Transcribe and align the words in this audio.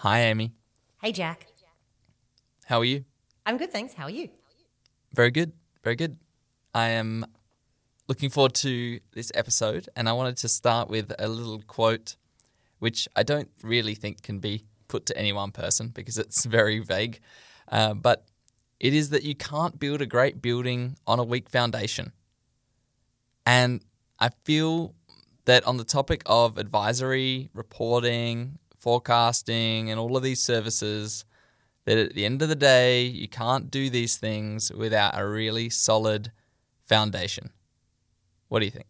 Hi, 0.00 0.20
Amy. 0.24 0.52
Hey, 1.00 1.10
Jack. 1.10 1.46
How 2.66 2.80
are 2.80 2.84
you? 2.84 3.06
I'm 3.46 3.56
good, 3.56 3.72
thanks. 3.72 3.94
How 3.94 4.04
are 4.04 4.10
you? 4.10 4.28
Very 5.14 5.30
good. 5.30 5.52
Very 5.82 5.96
good. 5.96 6.18
I 6.74 6.88
am 6.88 7.24
looking 8.06 8.28
forward 8.28 8.52
to 8.56 9.00
this 9.14 9.32
episode, 9.34 9.88
and 9.96 10.06
I 10.06 10.12
wanted 10.12 10.36
to 10.38 10.48
start 10.48 10.90
with 10.90 11.14
a 11.18 11.26
little 11.28 11.62
quote, 11.62 12.16
which 12.78 13.08
I 13.16 13.22
don't 13.22 13.48
really 13.62 13.94
think 13.94 14.20
can 14.20 14.38
be 14.38 14.66
put 14.86 15.06
to 15.06 15.16
any 15.16 15.32
one 15.32 15.50
person 15.50 15.88
because 15.88 16.18
it's 16.18 16.44
very 16.58 16.78
vague. 16.80 17.20
Uh, 17.66 17.94
but 17.94 18.26
it 18.78 18.92
is 18.92 19.08
that 19.10 19.22
you 19.22 19.34
can't 19.34 19.78
build 19.78 20.02
a 20.02 20.06
great 20.06 20.42
building 20.42 20.98
on 21.06 21.18
a 21.18 21.24
weak 21.24 21.48
foundation. 21.48 22.12
And 23.46 23.82
I 24.20 24.28
feel 24.44 24.94
that 25.46 25.66
on 25.66 25.78
the 25.78 25.84
topic 25.84 26.22
of 26.26 26.58
advisory, 26.58 27.48
reporting, 27.54 28.58
forecasting, 28.86 29.90
and 29.90 29.98
all 29.98 30.16
of 30.16 30.22
these 30.22 30.40
services, 30.40 31.24
that 31.86 31.98
at 31.98 32.14
the 32.14 32.24
end 32.24 32.40
of 32.40 32.48
the 32.48 32.54
day, 32.54 33.02
you 33.02 33.26
can't 33.26 33.68
do 33.68 33.90
these 33.90 34.16
things 34.16 34.70
without 34.70 35.18
a 35.18 35.26
really 35.26 35.68
solid 35.68 36.30
foundation. 36.84 37.50
What 38.46 38.60
do 38.60 38.64
you 38.66 38.70
think? 38.70 38.86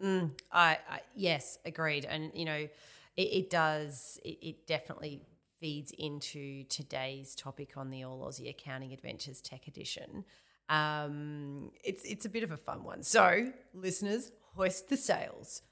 Mm, 0.00 0.30
I, 0.52 0.78
I 0.88 1.00
yes, 1.16 1.58
agreed. 1.64 2.04
And 2.04 2.30
you 2.36 2.44
know, 2.44 2.68
it, 3.16 3.20
it 3.20 3.50
does. 3.50 4.20
It, 4.24 4.38
it, 4.40 4.66
definitely 4.68 5.22
feeds 5.58 5.92
into 5.98 6.62
today's 6.68 7.34
topic 7.34 7.76
on 7.76 7.90
the 7.90 8.04
All 8.04 8.20
Aussie 8.20 8.48
Accounting 8.48 8.92
Adventures 8.92 9.40
Tech 9.40 9.66
Edition. 9.66 10.24
Um, 10.68 11.72
it's 11.82 12.04
it's 12.04 12.26
a 12.26 12.28
bit 12.28 12.44
of 12.44 12.52
a 12.52 12.56
fun 12.56 12.84
one. 12.84 13.02
So, 13.02 13.48
listeners, 13.74 14.30
hoist 14.54 14.88
the 14.88 14.96
sails. 14.96 15.62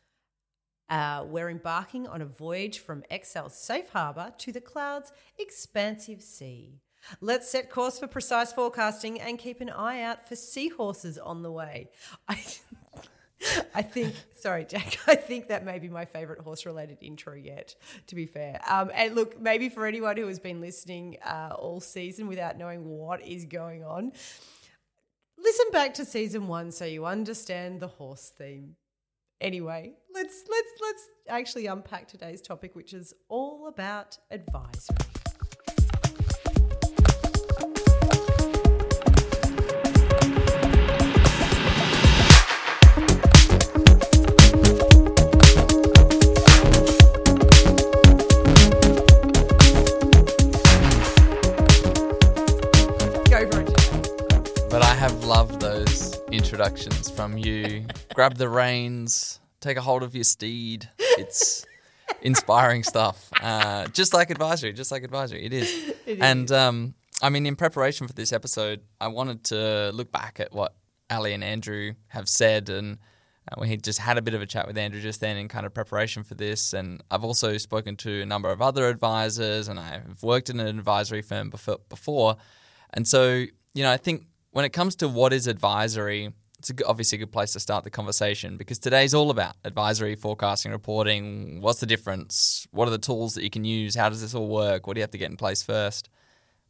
Uh, 0.91 1.25
we're 1.25 1.49
embarking 1.49 2.09
on 2.09 2.21
a 2.21 2.27
voyage 2.27 2.81
from 2.81 3.05
Excel's 3.11 3.55
safe 3.55 3.91
harbour 3.91 4.33
to 4.39 4.51
the 4.51 4.61
cloud's 4.61 5.13
expansive 5.39 6.21
sea. 6.21 6.81
Let's 7.21 7.49
set 7.49 7.71
course 7.71 7.99
for 7.99 8.09
precise 8.09 8.53
forecasting 8.53 9.21
and 9.21 9.39
keep 9.39 9.61
an 9.61 9.71
eye 9.71 10.03
out 10.03 10.29
for 10.29 10.37
seahorses 10.37 11.17
on 11.17 11.43
the 11.43 11.53
way. 11.53 11.89
I, 12.29 12.45
I 13.75 13.83
think, 13.83 14.15
sorry, 14.35 14.65
Jack, 14.65 14.99
I 15.07 15.15
think 15.15 15.49
that 15.49 15.65
may 15.65 15.79
be 15.79 15.89
my 15.89 16.05
favourite 16.05 16.43
horse 16.43 16.67
related 16.67 16.99
intro 17.01 17.35
yet, 17.35 17.75
to 18.09 18.15
be 18.15 18.27
fair. 18.27 18.61
Um, 18.69 18.91
and 18.93 19.15
look, 19.15 19.41
maybe 19.41 19.69
for 19.69 19.87
anyone 19.87 20.17
who 20.17 20.27
has 20.27 20.41
been 20.41 20.61
listening 20.61 21.19
uh, 21.25 21.55
all 21.57 21.81
season 21.81 22.27
without 22.27 22.59
knowing 22.59 22.85
what 22.85 23.25
is 23.25 23.45
going 23.45 23.85
on, 23.85 24.13
listen 25.39 25.67
back 25.73 25.95
to 25.95 26.05
season 26.05 26.49
one 26.49 26.71
so 26.73 26.85
you 26.85 27.07
understand 27.07 27.81
the 27.81 27.89
horse 27.89 28.33
theme 28.37 28.77
anyway, 29.41 29.93
let's 30.15 30.45
let's 30.49 30.71
let's 30.81 31.09
actually 31.29 31.67
unpack 31.67 32.09
today's 32.09 32.41
topic, 32.41 32.75
which 32.75 32.93
is 32.93 33.15
all 33.29 33.67
about 33.69 34.19
advisory. 34.31 35.10
Introductions 56.61 57.09
from 57.09 57.39
you. 57.39 57.87
Grab 58.13 58.35
the 58.35 58.47
reins, 58.47 59.41
take 59.61 59.79
a 59.79 59.81
hold 59.81 60.03
of 60.03 60.15
your 60.15 60.25
steed. 60.25 60.87
It's 60.99 61.65
inspiring 62.23 62.83
stuff. 62.83 63.31
Uh, 63.41 63.87
just 63.87 64.13
like 64.13 64.29
advisory, 64.29 64.75
just 64.75 64.93
like 64.93 65.03
advisory. 65.03 65.45
It 65.47 65.53
is. 65.55 65.95
It 66.05 66.19
and. 66.21 66.51
Um, 66.53 66.95
I 67.23 67.29
mean, 67.29 67.45
in 67.45 67.55
preparation 67.55 68.07
for 68.07 68.15
this 68.15 68.33
episode, 68.33 68.81
I 68.99 69.09
wanted 69.09 69.45
to 69.45 69.91
look 69.93 70.11
back 70.11 70.41
at 70.41 70.55
what 70.55 70.75
Ali 71.11 71.35
and 71.35 71.45
Andrew 71.45 71.93
have 72.09 72.31
said, 72.31 72.71
and 72.71 72.97
uh, 73.51 73.57
we 73.61 73.77
just 73.77 73.99
had 73.99 74.17
a 74.17 74.23
bit 74.23 74.33
of 74.33 74.41
a 74.41 74.47
chat 74.47 74.67
with 74.67 74.79
Andrew 74.79 75.03
just 75.03 75.21
then 75.21 75.37
in 75.37 75.47
kind 75.47 75.67
of 75.67 75.75
preparation 75.75 76.25
for 76.25 76.35
this. 76.35 76.73
And 76.73 77.03
I've 77.11 77.23
also 77.23 77.59
spoken 77.59 77.97
to 77.97 78.23
a 78.23 78.27
number 78.27 78.51
of 78.51 78.63
other 78.63 78.89
advisors, 78.89 79.69
and 79.69 79.79
I've 79.79 80.23
worked 80.23 80.49
in 80.49 80.61
an 80.61 80.67
advisory 80.67 81.21
firm 81.21 81.51
before. 81.51 82.37
And 82.95 83.07
so, 83.07 83.45
you 83.75 83.83
know, 83.83 83.93
I 83.93 83.99
think 83.99 84.25
when 84.53 84.65
it 84.65 84.71
comes 84.71 84.97
to 84.97 85.09
what 85.09 85.35
is 85.35 85.47
advisory, 85.47 86.33
it's 86.61 86.71
obviously 86.87 87.17
a 87.17 87.19
good 87.21 87.33
place 87.33 87.55
to 87.55 87.61
start 87.61 87.85
the 87.85 87.91
conversation 87.91 88.59
because 88.59 88.79
today's 88.79 89.15
all 89.15 89.31
about 89.31 89.57
advisory, 89.65 90.15
forecasting, 90.15 90.73
reporting. 90.73 91.63
What's 91.63 91.81
the 91.81 91.87
difference? 91.87 92.67
What 92.71 92.87
are 92.87 92.91
the 92.91 92.99
tools 92.99 93.35
that 93.35 93.43
you 93.43 93.49
can 93.49 93.65
use? 93.65 93.95
How 93.95 94.11
does 94.11 94.21
this 94.21 94.35
all 94.35 94.47
work? 94.47 94.87
What 94.87 94.95
do 94.95 94.99
you 94.99 95.03
have 95.03 95.11
to 95.13 95.19
get 95.19 95.31
in 95.31 95.39
place 95.39 95.63
first? 95.63 96.11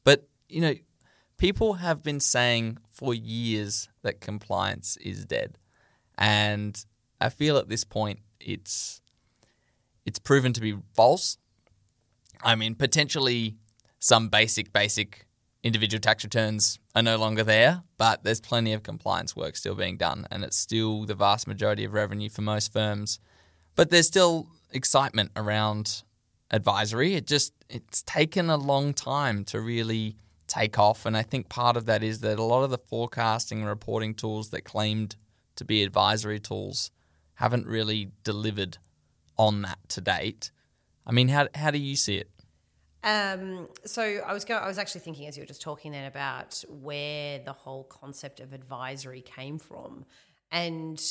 But, 0.04 0.28
you 0.48 0.60
know, 0.60 0.74
people 1.38 1.74
have 1.74 2.04
been 2.04 2.20
saying 2.20 2.78
for 2.92 3.14
years 3.14 3.88
that 4.02 4.20
compliance 4.20 4.96
is 4.98 5.24
dead. 5.24 5.58
And 6.16 6.82
I 7.20 7.28
feel 7.28 7.56
at 7.56 7.68
this 7.68 7.82
point 7.82 8.20
it's 8.38 9.02
it's 10.06 10.20
proven 10.20 10.52
to 10.52 10.60
be 10.60 10.76
false. 10.94 11.36
I 12.42 12.54
mean, 12.54 12.76
potentially 12.76 13.56
some 13.98 14.28
basic, 14.28 14.72
basic 14.72 15.26
individual 15.62 16.00
tax 16.00 16.24
returns 16.24 16.78
are 16.94 17.02
no 17.02 17.16
longer 17.16 17.44
there, 17.44 17.82
but 17.98 18.24
there's 18.24 18.40
plenty 18.40 18.72
of 18.72 18.82
compliance 18.82 19.36
work 19.36 19.56
still 19.56 19.74
being 19.74 19.96
done, 19.96 20.26
and 20.30 20.42
it's 20.44 20.56
still 20.56 21.04
the 21.04 21.14
vast 21.14 21.46
majority 21.46 21.84
of 21.84 21.92
revenue 21.92 22.28
for 22.28 22.42
most 22.42 22.72
firms. 22.72 23.20
But 23.74 23.90
there's 23.90 24.06
still 24.06 24.48
excitement 24.72 25.32
around 25.36 26.02
advisory. 26.50 27.14
It 27.14 27.26
just 27.26 27.52
it's 27.68 28.02
taken 28.02 28.50
a 28.50 28.56
long 28.56 28.94
time 28.94 29.44
to 29.46 29.60
really 29.60 30.16
take 30.46 30.78
off, 30.78 31.06
and 31.06 31.16
I 31.16 31.22
think 31.22 31.48
part 31.48 31.76
of 31.76 31.86
that 31.86 32.02
is 32.02 32.20
that 32.20 32.38
a 32.38 32.44
lot 32.44 32.64
of 32.64 32.70
the 32.70 32.78
forecasting 32.78 33.60
and 33.60 33.68
reporting 33.68 34.14
tools 34.14 34.50
that 34.50 34.62
claimed 34.62 35.16
to 35.56 35.64
be 35.64 35.82
advisory 35.82 36.40
tools 36.40 36.90
haven't 37.34 37.66
really 37.66 38.10
delivered 38.24 38.78
on 39.36 39.62
that 39.62 39.78
to 39.88 40.00
date. 40.00 40.50
I 41.06 41.12
mean, 41.12 41.28
how 41.28 41.48
how 41.54 41.70
do 41.70 41.78
you 41.78 41.96
see 41.96 42.16
it? 42.16 42.30
Um, 43.02 43.68
so 43.86 44.02
I 44.02 44.32
was 44.32 44.44
going, 44.44 44.62
I 44.62 44.66
was 44.66 44.78
actually 44.78 45.00
thinking 45.00 45.26
as 45.26 45.36
you 45.36 45.42
were 45.42 45.46
just 45.46 45.62
talking 45.62 45.92
then 45.92 46.06
about 46.06 46.62
where 46.68 47.38
the 47.38 47.52
whole 47.52 47.84
concept 47.84 48.40
of 48.40 48.52
advisory 48.52 49.22
came 49.22 49.58
from, 49.58 50.04
and 50.52 51.02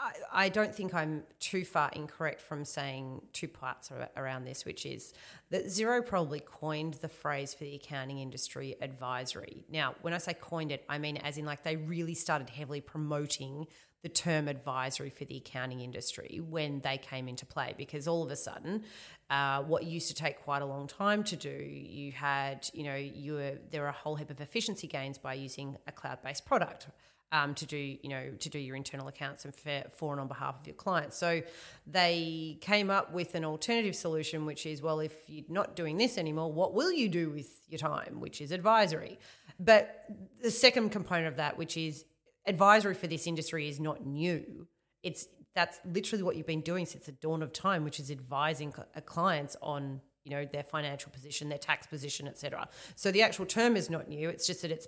I, 0.00 0.44
I 0.44 0.48
don't 0.48 0.74
think 0.74 0.94
I'm 0.94 1.22
too 1.38 1.64
far 1.64 1.90
incorrect 1.94 2.40
from 2.42 2.64
saying 2.64 3.22
two 3.32 3.48
parts 3.48 3.90
around 4.16 4.44
this, 4.44 4.64
which 4.64 4.84
is 4.84 5.14
that 5.50 5.66
Xero 5.66 6.04
probably 6.04 6.40
coined 6.40 6.94
the 6.94 7.08
phrase 7.08 7.54
for 7.54 7.64
the 7.64 7.74
accounting 7.74 8.18
industry 8.18 8.76
advisory. 8.80 9.64
Now, 9.70 9.94
when 10.02 10.14
I 10.14 10.18
say 10.18 10.34
coined 10.34 10.72
it, 10.72 10.84
I 10.88 10.98
mean 10.98 11.16
as 11.18 11.38
in 11.38 11.44
like 11.44 11.62
they 11.62 11.76
really 11.76 12.14
started 12.14 12.50
heavily 12.50 12.80
promoting 12.80 13.66
the 14.02 14.08
term 14.08 14.48
advisory 14.48 15.10
for 15.10 15.24
the 15.24 15.36
accounting 15.36 15.80
industry 15.80 16.40
when 16.48 16.80
they 16.80 16.98
came 16.98 17.28
into 17.28 17.44
play 17.44 17.74
because 17.76 18.08
all 18.08 18.22
of 18.22 18.30
a 18.30 18.36
sudden 18.36 18.82
uh, 19.28 19.62
what 19.62 19.84
used 19.84 20.08
to 20.08 20.14
take 20.14 20.40
quite 20.42 20.62
a 20.62 20.66
long 20.66 20.86
time 20.86 21.22
to 21.22 21.36
do 21.36 21.50
you 21.50 22.12
had 22.12 22.68
you 22.72 22.84
know 22.84 22.96
you 22.96 23.34
were 23.34 23.58
there 23.70 23.82
were 23.82 23.88
a 23.88 23.92
whole 23.92 24.16
heap 24.16 24.30
of 24.30 24.40
efficiency 24.40 24.86
gains 24.86 25.18
by 25.18 25.34
using 25.34 25.76
a 25.86 25.92
cloud-based 25.92 26.46
product 26.46 26.88
um, 27.32 27.54
to 27.54 27.66
do 27.66 27.76
you 27.76 28.08
know 28.08 28.30
to 28.40 28.48
do 28.48 28.58
your 28.58 28.76
internal 28.76 29.08
accounts 29.08 29.44
and 29.44 29.54
for, 29.54 29.84
for 29.90 30.12
and 30.12 30.20
on 30.20 30.28
behalf 30.28 30.58
of 30.60 30.66
your 30.66 30.74
clients. 30.74 31.16
So 31.16 31.42
they 31.86 32.58
came 32.60 32.90
up 32.90 33.12
with 33.12 33.34
an 33.34 33.44
alternative 33.44 33.94
solution 33.94 34.46
which 34.46 34.66
is 34.66 34.82
well 34.82 35.00
if 35.00 35.12
you're 35.28 35.44
not 35.48 35.76
doing 35.76 35.96
this 35.96 36.18
anymore 36.18 36.52
what 36.52 36.74
will 36.74 36.92
you 36.92 37.08
do 37.08 37.30
with 37.30 37.60
your 37.68 37.78
time? 37.78 38.20
Which 38.20 38.40
is 38.40 38.50
advisory. 38.50 39.18
But 39.58 40.06
the 40.42 40.50
second 40.50 40.90
component 40.90 41.28
of 41.28 41.36
that 41.36 41.56
which 41.56 41.76
is 41.76 42.04
advisory 42.50 42.94
for 42.94 43.06
this 43.06 43.26
industry 43.26 43.68
is 43.68 43.80
not 43.80 44.04
new. 44.04 44.66
It's 45.02 45.26
that's 45.54 45.80
literally 45.84 46.22
what 46.22 46.36
you've 46.36 46.46
been 46.46 46.60
doing 46.60 46.84
since 46.84 47.06
the 47.06 47.12
dawn 47.12 47.42
of 47.42 47.52
time, 47.52 47.84
which 47.84 47.98
is 47.98 48.10
advising 48.10 48.74
uh, 48.76 49.00
clients 49.00 49.56
on 49.62 50.00
you 50.24 50.30
know 50.32 50.44
their 50.44 50.62
financial 50.62 51.10
position, 51.10 51.48
their 51.48 51.58
tax 51.58 51.86
position, 51.86 52.28
etc. 52.28 52.68
So 52.96 53.10
the 53.10 53.22
actual 53.22 53.46
term 53.46 53.76
is 53.76 53.88
not 53.88 54.08
new. 54.08 54.28
It's 54.28 54.46
just 54.46 54.62
that 54.62 54.70
it's 54.70 54.86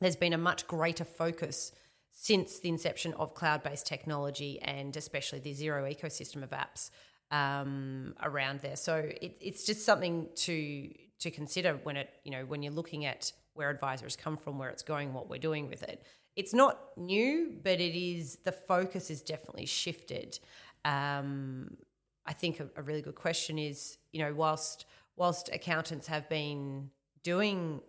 there's 0.00 0.16
been 0.16 0.32
a 0.32 0.38
much 0.38 0.66
greater 0.66 1.04
focus 1.04 1.72
since 2.10 2.60
the 2.60 2.70
inception 2.70 3.12
of 3.14 3.34
cloud-based 3.34 3.86
technology 3.86 4.58
and 4.62 4.96
especially 4.96 5.38
the 5.38 5.52
Xero 5.52 5.82
ecosystem 5.94 6.42
of 6.42 6.50
apps 6.50 6.90
um, 7.30 8.14
around 8.22 8.60
there. 8.60 8.76
So 8.76 8.96
it, 8.96 9.36
it's 9.40 9.64
just 9.64 9.84
something 9.84 10.28
to 10.46 10.90
to 11.20 11.30
consider 11.30 11.78
when 11.82 11.96
it 11.96 12.08
you 12.24 12.32
know 12.32 12.44
when 12.46 12.62
you're 12.62 12.72
looking 12.80 13.04
at 13.04 13.32
where 13.54 13.70
advisors 13.70 14.16
come 14.16 14.36
from, 14.36 14.58
where 14.58 14.68
it's 14.68 14.82
going, 14.82 15.14
what 15.14 15.30
we're 15.30 15.46
doing 15.50 15.68
with 15.68 15.82
it 15.82 16.02
it's 16.36 16.52
not 16.52 16.78
new, 16.96 17.54
but 17.62 17.80
it 17.80 17.98
is 17.98 18.36
the 18.44 18.52
focus 18.52 19.10
is 19.10 19.22
definitely 19.22 19.66
shifted. 19.66 20.38
Um, 20.84 21.78
I 22.26 22.34
think 22.34 22.60
a, 22.60 22.68
a, 22.76 22.82
really 22.82 23.02
good 23.02 23.14
question 23.14 23.58
is, 23.58 23.98
you 24.12 24.20
know, 24.20 24.32
whilst 24.34 24.84
whilst 25.16 25.48
accountants 25.52 26.06
have 26.06 26.28
been 26.28 26.90
doing 27.22 27.80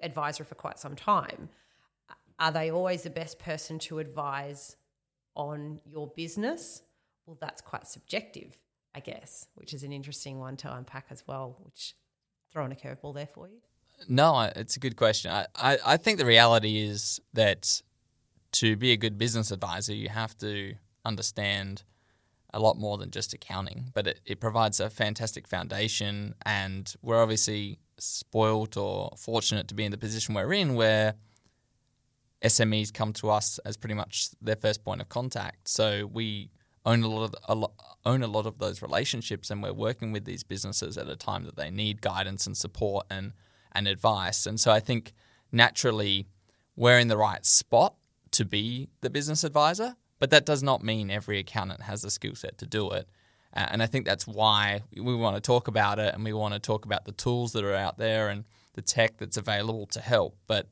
advisory 0.00 0.46
for 0.46 0.54
quite 0.54 0.78
some 0.78 0.96
time, 0.96 1.50
are 2.38 2.50
they 2.50 2.70
always 2.70 3.02
the 3.02 3.10
best 3.10 3.38
person 3.38 3.78
to 3.80 3.98
advise 3.98 4.76
on 5.36 5.80
your 5.84 6.08
business? 6.16 6.82
Well, 7.26 7.38
that's 7.40 7.60
quite 7.60 7.86
subjective, 7.86 8.56
I 8.94 9.00
guess, 9.00 9.46
which 9.54 9.74
is 9.74 9.84
an 9.84 9.92
interesting 9.92 10.38
one 10.38 10.56
to 10.58 10.74
unpack 10.74 11.06
as 11.10 11.24
well, 11.26 11.58
which 11.62 11.94
throwing 12.50 12.72
a 12.72 12.74
curveball 12.74 13.14
there 13.14 13.26
for 13.26 13.48
you. 13.48 13.60
No, 14.08 14.50
it's 14.56 14.76
a 14.76 14.80
good 14.80 14.96
question. 14.96 15.30
I, 15.30 15.46
I, 15.54 15.78
I 15.84 15.96
think 15.96 16.18
the 16.18 16.26
reality 16.26 16.78
is 16.80 17.20
that 17.32 17.82
to 18.52 18.76
be 18.76 18.92
a 18.92 18.96
good 18.96 19.18
business 19.18 19.50
advisor, 19.50 19.94
you 19.94 20.08
have 20.08 20.36
to 20.38 20.74
understand 21.04 21.82
a 22.54 22.60
lot 22.60 22.76
more 22.76 22.98
than 22.98 23.10
just 23.10 23.32
accounting, 23.32 23.90
but 23.94 24.06
it, 24.06 24.20
it 24.26 24.40
provides 24.40 24.78
a 24.78 24.90
fantastic 24.90 25.48
foundation. 25.48 26.34
And 26.44 26.92
we're 27.02 27.22
obviously 27.22 27.78
spoilt 27.98 28.76
or 28.76 29.14
fortunate 29.16 29.68
to 29.68 29.74
be 29.74 29.84
in 29.84 29.90
the 29.90 29.98
position 29.98 30.34
we're 30.34 30.52
in 30.52 30.74
where 30.74 31.14
SMEs 32.44 32.92
come 32.92 33.12
to 33.14 33.30
us 33.30 33.58
as 33.64 33.76
pretty 33.76 33.94
much 33.94 34.30
their 34.40 34.56
first 34.56 34.84
point 34.84 35.00
of 35.00 35.08
contact. 35.08 35.68
So 35.68 36.06
we 36.12 36.50
own 36.84 37.02
a 37.02 37.08
lot 37.08 37.24
of 37.24 37.34
a 37.48 37.66
own 38.04 38.22
a 38.22 38.26
lot 38.26 38.46
of 38.46 38.58
those 38.58 38.82
relationships, 38.82 39.50
and 39.50 39.62
we're 39.62 39.72
working 39.72 40.10
with 40.12 40.24
these 40.24 40.42
businesses 40.42 40.98
at 40.98 41.08
a 41.08 41.16
time 41.16 41.44
that 41.44 41.56
they 41.56 41.70
need 41.70 42.02
guidance 42.02 42.46
and 42.46 42.56
support 42.56 43.06
and 43.08 43.32
and 43.74 43.88
advice. 43.88 44.46
And 44.46 44.58
so 44.58 44.70
I 44.70 44.80
think 44.80 45.12
naturally 45.50 46.28
we're 46.76 46.98
in 46.98 47.08
the 47.08 47.16
right 47.16 47.44
spot 47.44 47.94
to 48.32 48.44
be 48.44 48.88
the 49.00 49.10
business 49.10 49.44
advisor, 49.44 49.96
but 50.18 50.30
that 50.30 50.46
does 50.46 50.62
not 50.62 50.82
mean 50.82 51.10
every 51.10 51.38
accountant 51.38 51.82
has 51.82 52.02
the 52.02 52.10
skill 52.10 52.34
set 52.34 52.58
to 52.58 52.66
do 52.66 52.90
it. 52.90 53.08
And 53.54 53.82
I 53.82 53.86
think 53.86 54.06
that's 54.06 54.26
why 54.26 54.82
we 54.96 55.14
want 55.14 55.36
to 55.36 55.40
talk 55.42 55.68
about 55.68 55.98
it 55.98 56.14
and 56.14 56.24
we 56.24 56.32
want 56.32 56.54
to 56.54 56.60
talk 56.60 56.86
about 56.86 57.04
the 57.04 57.12
tools 57.12 57.52
that 57.52 57.64
are 57.64 57.74
out 57.74 57.98
there 57.98 58.30
and 58.30 58.44
the 58.72 58.80
tech 58.80 59.18
that's 59.18 59.36
available 59.36 59.86
to 59.88 60.00
help. 60.00 60.36
But, 60.46 60.68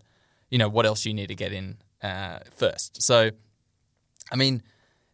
you 0.51 0.57
know, 0.57 0.69
what 0.71 0.87
else 0.87 1.05
you 1.05 1.13
need 1.13 1.29
to 1.29 1.35
get 1.35 1.53
in 1.53 1.77
uh, 2.03 2.39
first. 2.51 3.03
So, 3.03 3.31
I 4.33 4.37
mean, 4.37 4.63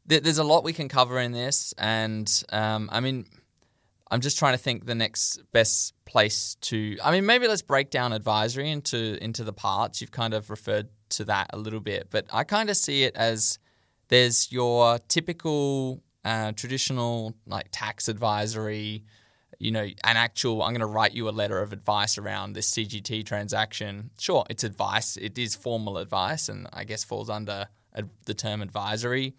th- 0.09 0.23
there's 0.23 0.39
a 0.39 0.45
lot 0.45 0.65
we 0.65 0.73
can 0.73 0.89
cover 0.89 1.19
in 1.19 1.33
this. 1.33 1.75
And, 1.79 2.31
um, 2.51 2.89
I 2.93 3.01
mean, 3.01 3.27
I'm 4.11 4.21
just 4.21 4.39
trying 4.39 4.55
to 4.55 4.59
think 4.59 4.87
the 4.87 4.95
next 4.95 5.41
best 5.53 5.95
place 6.05 6.57
to. 6.63 6.97
I 7.03 7.11
mean, 7.11 7.27
maybe 7.27 7.49
let's 7.49 7.63
break 7.63 7.91
down 7.91 8.13
advisory 8.13 8.71
into 8.71 9.23
into 9.23 9.43
the 9.43 9.53
parts. 9.53 10.01
You've 10.01 10.13
kind 10.13 10.35
of 10.35 10.49
referred 10.51 10.89
to 11.11 11.25
that 11.25 11.49
a 11.53 11.57
little 11.59 11.81
bit, 11.81 12.09
but 12.11 12.27
I 12.33 12.45
kind 12.45 12.71
of 12.71 12.77
see 12.77 13.03
it 13.05 13.17
as 13.17 13.59
there's 14.09 14.53
your 14.53 14.99
typical 15.09 16.03
uh, 16.25 16.53
traditional 16.53 17.35
like 17.47 17.69
tax 17.73 18.09
advisory. 18.09 19.05
You 19.59 19.73
know, 19.73 19.85
an 19.85 20.17
actual. 20.17 20.63
I'm 20.63 20.71
going 20.71 20.81
to 20.81 20.87
write 20.87 21.15
you 21.15 21.29
a 21.29 21.31
letter 21.31 21.61
of 21.61 21.73
advice 21.73 22.19
around 22.19 22.53
this 22.53 22.71
CGT 22.71 23.25
transaction. 23.25 24.11
Sure, 24.19 24.45
it's 24.51 24.65
advice. 24.65 25.17
It 25.17 25.39
is 25.39 25.57
formal 25.57 25.99
advice, 25.99 26.49
and 26.49 26.69
I 26.73 26.85
guess 26.85 27.03
falls 27.03 27.31
under 27.31 27.69
the 28.27 28.35
term 28.35 28.61
advisory. 28.61 29.35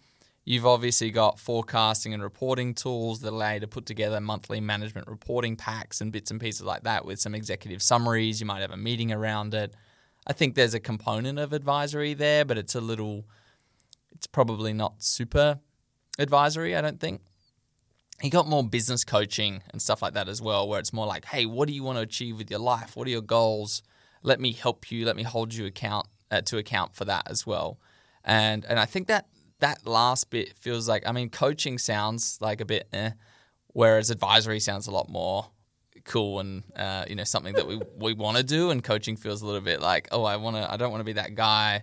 You've 0.48 0.64
obviously 0.64 1.10
got 1.10 1.38
forecasting 1.38 2.14
and 2.14 2.22
reporting 2.22 2.72
tools 2.72 3.20
that 3.20 3.34
allow 3.34 3.52
you 3.52 3.60
to 3.60 3.68
put 3.68 3.84
together 3.84 4.18
monthly 4.18 4.62
management 4.62 5.06
reporting 5.06 5.56
packs 5.56 6.00
and 6.00 6.10
bits 6.10 6.30
and 6.30 6.40
pieces 6.40 6.62
like 6.62 6.84
that 6.84 7.04
with 7.04 7.20
some 7.20 7.34
executive 7.34 7.82
summaries. 7.82 8.40
You 8.40 8.46
might 8.46 8.62
have 8.62 8.70
a 8.70 8.76
meeting 8.78 9.12
around 9.12 9.52
it. 9.52 9.74
I 10.26 10.32
think 10.32 10.54
there's 10.54 10.72
a 10.72 10.80
component 10.80 11.38
of 11.38 11.52
advisory 11.52 12.14
there, 12.14 12.46
but 12.46 12.56
it's 12.56 12.74
a 12.74 12.80
little, 12.80 13.26
it's 14.14 14.26
probably 14.26 14.72
not 14.72 15.02
super 15.02 15.58
advisory, 16.18 16.74
I 16.74 16.80
don't 16.80 16.98
think. 16.98 17.20
He 18.22 18.30
got 18.30 18.48
more 18.48 18.64
business 18.64 19.04
coaching 19.04 19.62
and 19.70 19.82
stuff 19.82 20.00
like 20.00 20.14
that 20.14 20.30
as 20.30 20.40
well, 20.40 20.66
where 20.66 20.80
it's 20.80 20.94
more 20.94 21.06
like, 21.06 21.26
hey, 21.26 21.44
what 21.44 21.68
do 21.68 21.74
you 21.74 21.82
want 21.82 21.98
to 21.98 22.02
achieve 22.02 22.38
with 22.38 22.50
your 22.50 22.60
life? 22.60 22.96
What 22.96 23.06
are 23.06 23.10
your 23.10 23.20
goals? 23.20 23.82
Let 24.22 24.40
me 24.40 24.52
help 24.52 24.90
you. 24.90 25.04
Let 25.04 25.14
me 25.14 25.24
hold 25.24 25.52
you 25.52 25.66
account 25.66 26.06
uh, 26.30 26.40
to 26.40 26.56
account 26.56 26.94
for 26.94 27.04
that 27.04 27.30
as 27.30 27.46
well. 27.46 27.78
And 28.24 28.64
and 28.64 28.78
I 28.78 28.86
think 28.86 29.08
that 29.08 29.26
that 29.60 29.86
last 29.86 30.30
bit 30.30 30.56
feels 30.56 30.88
like 30.88 31.06
I 31.06 31.12
mean 31.12 31.30
coaching 31.30 31.78
sounds 31.78 32.38
like 32.40 32.60
a 32.60 32.64
bit 32.64 32.88
eh, 32.92 33.10
whereas 33.68 34.10
advisory 34.10 34.60
sounds 34.60 34.86
a 34.86 34.90
lot 34.90 35.08
more 35.08 35.46
cool 36.04 36.40
and 36.40 36.62
uh, 36.76 37.04
you 37.08 37.14
know 37.14 37.24
something 37.24 37.54
that 37.54 37.66
we 37.66 37.80
we 37.96 38.12
want 38.14 38.36
to 38.36 38.42
do 38.42 38.70
and 38.70 38.82
coaching 38.82 39.16
feels 39.16 39.42
a 39.42 39.46
little 39.46 39.60
bit 39.60 39.80
like 39.80 40.08
oh 40.12 40.24
I 40.24 40.36
want 40.36 40.56
to 40.56 40.72
I 40.72 40.76
don't 40.76 40.90
want 40.90 41.00
to 41.00 41.04
be 41.04 41.14
that 41.14 41.34
guy 41.34 41.82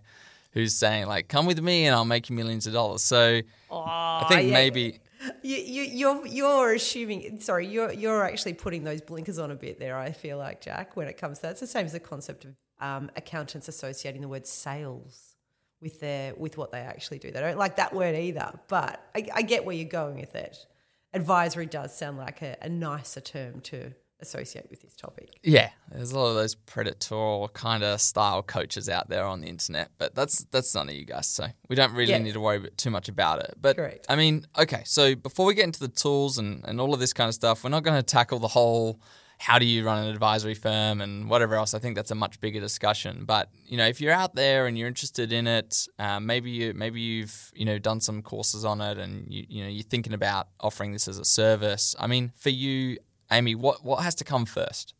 who's 0.51 0.73
saying 0.73 1.07
like 1.07 1.27
come 1.27 1.45
with 1.45 1.61
me 1.61 1.85
and 1.85 1.95
I'll 1.95 2.05
make 2.05 2.29
you 2.29 2.35
millions 2.35 2.65
of 2.67 2.73
dollars 2.73 3.03
so 3.03 3.41
I 3.71 4.25
think 4.29 4.47
yeah. 4.47 4.53
maybe 4.53 4.99
You, 5.41 5.57
you, 5.57 5.81
you're 5.83 6.27
you're 6.27 6.73
assuming. 6.73 7.39
Sorry, 7.39 7.65
you're 7.67 7.91
you're 7.91 8.23
actually 8.23 8.53
putting 8.53 8.83
those 8.83 9.01
blinkers 9.01 9.39
on 9.39 9.49
a 9.49 9.55
bit 9.55 9.79
there. 9.79 9.97
I 9.97 10.11
feel 10.11 10.37
like 10.37 10.61
Jack, 10.61 10.95
when 10.95 11.07
it 11.07 11.17
comes 11.17 11.39
to 11.39 11.43
that, 11.43 11.51
it's 11.51 11.61
the 11.61 11.67
same 11.67 11.85
as 11.85 11.93
the 11.93 11.99
concept 11.99 12.45
of 12.45 12.55
um, 12.79 13.09
accountants 13.15 13.67
associating 13.67 14.21
the 14.21 14.27
word 14.27 14.45
sales 14.45 15.34
with 15.85 15.99
their 16.01 16.33
with 16.35 16.57
what 16.57 16.71
they 16.71 16.79
actually 16.81 17.19
do. 17.19 17.31
They 17.31 17.39
don't 17.39 17.57
like 17.57 17.77
that 17.77 17.93
word 17.93 18.15
either. 18.15 18.59
But 18.67 19.01
I, 19.15 19.27
I 19.33 19.41
get 19.43 19.63
where 19.63 19.75
you're 19.75 19.87
going 19.87 20.19
with 20.19 20.35
it. 20.35 20.57
Advisory 21.13 21.67
does 21.67 21.95
sound 21.97 22.17
like 22.17 22.41
a, 22.41 22.57
a 22.61 22.67
nicer 22.67 23.21
term 23.21 23.61
to 23.61 23.93
associate 24.19 24.65
with 24.69 24.81
this 24.81 24.95
topic. 24.95 25.29
Yeah, 25.43 25.69
there's 25.91 26.11
a 26.11 26.17
lot 26.19 26.29
of 26.29 26.35
those 26.35 26.55
predator 26.55 27.45
kind 27.53 27.83
of 27.83 28.01
style 28.01 28.41
coaches 28.41 28.89
out 28.89 29.09
there 29.09 29.25
on 29.25 29.41
the 29.41 29.47
internet, 29.47 29.91
but 29.97 30.15
that's 30.15 30.45
that's 30.51 30.73
none 30.73 30.89
of 30.89 30.95
you 30.95 31.05
guys, 31.05 31.27
so 31.27 31.47
we 31.69 31.75
don't 31.75 31.93
really 31.93 32.11
Yes. 32.11 32.23
need 32.23 32.33
to 32.33 32.39
worry 32.41 32.67
too 32.77 32.89
much 32.89 33.07
about 33.07 33.39
it. 33.39 33.53
But 33.61 33.75
Correct. 33.75 34.05
I 34.09 34.15
mean, 34.15 34.45
okay, 34.57 34.81
so 34.85 35.15
before 35.15 35.45
we 35.45 35.53
get 35.53 35.65
into 35.65 35.79
the 35.79 35.87
tools 35.89 36.37
and, 36.37 36.63
and 36.65 36.81
all 36.81 36.93
of 36.93 36.99
this 36.99 37.13
kind 37.13 37.27
of 37.29 37.35
stuff, 37.35 37.63
we're 37.63 37.69
not 37.69 37.83
going 37.83 37.97
to 37.97 38.03
tackle 38.03 38.39
the 38.39 38.47
whole 38.49 38.99
how 39.37 39.59
do 39.59 39.65
you 39.65 39.85
run 39.85 40.03
an 40.03 40.09
advisory 40.09 40.53
firm 40.53 41.01
and 41.01 41.29
whatever 41.29 41.55
else. 41.55 41.73
I 41.73 41.79
think 41.79 41.95
that's 41.95 42.11
a 42.11 42.15
much 42.15 42.39
bigger 42.39 42.59
discussion. 42.59 43.25
But 43.25 43.49
you 43.65 43.77
know, 43.77 43.85
if 43.85 43.99
you're 43.99 44.13
out 44.13 44.35
there 44.35 44.67
and 44.67 44.77
you're 44.77 44.87
interested 44.87 45.31
in 45.31 45.47
it, 45.47 45.87
um, 45.99 46.25
maybe 46.25 46.51
you 46.51 46.73
maybe 46.73 47.01
you've 47.01 47.51
you 47.53 47.65
know 47.65 47.77
done 47.77 48.01
some 48.01 48.21
courses 48.21 48.65
on 48.65 48.81
it, 48.81 48.97
and 48.97 49.31
you 49.31 49.45
you 49.47 49.63
know 49.63 49.69
you're 49.69 49.83
thinking 49.83 50.13
about 50.13 50.47
offering 50.59 50.93
this 50.93 51.07
as 51.07 51.19
a 51.19 51.25
service. 51.25 51.95
I 51.99 52.07
mean, 52.07 52.31
for 52.35 52.49
you, 52.49 52.97
Amy, 53.31 53.55
what 53.55 53.83
what 53.83 54.03
has 54.03 54.15
to 54.15 54.23
come 54.23 54.45
first? 54.45 54.93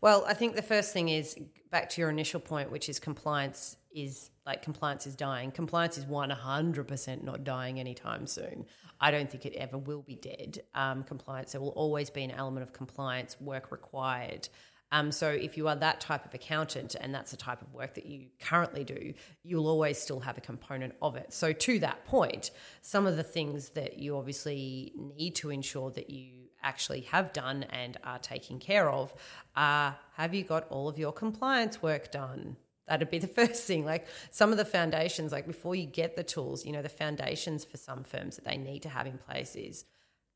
Well, 0.00 0.24
I 0.26 0.34
think 0.34 0.56
the 0.56 0.62
first 0.62 0.92
thing 0.92 1.08
is 1.08 1.36
back 1.70 1.88
to 1.90 2.00
your 2.00 2.10
initial 2.10 2.40
point, 2.40 2.70
which 2.70 2.88
is 2.88 2.98
compliance 2.98 3.76
is 3.94 4.30
like 4.46 4.62
compliance 4.62 5.06
is 5.06 5.16
dying. 5.16 5.50
Compliance 5.50 5.98
is 5.98 6.04
100% 6.04 7.24
not 7.24 7.44
dying 7.44 7.80
anytime 7.80 8.26
soon. 8.26 8.64
I 9.00 9.10
don't 9.10 9.30
think 9.30 9.44
it 9.44 9.54
ever 9.54 9.76
will 9.76 10.02
be 10.02 10.14
dead. 10.14 10.60
Um, 10.74 11.02
compliance, 11.02 11.52
there 11.52 11.60
will 11.60 11.70
always 11.70 12.08
be 12.10 12.22
an 12.22 12.30
element 12.30 12.62
of 12.62 12.72
compliance 12.72 13.38
work 13.40 13.72
required. 13.72 14.48
Um, 14.92 15.10
so 15.10 15.28
if 15.28 15.56
you 15.56 15.66
are 15.66 15.74
that 15.76 16.00
type 16.00 16.24
of 16.24 16.32
accountant 16.32 16.94
and 16.94 17.12
that's 17.12 17.32
the 17.32 17.36
type 17.36 17.60
of 17.60 17.74
work 17.74 17.94
that 17.94 18.06
you 18.06 18.26
currently 18.40 18.84
do, 18.84 19.14
you'll 19.42 19.66
always 19.66 19.98
still 19.98 20.20
have 20.20 20.38
a 20.38 20.40
component 20.40 20.94
of 21.02 21.16
it. 21.16 21.32
So 21.32 21.52
to 21.52 21.78
that 21.80 22.04
point, 22.04 22.52
some 22.82 23.06
of 23.06 23.16
the 23.16 23.24
things 23.24 23.70
that 23.70 23.98
you 23.98 24.16
obviously 24.16 24.92
need 25.16 25.34
to 25.36 25.50
ensure 25.50 25.90
that 25.90 26.08
you 26.08 26.46
actually 26.62 27.00
have 27.02 27.32
done 27.32 27.64
and 27.64 27.96
are 28.04 28.18
taking 28.18 28.58
care 28.58 28.90
of 28.90 29.12
are 29.54 29.96
have 30.14 30.34
you 30.34 30.42
got 30.42 30.66
all 30.68 30.88
of 30.88 30.98
your 30.98 31.12
compliance 31.12 31.82
work 31.82 32.10
done? 32.10 32.56
That'd 32.86 33.10
be 33.10 33.18
the 33.18 33.26
first 33.40 33.64
thing. 33.64 33.84
Like 33.84 34.06
some 34.30 34.52
of 34.52 34.58
the 34.58 34.64
foundations, 34.64 35.32
like 35.32 35.46
before 35.46 35.74
you 35.74 35.86
get 35.86 36.16
the 36.16 36.24
tools, 36.24 36.64
you 36.64 36.72
know, 36.72 36.82
the 36.82 36.88
foundations 36.88 37.64
for 37.64 37.76
some 37.76 38.04
firms 38.04 38.36
that 38.36 38.44
they 38.44 38.56
need 38.56 38.82
to 38.82 38.88
have 38.88 39.06
in 39.06 39.18
place 39.18 39.56
is 39.56 39.84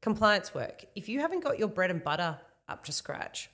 compliance 0.03 0.55
work. 0.55 0.85
If 0.95 1.09
you 1.09 1.21
haven't 1.21 1.45
got 1.45 1.59
your 1.59 1.69
bread 1.69 1.91
and 1.91 2.03
butter 2.03 2.39
up 2.69 2.85
to 2.85 2.93
scratch, 2.93 3.51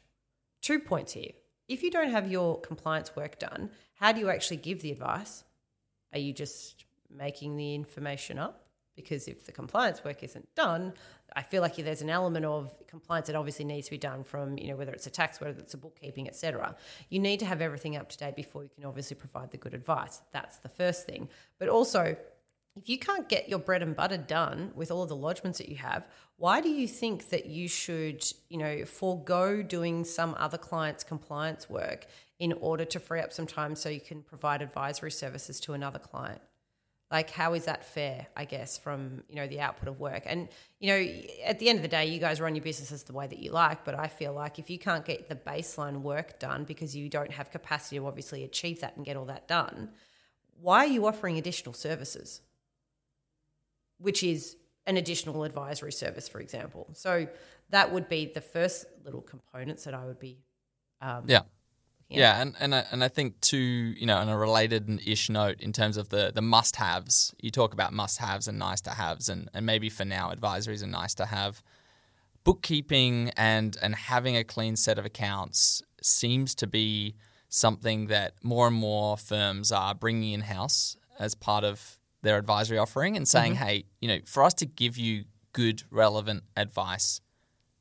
two 0.62 0.79
points 0.79 1.12
here. 1.12 1.33
If 1.69 1.83
you 1.83 1.91
don't 1.91 2.11
have 2.11 2.31
your 2.31 2.61
compliance 2.61 3.17
work 3.17 3.38
done, 3.38 3.71
how 3.95 4.12
do 4.12 4.21
you 4.21 4.31
actually 4.31 4.59
give 4.59 4.83
the 4.83 4.93
advice? 4.93 5.43
Are 6.12 6.19
you 6.19 6.33
just 6.33 6.85
making 7.11 7.57
the 7.57 7.75
information 7.75 8.38
up? 8.38 8.65
Because 8.97 9.29
if 9.29 9.45
the 9.45 9.53
compliance 9.53 10.03
work 10.03 10.23
isn't 10.23 10.53
done, 10.55 10.95
I 11.35 11.43
feel 11.43 11.61
like 11.61 11.76
there's 11.76 12.03
an 12.03 12.11
element 12.11 12.47
of 12.47 12.73
compliance 12.87 13.26
that 13.26 13.37
obviously 13.37 13.67
needs 13.67 13.87
to 13.88 13.91
be 13.91 13.99
done 13.99 14.25
from, 14.25 14.57
you 14.57 14.69
know, 14.69 14.76
whether 14.76 14.93
it's 14.93 15.07
a 15.07 15.11
tax, 15.11 15.41
whether 15.41 15.59
it's 15.59 15.75
a 15.75 15.79
bookkeeping, 15.79 16.26
etc. 16.26 16.75
You 17.11 17.19
need 17.19 17.41
to 17.41 17.47
have 17.47 17.61
everything 17.61 17.97
up 17.97 18.09
to 18.09 18.19
date 18.19 18.35
before 18.35 18.62
you 18.62 18.71
can 18.75 18.87
obviously 18.87 19.17
provide 19.17 19.50
the 19.50 19.59
good 19.59 19.75
advice. 19.75 20.23
That's 20.33 20.57
the 20.59 20.71
first 20.71 21.07
thing. 21.07 21.29
But 21.59 21.69
also, 21.69 22.17
if 22.76 22.88
you 22.88 22.99
can't 22.99 23.29
get 23.29 23.49
your 23.49 23.59
bread 23.59 23.83
and 23.83 23.97
butter 23.97 24.19
done 24.19 24.71
with 24.75 24.91
all 24.91 25.03
of 25.03 25.09
the 25.09 25.17
lodgements 25.17 25.59
that 25.59 25.69
you 25.69 25.76
have, 25.76 26.07
why 26.37 26.61
do 26.61 26.69
you 26.69 26.87
think 26.87 27.31
that 27.31 27.47
you 27.47 27.69
should, 27.69 28.23
you 28.49 28.59
know, 28.59 28.85
forego 28.85 29.62
doing 29.62 30.05
some 30.05 30.35
other 30.38 30.59
client's 30.59 31.03
compliance 31.03 31.71
work 31.71 32.07
in 32.38 32.53
order 32.55 32.85
to 32.85 33.00
free 33.00 33.21
up 33.21 33.33
some 33.33 33.47
time 33.47 33.75
so 33.75 33.88
you 33.88 34.00
can 34.00 34.23
provide 34.23 34.61
advisory 34.61 35.11
services 35.11 35.59
to 35.61 35.73
another 35.73 35.99
client? 35.99 36.41
Like, 37.10 37.30
how 37.30 37.54
is 37.54 37.66
that 37.66 37.84
fair, 37.84 38.26
I 38.36 38.44
guess, 38.44 38.78
from, 38.78 39.22
you 39.28 39.36
know, 39.36 39.46
the 39.46 39.60
output 39.60 39.88
of 39.88 40.00
work? 40.00 40.25
And, 40.26 40.48
you 40.80 40.88
know, 40.88 41.12
at 41.44 41.60
the 41.60 41.68
end 41.68 41.78
of 41.78 41.82
the 41.82 41.88
day, 41.88 42.06
you 42.06 42.18
guys 42.18 42.40
run 42.40 42.56
your 42.56 42.64
businesses 42.64 43.04
the 43.04 43.12
way 43.12 43.28
that 43.28 43.38
you 43.38 43.52
like, 43.52 43.84
but 43.84 43.94
I 43.98 44.08
feel 44.08 44.32
like 44.32 44.58
if 44.58 44.68
you 44.70 44.78
can't 44.78 45.04
get 45.04 45.28
the 45.28 45.36
baseline 45.36 46.02
work 46.02 46.40
done 46.40 46.64
because 46.64 46.96
you 46.96 47.08
don't 47.08 47.30
have 47.30 47.52
capacity 47.52 47.96
to 47.98 48.06
obviously 48.06 48.42
achieve 48.42 48.80
that 48.80 48.96
and 48.96 49.06
get 49.06 49.16
all 49.16 49.26
that 49.26 49.46
done, 49.46 49.90
why 50.60 50.78
are 50.78 50.88
you 50.88 51.06
offering 51.06 51.38
additional 51.38 51.75
services? 51.75 52.40
which 53.98 54.22
is 54.22 54.56
an 54.86 54.96
additional 54.96 55.44
advisory 55.44 55.92
service, 55.92 56.28
for 56.28 56.40
example. 56.40 56.88
So 56.92 57.26
that 57.70 57.92
would 57.92 58.08
be 58.08 58.26
the 58.32 58.40
first 58.40 58.86
little 59.04 59.20
components 59.20 59.84
that 59.84 59.94
I 59.94 60.04
would 60.04 60.18
be. 60.18 60.38
Um, 61.00 61.25
Yeah. 61.26 61.40
Yeah. 62.08 62.18
Yeah, 62.18 62.42
and 62.42 62.54
and 62.60 62.75
I, 62.75 62.84
and 62.92 63.02
I 63.02 63.08
think 63.08 63.40
too, 63.40 63.56
you 63.58 64.06
know, 64.06 64.16
on 64.16 64.28
a 64.28 64.38
related 64.38 65.00
ish 65.06 65.28
note 65.28 65.60
in 65.60 65.72
terms 65.72 65.96
of 65.96 66.08
the 66.10 66.30
the 66.32 66.42
must 66.42 66.76
haves, 66.76 67.34
you 67.40 67.50
talk 67.50 67.72
about 67.72 67.92
must 67.92 68.18
haves 68.18 68.46
and 68.46 68.58
nice 68.58 68.80
to 68.82 68.90
haves, 68.90 69.28
and 69.28 69.50
and 69.52 69.66
maybe 69.66 69.88
for 69.88 70.04
now 70.04 70.32
advisories 70.32 70.84
are 70.84 70.88
nice 70.88 71.14
to 71.14 71.26
have, 71.26 71.62
bookkeeping 72.44 73.32
and 73.36 73.76
and 73.82 73.96
having 73.96 74.36
a 74.36 74.44
clean 74.44 74.76
set 74.76 74.98
of 74.98 75.04
accounts 75.04 75.82
seems 76.00 76.54
to 76.54 76.66
be 76.68 77.16
something 77.48 78.06
that 78.06 78.34
more 78.42 78.68
and 78.68 78.76
more 78.76 79.16
firms 79.16 79.72
are 79.72 79.94
bringing 79.94 80.32
in 80.32 80.42
house 80.42 80.96
as 81.18 81.34
part 81.34 81.64
of 81.64 81.98
their 82.22 82.38
advisory 82.38 82.78
offering 82.78 83.16
and 83.16 83.26
saying, 83.26 83.54
mm-hmm. 83.54 83.64
hey, 83.64 83.84
you 84.00 84.08
know, 84.08 84.18
for 84.26 84.42
us 84.42 84.54
to 84.54 84.66
give 84.66 84.96
you 84.96 85.25
good, 85.52 85.82
relevant 85.90 86.44
advice 86.56 87.20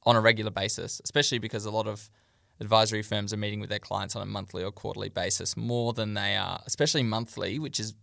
on 0.03 0.15
a 0.15 0.21
regular 0.21 0.51
basis, 0.51 1.01
especially 1.03 1.39
because 1.39 1.65
a 1.65 1.71
lot 1.71 1.87
of 1.87 2.09
advisory 2.59 3.01
firms 3.01 3.33
are 3.33 3.37
meeting 3.37 3.59
with 3.59 3.69
their 3.69 3.79
clients 3.79 4.15
on 4.15 4.21
a 4.21 4.25
monthly 4.25 4.63
or 4.63 4.71
quarterly 4.71 5.09
basis 5.09 5.57
more 5.57 5.93
than 5.93 6.13
they 6.13 6.35
are, 6.35 6.61
especially 6.65 7.03
monthly, 7.03 7.59
which 7.59 7.79
is 7.79 7.93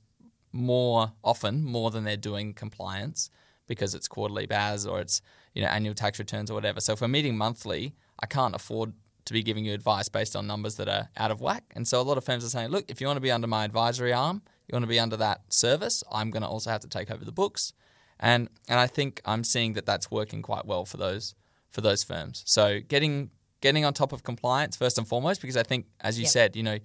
more 0.53 1.13
often 1.25 1.65
more 1.65 1.91
than 1.91 2.05
they're 2.05 2.17
doing 2.17 2.53
compliance 2.53 3.31
because 3.67 3.95
it's 3.95 4.07
quarterly 4.07 4.47
BAS 4.47 4.85
or 4.85 5.01
it's 5.01 5.23
you 5.55 5.63
know 5.63 5.69
annual 5.69 5.95
tax 5.95 6.19
returns 6.19 6.51
or 6.51 6.55
whatever. 6.55 6.81
So 6.81 6.93
if 6.93 7.01
we're 7.01 7.09
meeting 7.09 7.37
monthly, 7.37 7.95
I 8.21 8.27
can't 8.27 8.55
afford 8.55 8.93
to 9.25 9.33
be 9.33 9.43
giving 9.43 9.65
you 9.65 9.73
advice 9.73 10.09
based 10.09 10.35
on 10.37 10.47
numbers 10.47 10.77
that 10.77 10.89
are 10.89 11.09
out 11.17 11.31
of 11.31 11.41
whack. 11.41 11.65
And 11.75 11.87
so 11.87 12.01
a 12.01 12.03
lot 12.03 12.19
of 12.19 12.25
firms 12.25 12.45
are 12.45 12.49
saying, 12.49 12.71
look, 12.71 12.85
if 12.89 13.01
you 13.01 13.07
want 13.07 13.17
to 13.17 13.23
be 13.23 13.31
under 13.31 13.47
my 13.47 13.65
advisory 13.65 14.13
arm, 14.13 14.43
you 14.69 14.75
want 14.75 14.83
to 14.83 14.89
be 14.89 14.99
under 14.99 15.17
that 15.17 15.53
service, 15.53 16.03
I'm 16.11 16.31
going 16.31 16.43
to 16.43 16.49
also 16.49 16.71
have 16.71 16.81
to 16.81 16.89
take 16.89 17.11
over 17.11 17.25
the 17.25 17.33
books. 17.33 17.73
And 18.19 18.49
and 18.69 18.79
I 18.79 18.87
think 18.87 19.21
I'm 19.25 19.45
seeing 19.45 19.73
that 19.75 19.87
that's 19.87 20.11
working 20.11 20.43
quite 20.43 20.67
well 20.67 20.85
for 20.85 20.97
those 20.97 21.35
for 21.71 21.81
those 21.81 22.05
firms. 22.05 22.43
So 22.47 22.81
getting 22.81 23.31
getting 23.63 23.87
on 23.87 23.95
top 23.95 24.13
of 24.13 24.23
compliance 24.23 24.77
first 24.77 24.99
and 24.99 25.09
foremost 25.09 25.41
because 25.41 25.57
I 25.57 25.63
think 25.63 25.87
as 26.01 26.19
you 26.19 26.25
Yep. 26.25 26.31
said, 26.33 26.57
you 26.57 26.63
know, 26.63 26.79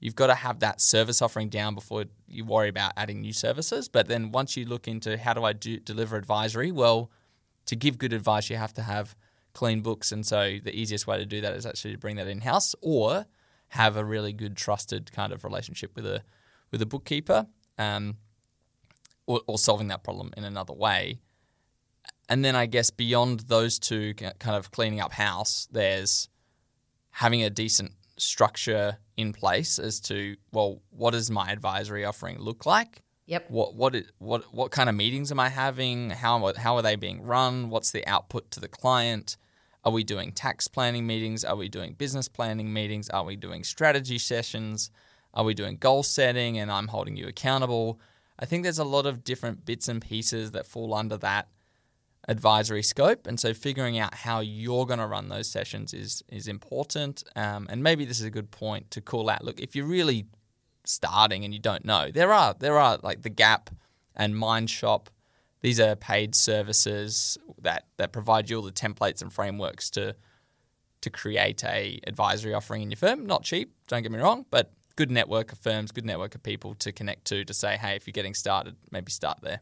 you've 0.00 0.14
got 0.14 0.26
to 0.26 0.34
have 0.34 0.60
that 0.60 0.82
service 0.82 1.22
offering 1.22 1.48
down 1.48 1.74
before 1.74 2.04
you 2.28 2.44
worry 2.44 2.68
about 2.68 2.92
adding 2.98 3.22
new 3.22 3.32
services. 3.32 3.88
But 3.88 4.08
then 4.08 4.32
once 4.32 4.54
you 4.56 4.66
look 4.66 4.86
into 4.86 5.16
how 5.16 5.32
do 5.32 5.44
I 5.44 5.54
do, 5.54 5.78
deliver 5.78 6.16
advisory, 6.16 6.70
well, 6.70 7.10
to 7.64 7.76
give 7.76 7.96
good 7.96 8.12
advice, 8.12 8.50
you 8.50 8.56
have 8.56 8.74
to 8.74 8.82
have 8.82 9.16
clean 9.54 9.80
books. 9.80 10.12
And 10.12 10.26
so 10.26 10.58
the 10.62 10.78
easiest 10.78 11.06
way 11.06 11.16
to 11.16 11.24
do 11.24 11.40
that 11.40 11.54
is 11.54 11.64
actually 11.64 11.92
to 11.92 11.98
bring 11.98 12.16
that 12.16 12.26
in 12.26 12.42
house 12.42 12.74
or 12.82 13.24
have 13.68 13.96
a 13.96 14.04
really 14.04 14.32
good, 14.32 14.56
trusted 14.56 15.10
kind 15.12 15.32
of 15.32 15.42
relationship 15.44 15.96
with 15.96 16.04
a 16.06 16.22
with 16.70 16.82
a 16.82 16.86
bookkeeper, 16.86 17.46
um, 17.78 18.16
or, 19.26 19.40
or 19.46 19.58
solving 19.58 19.88
that 19.88 20.02
problem 20.02 20.32
in 20.36 20.42
another 20.44 20.74
way. 20.74 21.20
And 22.28 22.44
then 22.44 22.56
I 22.56 22.66
guess 22.66 22.90
beyond 22.90 23.40
those 23.40 23.78
two, 23.78 24.14
kind 24.14 24.56
of 24.56 24.70
cleaning 24.70 25.00
up 25.00 25.12
house, 25.12 25.68
there's 25.70 26.28
having 27.10 27.42
a 27.42 27.50
decent 27.50 27.92
structure 28.16 28.98
in 29.16 29.32
place 29.32 29.78
as 29.78 30.00
to 30.00 30.36
well, 30.52 30.80
what 30.90 31.12
does 31.12 31.30
my 31.30 31.50
advisory 31.50 32.04
offering 32.04 32.38
look 32.38 32.66
like? 32.66 33.02
Yep. 33.26 33.50
What 33.50 33.74
what 33.74 33.94
it, 33.94 34.06
what 34.18 34.54
what 34.54 34.70
kind 34.70 34.88
of 34.88 34.94
meetings 34.94 35.30
am 35.30 35.40
I 35.40 35.48
having? 35.48 36.10
How 36.10 36.52
how 36.56 36.76
are 36.76 36.82
they 36.82 36.96
being 36.96 37.22
run? 37.22 37.70
What's 37.70 37.90
the 37.90 38.06
output 38.06 38.50
to 38.52 38.60
the 38.60 38.68
client? 38.68 39.36
Are 39.84 39.92
we 39.92 40.02
doing 40.02 40.32
tax 40.32 40.66
planning 40.66 41.06
meetings? 41.06 41.44
Are 41.44 41.56
we 41.56 41.68
doing 41.68 41.92
business 41.92 42.28
planning 42.28 42.72
meetings? 42.72 43.10
Are 43.10 43.24
we 43.24 43.36
doing 43.36 43.64
strategy 43.64 44.18
sessions? 44.18 44.90
Are 45.34 45.44
we 45.44 45.52
doing 45.52 45.76
goal 45.76 46.02
setting 46.02 46.58
and 46.58 46.70
I'm 46.70 46.88
holding 46.88 47.16
you 47.16 47.26
accountable? 47.26 48.00
I 48.38 48.46
think 48.46 48.62
there's 48.62 48.78
a 48.78 48.84
lot 48.84 49.06
of 49.06 49.24
different 49.24 49.64
bits 49.64 49.88
and 49.88 50.00
pieces 50.02 50.52
that 50.52 50.66
fall 50.66 50.94
under 50.94 51.16
that 51.18 51.48
advisory 52.28 52.82
scope, 52.82 53.26
and 53.26 53.38
so 53.38 53.52
figuring 53.52 53.98
out 53.98 54.14
how 54.14 54.40
you're 54.40 54.86
going 54.86 54.98
to 54.98 55.06
run 55.06 55.28
those 55.28 55.48
sessions 55.48 55.92
is 55.92 56.22
is 56.28 56.48
important. 56.48 57.24
Um, 57.36 57.66
and 57.70 57.82
maybe 57.82 58.04
this 58.04 58.20
is 58.20 58.26
a 58.26 58.30
good 58.30 58.50
point 58.50 58.90
to 58.92 59.00
call 59.00 59.28
out. 59.30 59.44
Look, 59.44 59.60
if 59.60 59.76
you're 59.76 59.86
really 59.86 60.26
starting 60.84 61.44
and 61.44 61.52
you 61.52 61.60
don't 61.60 61.84
know, 61.84 62.10
there 62.10 62.32
are 62.32 62.54
there 62.58 62.78
are 62.78 62.98
like 63.02 63.22
the 63.22 63.30
Gap 63.30 63.70
and 64.14 64.34
Mindshop. 64.34 65.06
These 65.60 65.80
are 65.80 65.96
paid 65.96 66.34
services 66.34 67.38
that 67.60 67.86
that 67.96 68.12
provide 68.12 68.50
you 68.50 68.56
all 68.56 68.62
the 68.62 68.72
templates 68.72 69.22
and 69.22 69.32
frameworks 69.32 69.90
to 69.90 70.14
to 71.02 71.10
create 71.10 71.62
a 71.64 72.00
advisory 72.06 72.54
offering 72.54 72.82
in 72.82 72.90
your 72.90 72.96
firm. 72.96 73.26
Not 73.26 73.42
cheap, 73.42 73.74
don't 73.88 74.02
get 74.02 74.12
me 74.12 74.18
wrong, 74.18 74.46
but 74.50 74.72
good 74.96 75.10
network 75.10 75.52
of 75.52 75.58
firms, 75.58 75.92
good 75.92 76.06
network 76.06 76.34
of 76.34 76.42
people 76.42 76.74
to 76.76 76.92
connect 76.92 77.26
to 77.26 77.44
to 77.44 77.52
say, 77.52 77.76
hey, 77.76 77.96
if 77.96 78.06
you're 78.06 78.12
getting 78.12 78.34
started, 78.34 78.76
maybe 78.90 79.10
start 79.10 79.38
there. 79.42 79.60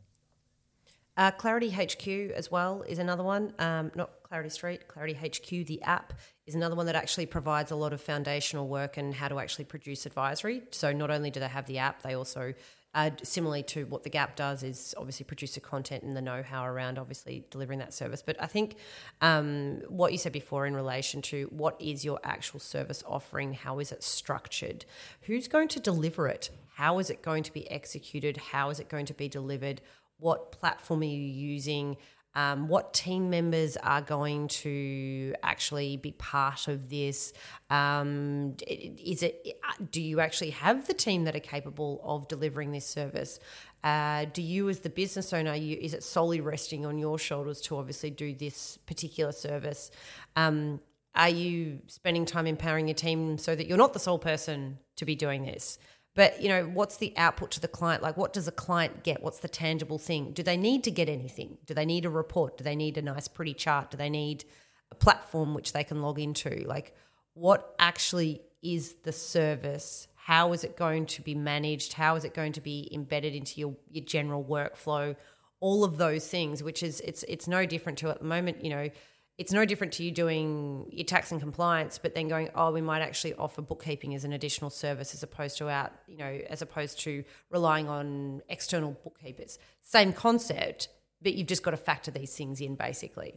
Uh, 1.17 1.31
Clarity 1.31 1.71
HQ 1.71 2.33
as 2.35 2.51
well 2.51 2.83
is 2.83 2.99
another 2.99 3.23
one. 3.23 3.53
Um, 3.59 3.91
not 3.95 4.11
Clarity 4.23 4.49
Street, 4.49 4.89
Clarity 4.89 5.13
HQ, 5.15 5.67
the 5.67 5.83
app 5.83 6.15
is 6.47 6.55
another 6.55 6.75
one 6.75 6.87
that 6.87 6.95
actually 6.95 7.27
provides 7.27 7.71
a 7.71 7.77
lot 7.77 7.93
of 7.93 8.01
foundational 8.01 8.67
work 8.67 8.97
and 8.97 9.15
how 9.15 9.29
to 9.29 9.39
actually 9.39 9.67
produce 9.67 10.07
advisory. 10.07 10.63
So 10.71 10.93
not 10.93 11.11
only 11.11 11.31
do 11.31 11.39
they 11.39 11.49
have 11.49 11.67
the 11.67 11.79
app, 11.79 12.03
they 12.03 12.15
also, 12.15 12.55
uh, 12.95 13.11
similarly 13.23 13.63
to 13.65 13.85
what 13.87 14.05
the 14.05 14.09
Gap 14.09 14.37
does, 14.37 14.63
is 14.63 14.95
obviously 14.97 15.25
produce 15.25 15.55
the 15.55 15.61
content 15.61 16.03
and 16.03 16.17
the 16.17 16.23
know-how 16.23 16.65
around 16.65 16.99
obviously 16.99 17.45
delivering 17.51 17.79
that 17.81 17.93
service. 17.93 18.23
But 18.23 18.43
I 18.43 18.47
think 18.47 18.77
um, 19.21 19.83
what 19.89 20.13
you 20.13 20.19
said 20.19 20.33
before 20.33 20.65
in 20.65 20.75
relation 20.75 21.21
to 21.23 21.47
what 21.51 21.77
is 21.79 22.07
your 22.07 22.21
actual 22.25 22.59
service 22.59 23.05
offering, 23.07 23.53
how 23.53 23.81
is 23.81 23.93
it 23.93 24.03
structured, 24.03 24.87
who's 25.23 25.47
going 25.47 25.69
to 25.69 25.81
deliver 25.81 26.27
it, 26.27 26.49
how 26.77 26.99
is 27.01 27.11
it 27.11 27.21
going 27.21 27.43
to 27.43 27.53
be 27.53 27.71
executed, 27.71 28.39
how 28.39 28.71
is 28.71 28.81
it 28.81 28.89
going 28.89 29.05
to 29.05 29.15
be 29.15 29.29
delivered 29.29 29.83
what 30.23 30.53
platform 30.53 31.01
are 31.01 31.05
you 31.05 31.19
using? 31.19 31.97
Um, 32.35 32.69
what 32.69 32.95
team 32.95 33.29
members 33.29 33.77
are 33.77 34.01
going 34.01 34.49
to 34.49 35.35
actually 35.43 35.99
be 35.99 36.13
part 36.13 36.67
of 36.69 36.89
this? 36.89 37.35
Um, 37.69 38.57
is 38.67 39.23
it 39.23 39.59
do 39.91 40.01
you 40.01 40.21
actually 40.21 40.51
have 40.51 40.87
the 40.87 40.95
team 40.95 41.25
that 41.25 41.37
are 41.37 41.41
capable 41.41 42.01
of 42.05 42.29
delivering 42.29 42.73
this 42.73 42.87
service? 42.87 43.39
Uh, 43.85 44.27
do 44.33 44.41
you 44.41 44.71
as 44.71 44.79
the 44.79 44.89
business 44.89 45.33
owner 45.33 45.55
you, 45.55 45.77
is 45.79 45.93
it 45.93 46.03
solely 46.03 46.41
resting 46.41 46.87
on 46.87 46.97
your 46.97 47.19
shoulders 47.19 47.61
to 47.63 47.77
obviously 47.77 48.11
do 48.11 48.33
this 48.33 48.79
particular 48.87 49.33
service? 49.33 49.91
Um, 50.37 50.81
are 51.15 51.29
you 51.29 51.81
spending 51.89 52.25
time 52.25 52.47
empowering 52.47 52.89
your 52.89 52.95
team 52.95 53.37
so 53.37 53.55
that 53.55 53.67
you're 53.67 53.77
not 53.77 53.93
the 53.93 53.99
sole 53.99 54.19
person 54.19 54.79
to 54.97 55.05
be 55.05 55.15
doing 55.15 55.45
this 55.45 55.79
but 56.15 56.43
you 56.43 56.49
know 56.49 56.65
what's 56.65 56.99
the 56.99 57.15
output 57.17 57.51
to 57.53 57.61
the 57.61 57.69
client? 57.69 58.03
Like 58.03 58.17
what 58.17 58.33
does 58.33 58.47
a 58.47 58.53
client 58.53 59.03
get? 59.03 59.23
What's 59.23 59.39
the 59.39 59.49
tangible 59.49 59.99
thing? 59.99 60.33
Do 60.33 60.43
they 60.43 60.57
need 60.57 60.85
to 60.85 60.91
get 60.91 61.09
anything? 61.09 61.59
Do 61.67 61.75
they 61.75 61.87
need 61.87 62.05
a 62.05 62.11
report? 62.11 62.59
Do 62.59 62.65
they 62.65 62.77
need 62.77 62.99
a 62.99 63.03
nice 63.03 63.29
pretty 63.29 63.55
chart? 63.55 63.91
Do 63.91 63.97
they 63.97 64.11
need 64.11 64.45
a 64.91 64.95
platform 64.95 65.55
which 65.55 65.73
they 65.73 65.85
can 65.85 66.03
log 66.03 66.19
into? 66.19 66.65
Like 66.67 66.95
what 67.35 67.75
actually 67.79 68.43
is 68.63 68.95
the 69.05 69.13
service? 69.13 70.07
How 70.15 70.53
is 70.53 70.65
it 70.65 70.77
going 70.77 71.07
to 71.07 71.23
be 71.23 71.35
managed? 71.35 71.95
How 71.95 72.15
is 72.17 72.25
it 72.25 72.35
going 72.35 72.53
to 72.53 72.61
be 72.61 72.89
embedded 72.93 73.35
into 73.35 73.59
your, 73.59 73.75
your 73.91 74.05
general 74.05 74.45
workflow? 74.45 75.17
All 75.61 75.83
of 75.83 75.97
those 75.97 76.27
things 76.29 76.63
which 76.63 76.83
is 76.83 77.01
it's 77.01 77.23
it's 77.25 77.49
no 77.49 77.65
different 77.65 77.99
to 77.99 78.11
at 78.11 78.19
the 78.19 78.25
moment 78.25 78.65
you 78.65 78.71
know 78.71 78.91
it's 79.39 79.53
no 79.53 79.65
different 79.65 79.95
to 79.95 80.05
you 80.05 80.11
doing 80.11 80.87
your 80.91 81.05
tax 81.05 81.33
and 81.33 81.41
compliance, 81.41 81.99
but 81.99 82.15
then 82.15 82.29
going, 82.29 82.51
oh, 82.55 82.71
we 82.71 82.81
might 82.81 83.01
actually 83.01 83.35
offer 83.35 83.63
bookkeeping 83.63 84.15
as 84.15 84.25
an 84.25 84.33
additional 84.33 84.71
service 84.71 85.15
as 85.15 85.23
opposed 85.23 85.59
to 85.59 85.69
out, 85.69 85.93
you 86.07 86.19
know, 86.19 86.41
as 86.51 86.61
opposed 86.61 87.01
to 87.01 87.25
relying 87.51 87.89
on 87.89 88.43
external 88.49 88.97
bookkeepers. 89.03 89.59
Same 89.81 90.13
concept, 90.13 90.89
but 91.23 91.35
you've 91.35 91.47
just 91.47 91.63
got 91.63 91.71
to 91.71 91.77
factor 91.77 92.11
these 92.11 92.35
things 92.37 92.61
in 92.61 92.75
basically. 92.77 93.35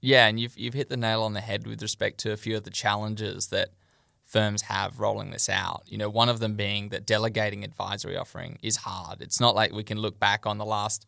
Yeah, 0.00 0.26
and 0.26 0.38
you've 0.38 0.56
you've 0.58 0.74
hit 0.74 0.90
the 0.90 0.96
nail 0.96 1.22
on 1.22 1.32
the 1.32 1.40
head 1.40 1.66
with 1.66 1.80
respect 1.80 2.18
to 2.20 2.32
a 2.32 2.36
few 2.36 2.56
of 2.56 2.64
the 2.64 2.70
challenges 2.70 3.46
that 3.48 3.70
firms 4.24 4.62
have 4.62 5.00
rolling 5.00 5.30
this 5.30 5.48
out. 5.48 5.82
You 5.86 5.98
know, 5.98 6.10
one 6.10 6.28
of 6.28 6.40
them 6.40 6.56
being 6.56 6.88
that 6.90 7.06
delegating 7.06 7.64
advisory 7.64 8.16
offering 8.16 8.58
is 8.62 8.76
hard. 8.76 9.22
It's 9.22 9.40
not 9.40 9.54
like 9.54 9.72
we 9.72 9.84
can 9.84 9.98
look 9.98 10.18
back 10.18 10.46
on 10.46 10.58
the 10.58 10.64
last 10.64 11.06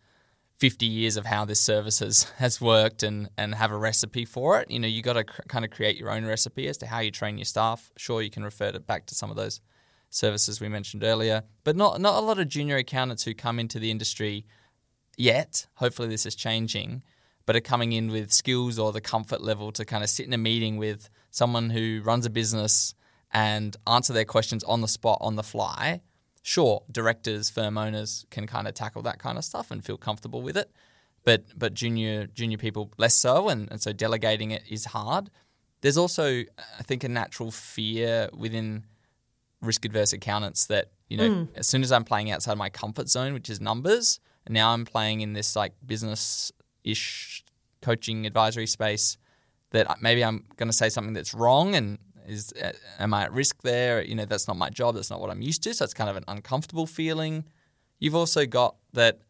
50 0.58 0.86
years 0.86 1.16
of 1.16 1.26
how 1.26 1.44
this 1.44 1.60
service 1.60 1.98
has, 1.98 2.24
has 2.38 2.60
worked 2.60 3.02
and, 3.02 3.28
and 3.36 3.54
have 3.54 3.70
a 3.70 3.76
recipe 3.76 4.24
for 4.24 4.58
it. 4.60 4.70
You 4.70 4.80
know, 4.80 4.88
you 4.88 5.02
got 5.02 5.14
to 5.14 5.24
cr- 5.24 5.42
kind 5.48 5.64
of 5.64 5.70
create 5.70 5.96
your 5.96 6.10
own 6.10 6.24
recipe 6.24 6.66
as 6.68 6.78
to 6.78 6.86
how 6.86 7.00
you 7.00 7.10
train 7.10 7.36
your 7.36 7.44
staff. 7.44 7.90
Sure, 7.96 8.22
you 8.22 8.30
can 8.30 8.42
refer 8.42 8.72
to 8.72 8.80
back 8.80 9.06
to 9.06 9.14
some 9.14 9.30
of 9.30 9.36
those 9.36 9.60
services 10.08 10.60
we 10.60 10.68
mentioned 10.68 11.04
earlier, 11.04 11.42
but 11.64 11.76
not 11.76 12.00
not 12.00 12.14
a 12.14 12.24
lot 12.24 12.38
of 12.38 12.48
junior 12.48 12.76
accountants 12.76 13.24
who 13.24 13.34
come 13.34 13.58
into 13.58 13.78
the 13.78 13.90
industry 13.90 14.46
yet. 15.16 15.66
Hopefully, 15.74 16.08
this 16.08 16.24
is 16.24 16.34
changing, 16.34 17.02
but 17.44 17.56
are 17.56 17.60
coming 17.60 17.92
in 17.92 18.10
with 18.10 18.32
skills 18.32 18.78
or 18.78 18.92
the 18.92 19.00
comfort 19.00 19.42
level 19.42 19.72
to 19.72 19.84
kind 19.84 20.02
of 20.02 20.08
sit 20.08 20.26
in 20.26 20.32
a 20.32 20.38
meeting 20.38 20.78
with 20.78 21.10
someone 21.30 21.70
who 21.70 22.00
runs 22.02 22.24
a 22.24 22.30
business 22.30 22.94
and 23.32 23.76
answer 23.86 24.12
their 24.12 24.24
questions 24.24 24.64
on 24.64 24.80
the 24.80 24.88
spot, 24.88 25.18
on 25.20 25.36
the 25.36 25.42
fly 25.42 26.00
sure, 26.46 26.84
directors, 26.92 27.50
firm 27.50 27.76
owners 27.76 28.24
can 28.30 28.46
kind 28.46 28.68
of 28.68 28.74
tackle 28.74 29.02
that 29.02 29.18
kind 29.18 29.36
of 29.36 29.44
stuff 29.44 29.72
and 29.72 29.84
feel 29.84 29.96
comfortable 29.96 30.42
with 30.42 30.56
it. 30.56 30.70
But 31.24 31.46
but 31.58 31.74
junior 31.74 32.28
junior 32.28 32.56
people 32.56 32.92
less 32.98 33.16
so, 33.16 33.48
and, 33.48 33.68
and 33.68 33.82
so 33.82 33.92
delegating 33.92 34.52
it 34.52 34.62
is 34.70 34.84
hard. 34.84 35.28
There's 35.80 35.98
also, 35.98 36.44
I 36.78 36.82
think, 36.84 37.02
a 37.02 37.08
natural 37.08 37.50
fear 37.50 38.30
within 38.32 38.84
risk 39.60 39.84
adverse 39.84 40.12
accountants 40.12 40.66
that 40.66 40.92
you 41.08 41.16
know 41.16 41.30
mm. 41.30 41.48
as 41.56 41.66
soon 41.66 41.82
as 41.82 41.90
I'm 41.90 42.04
playing 42.04 42.30
outside 42.30 42.56
my 42.56 42.70
comfort 42.70 43.08
zone, 43.08 43.34
which 43.34 43.50
is 43.50 43.60
numbers, 43.60 44.20
and 44.46 44.54
now 44.54 44.72
I'm 44.72 44.84
playing 44.84 45.22
in 45.22 45.32
this 45.32 45.56
like 45.56 45.72
business 45.84 46.52
ish 46.84 47.44
coaching 47.82 48.24
advisory 48.24 48.68
space, 48.68 49.18
that 49.72 49.90
uh, 49.90 49.94
maybe 50.00 50.24
I'm 50.24 50.44
going 50.56 50.68
to 50.68 50.76
say 50.76 50.90
something 50.90 51.12
that's 51.12 51.34
wrong 51.34 51.74
and 51.74 51.98
is 52.28 52.52
am 52.98 53.14
I 53.14 53.24
at 53.24 53.32
risk 53.32 53.62
there? 53.62 54.02
You 54.02 54.14
know, 54.14 54.24
that's 54.24 54.48
not 54.48 54.56
my 54.56 54.70
job. 54.70 54.94
That's 54.94 55.10
not 55.10 55.20
what 55.20 55.30
I'm 55.30 55.42
used 55.42 55.62
to. 55.64 55.74
So 55.74 55.84
it's 55.84 55.94
kind 55.94 56.10
of 56.10 56.16
an 56.16 56.24
uncomfortable 56.28 56.86
feeling. 56.86 57.44
You've 57.98 58.14
also 58.14 58.46
got 58.46 58.76
that 58.92 59.20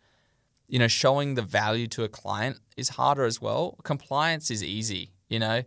you 0.68 0.78
know, 0.78 0.88
showing 0.88 1.34
the 1.34 1.42
value 1.42 1.86
to 1.88 2.04
a 2.04 2.08
client 2.08 2.58
is 2.76 2.90
harder 2.90 3.24
as 3.24 3.40
well. 3.40 3.78
Compliance 3.84 4.50
is 4.50 4.62
easy, 4.62 5.12
you 5.28 5.38
know. 5.38 5.62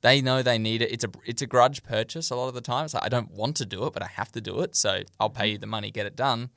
They 0.00 0.20
know 0.20 0.42
they 0.42 0.58
need 0.58 0.80
it. 0.80 0.92
It's 0.92 1.04
a 1.04 1.10
it's 1.26 1.42
a 1.42 1.46
grudge 1.46 1.82
purchase 1.82 2.30
a 2.30 2.36
lot 2.36 2.48
of 2.48 2.54
the 2.54 2.60
time. 2.60 2.84
It's 2.84 2.94
like 2.94 3.04
I 3.04 3.08
don't 3.08 3.32
want 3.32 3.56
to 3.56 3.66
do 3.66 3.84
it, 3.86 3.92
but 3.92 4.02
I 4.02 4.06
have 4.06 4.30
to 4.32 4.40
do 4.40 4.60
it. 4.60 4.76
So 4.76 5.02
I'll 5.18 5.30
pay 5.30 5.48
you 5.48 5.58
the 5.58 5.66
money, 5.66 5.90
get 5.90 6.06
it 6.06 6.14
done. 6.14 6.50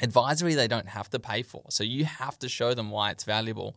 Advisory 0.00 0.54
they 0.54 0.68
don't 0.68 0.88
have 0.88 1.10
to 1.10 1.18
pay 1.18 1.42
for, 1.42 1.64
so 1.68 1.84
you 1.84 2.04
have 2.04 2.38
to 2.40 2.48
show 2.48 2.74
them 2.74 2.90
why 2.90 3.10
it's 3.10 3.24
valuable. 3.24 3.76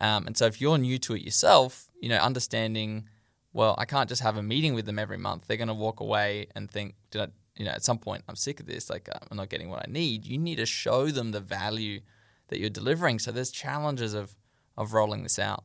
Um, 0.00 0.26
and 0.26 0.36
so 0.36 0.46
if 0.46 0.60
you're 0.60 0.78
new 0.78 0.98
to 0.98 1.14
it 1.14 1.22
yourself, 1.22 1.90
you 2.00 2.08
know, 2.08 2.16
understanding, 2.16 3.08
well, 3.52 3.74
I 3.78 3.84
can't 3.84 4.08
just 4.08 4.22
have 4.22 4.36
a 4.36 4.42
meeting 4.42 4.74
with 4.74 4.86
them 4.86 4.98
every 4.98 5.18
month. 5.18 5.44
They're 5.46 5.56
going 5.56 5.68
to 5.68 5.74
walk 5.74 6.00
away 6.00 6.48
and 6.54 6.70
think, 6.70 6.94
did 7.10 7.22
I, 7.22 7.28
you 7.56 7.64
know, 7.64 7.72
at 7.72 7.84
some 7.84 7.98
point 7.98 8.24
I'm 8.28 8.36
sick 8.36 8.60
of 8.60 8.66
this. 8.66 8.88
Like 8.88 9.08
uh, 9.08 9.18
I'm 9.30 9.36
not 9.36 9.48
getting 9.48 9.70
what 9.70 9.86
I 9.86 9.90
need. 9.90 10.24
You 10.26 10.38
need 10.38 10.56
to 10.56 10.66
show 10.66 11.06
them 11.08 11.32
the 11.32 11.40
value 11.40 12.00
that 12.48 12.60
you're 12.60 12.70
delivering. 12.70 13.18
So 13.18 13.32
there's 13.32 13.50
challenges 13.50 14.14
of 14.14 14.34
of 14.76 14.92
rolling 14.92 15.24
this 15.24 15.38
out. 15.38 15.64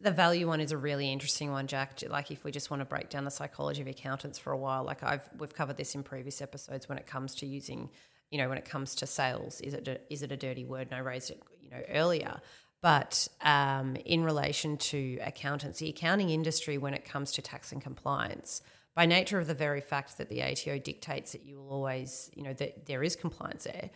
The 0.00 0.10
value 0.10 0.46
one 0.48 0.60
is 0.60 0.72
a 0.72 0.78
really 0.78 1.12
interesting 1.12 1.50
one, 1.50 1.66
Jack. 1.66 2.02
Like 2.08 2.30
if 2.30 2.42
we 2.42 2.50
just 2.50 2.70
want 2.70 2.80
to 2.80 2.86
break 2.86 3.10
down 3.10 3.24
the 3.24 3.30
psychology 3.30 3.82
of 3.82 3.86
accountants 3.86 4.38
for 4.38 4.50
a 4.50 4.56
while, 4.56 4.82
like 4.82 5.02
I've 5.02 5.28
we've 5.38 5.54
covered 5.54 5.76
this 5.76 5.94
in 5.94 6.02
previous 6.02 6.40
episodes 6.40 6.88
when 6.88 6.96
it 6.96 7.06
comes 7.06 7.34
to 7.36 7.46
using, 7.46 7.90
you 8.30 8.38
know, 8.38 8.48
when 8.48 8.56
it 8.56 8.64
comes 8.64 8.94
to 8.96 9.06
sales, 9.06 9.60
is 9.60 9.74
it 9.74 10.06
is 10.08 10.22
it 10.22 10.32
a 10.32 10.36
dirty 10.38 10.64
word? 10.64 10.88
And 10.90 10.94
I 10.94 11.00
raised 11.00 11.30
it, 11.30 11.42
you 11.60 11.68
know, 11.70 11.82
earlier. 11.90 12.40
But 12.82 13.28
um, 13.42 13.96
in 14.04 14.24
relation 14.24 14.78
to 14.78 15.18
accountants, 15.22 15.80
the 15.80 15.90
accounting 15.90 16.30
industry, 16.30 16.78
when 16.78 16.94
it 16.94 17.04
comes 17.04 17.32
to 17.32 17.42
tax 17.42 17.72
and 17.72 17.82
compliance, 17.82 18.62
by 18.94 19.06
nature 19.06 19.38
of 19.38 19.46
the 19.46 19.54
very 19.54 19.80
fact 19.80 20.18
that 20.18 20.28
the 20.28 20.42
ATO 20.42 20.78
dictates 20.78 21.32
that 21.32 21.44
you 21.44 21.56
will 21.56 21.70
always, 21.70 22.30
you 22.34 22.42
know, 22.42 22.54
that 22.54 22.86
there 22.86 23.02
is 23.02 23.16
compliance 23.16 23.64
there, 23.64 23.90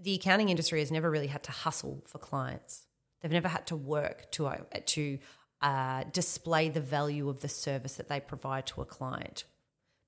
the 0.00 0.14
accounting 0.14 0.48
industry 0.48 0.80
has 0.80 0.90
never 0.90 1.10
really 1.10 1.26
had 1.26 1.42
to 1.44 1.52
hustle 1.52 2.02
for 2.06 2.18
clients. 2.18 2.86
They've 3.20 3.30
never 3.32 3.48
had 3.48 3.66
to 3.68 3.76
work 3.76 4.30
to 4.32 4.46
uh, 4.46 4.56
to 4.86 5.18
uh, 5.62 6.04
display 6.12 6.68
the 6.68 6.80
value 6.80 7.28
of 7.28 7.40
the 7.40 7.48
service 7.48 7.94
that 7.94 8.08
they 8.08 8.20
provide 8.20 8.66
to 8.66 8.82
a 8.82 8.84
client 8.84 9.44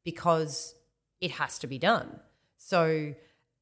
because 0.05 0.75
it 1.21 1.33
has 1.33 1.59
to 1.61 1.67
be 1.67 1.79
done. 1.79 2.21
So, 2.59 3.15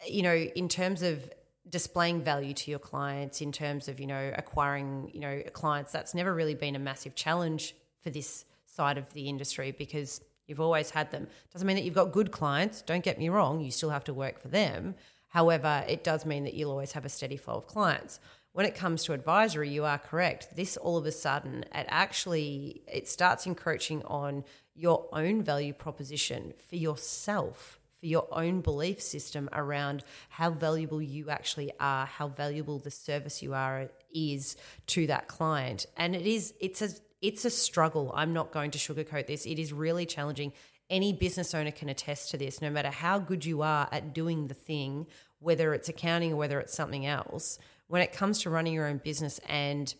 you 0.06 0.22
know, 0.22 0.34
in 0.34 0.68
terms 0.68 1.02
of 1.02 1.30
displaying 1.68 2.22
value 2.22 2.54
to 2.54 2.70
your 2.70 2.78
clients, 2.78 3.40
in 3.40 3.52
terms 3.52 3.88
of 3.88 4.00
you 4.00 4.06
know 4.06 4.32
acquiring 4.36 5.10
you 5.12 5.20
know 5.20 5.42
clients, 5.52 5.92
that's 5.92 6.14
never 6.14 6.34
really 6.34 6.54
been 6.54 6.76
a 6.76 6.78
massive 6.80 7.14
challenge 7.14 7.74
for 8.02 8.10
this 8.10 8.44
side 8.66 8.98
of 8.98 9.12
the 9.12 9.28
industry 9.28 9.72
because 9.72 10.20
you've 10.46 10.60
always 10.60 10.90
had 10.90 11.10
them. 11.10 11.26
Doesn't 11.52 11.66
mean 11.66 11.76
that 11.76 11.84
you've 11.84 11.94
got 11.94 12.12
good 12.12 12.30
clients. 12.30 12.82
Don't 12.82 13.04
get 13.04 13.18
me 13.18 13.28
wrong; 13.28 13.60
you 13.60 13.70
still 13.70 13.90
have 13.90 14.04
to 14.04 14.14
work 14.14 14.40
for 14.40 14.48
them. 14.48 14.94
However, 15.28 15.84
it 15.88 16.04
does 16.04 16.24
mean 16.24 16.44
that 16.44 16.54
you'll 16.54 16.70
always 16.70 16.92
have 16.92 17.04
a 17.04 17.10
steady 17.10 17.36
flow 17.36 17.54
of 17.54 17.66
clients. 17.66 18.20
When 18.52 18.64
it 18.64 18.74
comes 18.74 19.04
to 19.04 19.12
advisory, 19.12 19.68
you 19.68 19.84
are 19.84 19.98
correct. 19.98 20.56
This 20.56 20.78
all 20.78 20.96
of 20.96 21.04
a 21.04 21.12
sudden, 21.12 21.64
it 21.74 21.86
actually 21.88 22.82
it 22.90 23.06
starts 23.06 23.46
encroaching 23.46 24.02
on 24.04 24.44
your 24.74 25.08
own 25.12 25.42
value 25.42 25.72
proposition 25.72 26.54
for 26.68 26.76
yourself, 26.76 27.78
for 28.00 28.06
your 28.06 28.28
own 28.30 28.60
belief 28.60 29.00
system 29.00 29.48
around 29.52 30.04
how 30.28 30.50
valuable 30.50 31.00
you 31.00 31.30
actually 31.30 31.72
are, 31.80 32.06
how 32.06 32.28
valuable 32.28 32.78
the 32.78 32.90
service 32.90 33.42
you 33.42 33.54
are 33.54 33.90
is 34.14 34.56
to 34.88 35.06
that 35.06 35.28
client. 35.28 35.86
And 35.96 36.14
it 36.14 36.26
is 36.26 36.54
it's 36.60 36.82
a 36.82 36.90
it's 37.22 37.44
a 37.44 37.50
struggle. 37.50 38.12
I'm 38.14 38.32
not 38.32 38.52
going 38.52 38.70
to 38.72 38.78
sugarcoat 38.78 39.26
this. 39.26 39.46
It 39.46 39.58
is 39.58 39.72
really 39.72 40.06
challenging. 40.06 40.52
Any 40.88 41.12
business 41.12 41.54
owner 41.54 41.72
can 41.72 41.88
attest 41.88 42.30
to 42.30 42.36
this. 42.36 42.62
No 42.62 42.70
matter 42.70 42.90
how 42.90 43.18
good 43.18 43.44
you 43.44 43.62
are 43.62 43.88
at 43.90 44.14
doing 44.14 44.46
the 44.46 44.54
thing, 44.54 45.06
whether 45.38 45.74
it's 45.74 45.88
accounting 45.88 46.32
or 46.32 46.36
whether 46.36 46.60
it's 46.60 46.74
something 46.74 47.06
else, 47.06 47.58
when 47.88 48.02
it 48.02 48.12
comes 48.12 48.42
to 48.42 48.50
running 48.50 48.74
your 48.74 48.86
own 48.86 48.98
business 48.98 49.40
and 49.48 49.94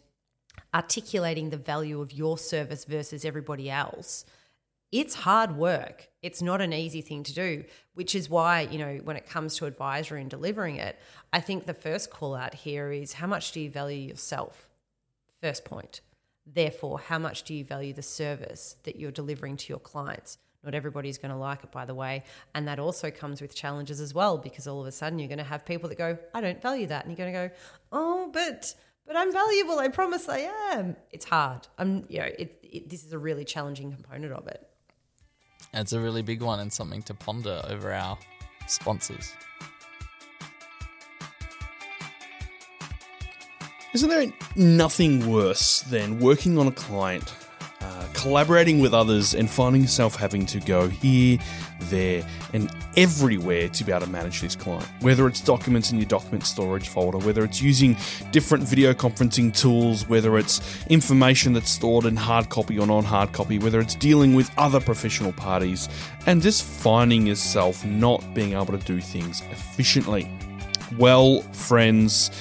articulating 0.75 1.51
the 1.51 1.57
value 1.57 2.01
of 2.01 2.13
your 2.13 2.39
service 2.39 2.85
versus 2.85 3.25
everybody 3.25 3.71
else, 3.71 4.25
it's 4.93 5.15
hard 5.15 5.57
work. 5.57 6.09
It's 6.23 6.43
not 6.43 6.61
an 6.61 6.73
easy 6.73 7.01
thing 7.01 7.23
to 7.25 7.35
do, 7.35 7.65
which 7.95 8.15
is 8.15 8.31
why, 8.31 8.63
you 8.63 8.79
know, 8.79 9.01
when 9.05 9.17
it 9.17 9.29
comes 9.29 9.57
to 9.57 9.67
advisory 9.67 10.21
and 10.21 10.31
delivering 10.31 10.77
it, 10.77 10.99
I 11.33 11.41
think 11.41 11.67
the 11.67 11.75
first 11.75 12.11
call 12.11 12.35
out 12.35 12.55
here 12.55 12.91
is 12.93 13.15
how 13.15 13.27
much 13.27 13.53
do 13.53 13.61
you 13.61 13.71
value 13.71 14.09
yourself? 14.09 14.69
First 15.43 15.65
point. 15.65 16.01
Therefore, 16.47 16.99
how 16.99 17.19
much 17.19 17.43
do 17.43 17.55
you 17.55 17.65
value 17.65 17.93
the 17.93 18.03
service 18.03 18.77
that 18.85 18.97
you're 18.97 19.11
delivering 19.11 19.57
to 19.59 19.69
your 19.69 19.81
clients? 19.81 20.39
Not 20.63 20.75
everybody's 20.75 21.19
going 21.19 21.33
to 21.33 21.39
like 21.39 21.63
it, 21.63 21.71
by 21.71 21.85
the 21.85 21.95
way. 21.95 22.25
And 22.55 22.67
that 22.67 22.79
also 22.79 23.11
comes 23.11 23.41
with 23.41 23.55
challenges 23.55 24.01
as 24.01 24.15
well, 24.15 24.39
because 24.39 24.67
all 24.67 24.81
of 24.81 24.87
a 24.87 24.93
sudden 24.93 25.19
you're 25.19 25.29
going 25.29 25.39
to 25.39 25.45
have 25.45 25.65
people 25.65 25.89
that 25.89 25.99
go, 25.99 26.19
I 26.35 26.41
don't 26.41 26.61
value 26.63 26.87
that. 26.89 27.05
And 27.05 27.11
you're 27.17 27.25
going 27.25 27.33
to 27.33 27.49
go, 27.49 27.55
oh, 27.93 28.31
but. 28.33 28.75
But 29.07 29.17
I'm 29.17 29.33
valuable. 29.33 29.79
I 29.79 29.87
promise 29.87 30.29
I 30.29 30.51
am. 30.73 30.97
It's 31.13 31.25
hard. 31.25 31.69
I'm, 31.79 32.05
you 32.09 32.19
know, 32.19 32.25
it, 32.25 32.59
it, 32.65 32.89
this 32.89 33.05
is 33.05 33.13
a 33.13 33.19
really 33.19 33.45
challenging 33.45 33.93
component 33.93 34.33
of 34.33 34.49
it. 34.49 34.69
It's 35.75 35.93
a 35.93 36.01
really 36.01 36.23
big 36.23 36.43
one 36.43 36.61
and 36.61 36.73
something 36.73 37.03
to 37.03 37.15
ponder 37.15 37.63
over 37.69 37.93
our 37.93 38.19
sponsors. 38.67 39.33
Isn't 43.95 44.09
there 44.09 44.33
nothing 44.57 45.31
worse 45.31 45.81
than 45.83 46.21
working 46.21 46.59
on 46.59 46.67
a 46.67 46.73
client 46.73 47.33
collaborating 48.27 48.81
with 48.81 48.93
others 48.93 49.37
and 49.37 49.49
finding 49.49 49.83
yourself 49.83 50.17
having 50.17 50.45
to 50.45 50.59
go 50.59 50.89
here, 50.89 51.39
there, 51.83 52.27
and 52.53 52.69
everywhere 52.97 53.69
to 53.69 53.85
be 53.85 53.93
able 53.93 54.05
to 54.05 54.11
manage 54.11 54.41
this 54.41 54.57
client. 54.57 54.85
Whether 55.01 55.29
it's 55.29 55.41
documents 55.41 55.93
in 55.93 55.99
your 55.99 56.09
document 56.09 56.45
storage 56.45 56.89
folder, 56.89 57.19
whether 57.19 57.45
it's 57.45 57.63
using 57.63 57.97
different 58.33 58.65
video 58.65 58.93
conferencing 58.95 59.57
tools, 59.57 60.09
whether 60.09 60.39
it's 60.39 60.61
information 60.89 61.53
that's 61.53 61.71
stored 61.71 62.05
in 62.05 62.17
hard 62.17 62.49
copy 62.49 62.77
or 62.81 62.87
non 62.89 63.05
hard 63.05 63.31
copy, 63.31 63.61
whether 63.61 63.79
it's 63.79 63.95
dealing 63.95 64.35
with 64.35 64.51
other 64.59 64.81
professional 64.81 65.33
parties, 65.33 65.89
and 66.27 66.43
just 66.43 66.65
finding 66.65 67.29
yourself 67.29 67.85
not 67.85 68.35
being 68.35 68.55
able 68.55 68.77
to 68.77 68.79
do 68.79 69.01
things 69.01 69.41
efficiently. 69.53 70.29
Well, 70.99 71.43
friends, 71.53 72.33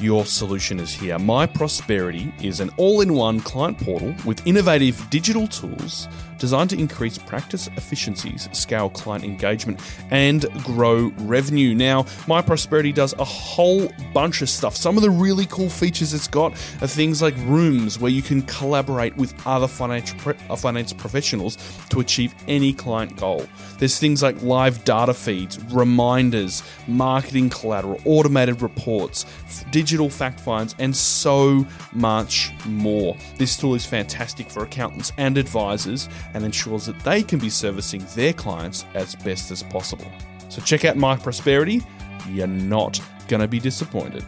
your 0.00 0.26
solution 0.26 0.80
is 0.80 0.92
here. 0.92 1.18
My 1.18 1.46
Prosperity 1.46 2.32
is 2.42 2.60
an 2.60 2.70
all 2.76 3.00
in 3.00 3.14
one 3.14 3.40
client 3.40 3.78
portal 3.78 4.14
with 4.24 4.46
innovative 4.46 5.04
digital 5.10 5.46
tools 5.48 6.08
designed 6.44 6.68
to 6.68 6.78
increase 6.78 7.16
practice 7.16 7.68
efficiencies, 7.68 8.50
scale 8.52 8.90
client 8.90 9.24
engagement, 9.24 9.80
and 10.10 10.42
grow 10.62 11.10
revenue. 11.20 11.74
Now, 11.74 12.04
My 12.28 12.42
Prosperity 12.42 12.92
does 12.92 13.14
a 13.14 13.24
whole 13.24 13.90
bunch 14.12 14.42
of 14.42 14.50
stuff. 14.50 14.76
Some 14.76 14.98
of 14.98 15.02
the 15.02 15.08
really 15.08 15.46
cool 15.46 15.70
features 15.70 16.12
it's 16.12 16.28
got 16.28 16.52
are 16.82 16.86
things 16.86 17.22
like 17.22 17.34
rooms 17.46 17.98
where 17.98 18.10
you 18.10 18.20
can 18.20 18.42
collaborate 18.42 19.16
with 19.16 19.32
other 19.46 19.66
financial 19.66 20.18
uh, 20.50 20.54
finance 20.54 20.92
professionals 20.92 21.56
to 21.88 22.00
achieve 22.00 22.34
any 22.46 22.74
client 22.74 23.16
goal. 23.16 23.46
There's 23.78 23.98
things 23.98 24.22
like 24.22 24.42
live 24.42 24.84
data 24.84 25.14
feeds, 25.14 25.58
reminders, 25.72 26.62
marketing 26.86 27.48
collateral, 27.48 28.02
automated 28.04 28.60
reports, 28.60 29.24
digital 29.70 30.10
fact 30.10 30.40
finds, 30.40 30.74
and 30.78 30.94
so 30.94 31.66
much 31.92 32.52
more. 32.66 33.16
This 33.38 33.56
tool 33.56 33.74
is 33.74 33.86
fantastic 33.86 34.50
for 34.50 34.62
accountants 34.62 35.10
and 35.16 35.38
advisors 35.38 36.10
and 36.34 36.44
ensures 36.44 36.86
that 36.86 36.98
they 37.00 37.22
can 37.22 37.38
be 37.38 37.48
servicing 37.48 38.04
their 38.14 38.32
clients 38.32 38.84
as 38.94 39.14
best 39.14 39.50
as 39.50 39.62
possible. 39.62 40.10
So 40.48 40.60
check 40.60 40.84
out 40.84 40.96
My 40.96 41.16
Prosperity. 41.16 41.82
You're 42.28 42.46
not 42.46 43.00
going 43.28 43.40
to 43.40 43.48
be 43.48 43.58
disappointed. 43.60 44.24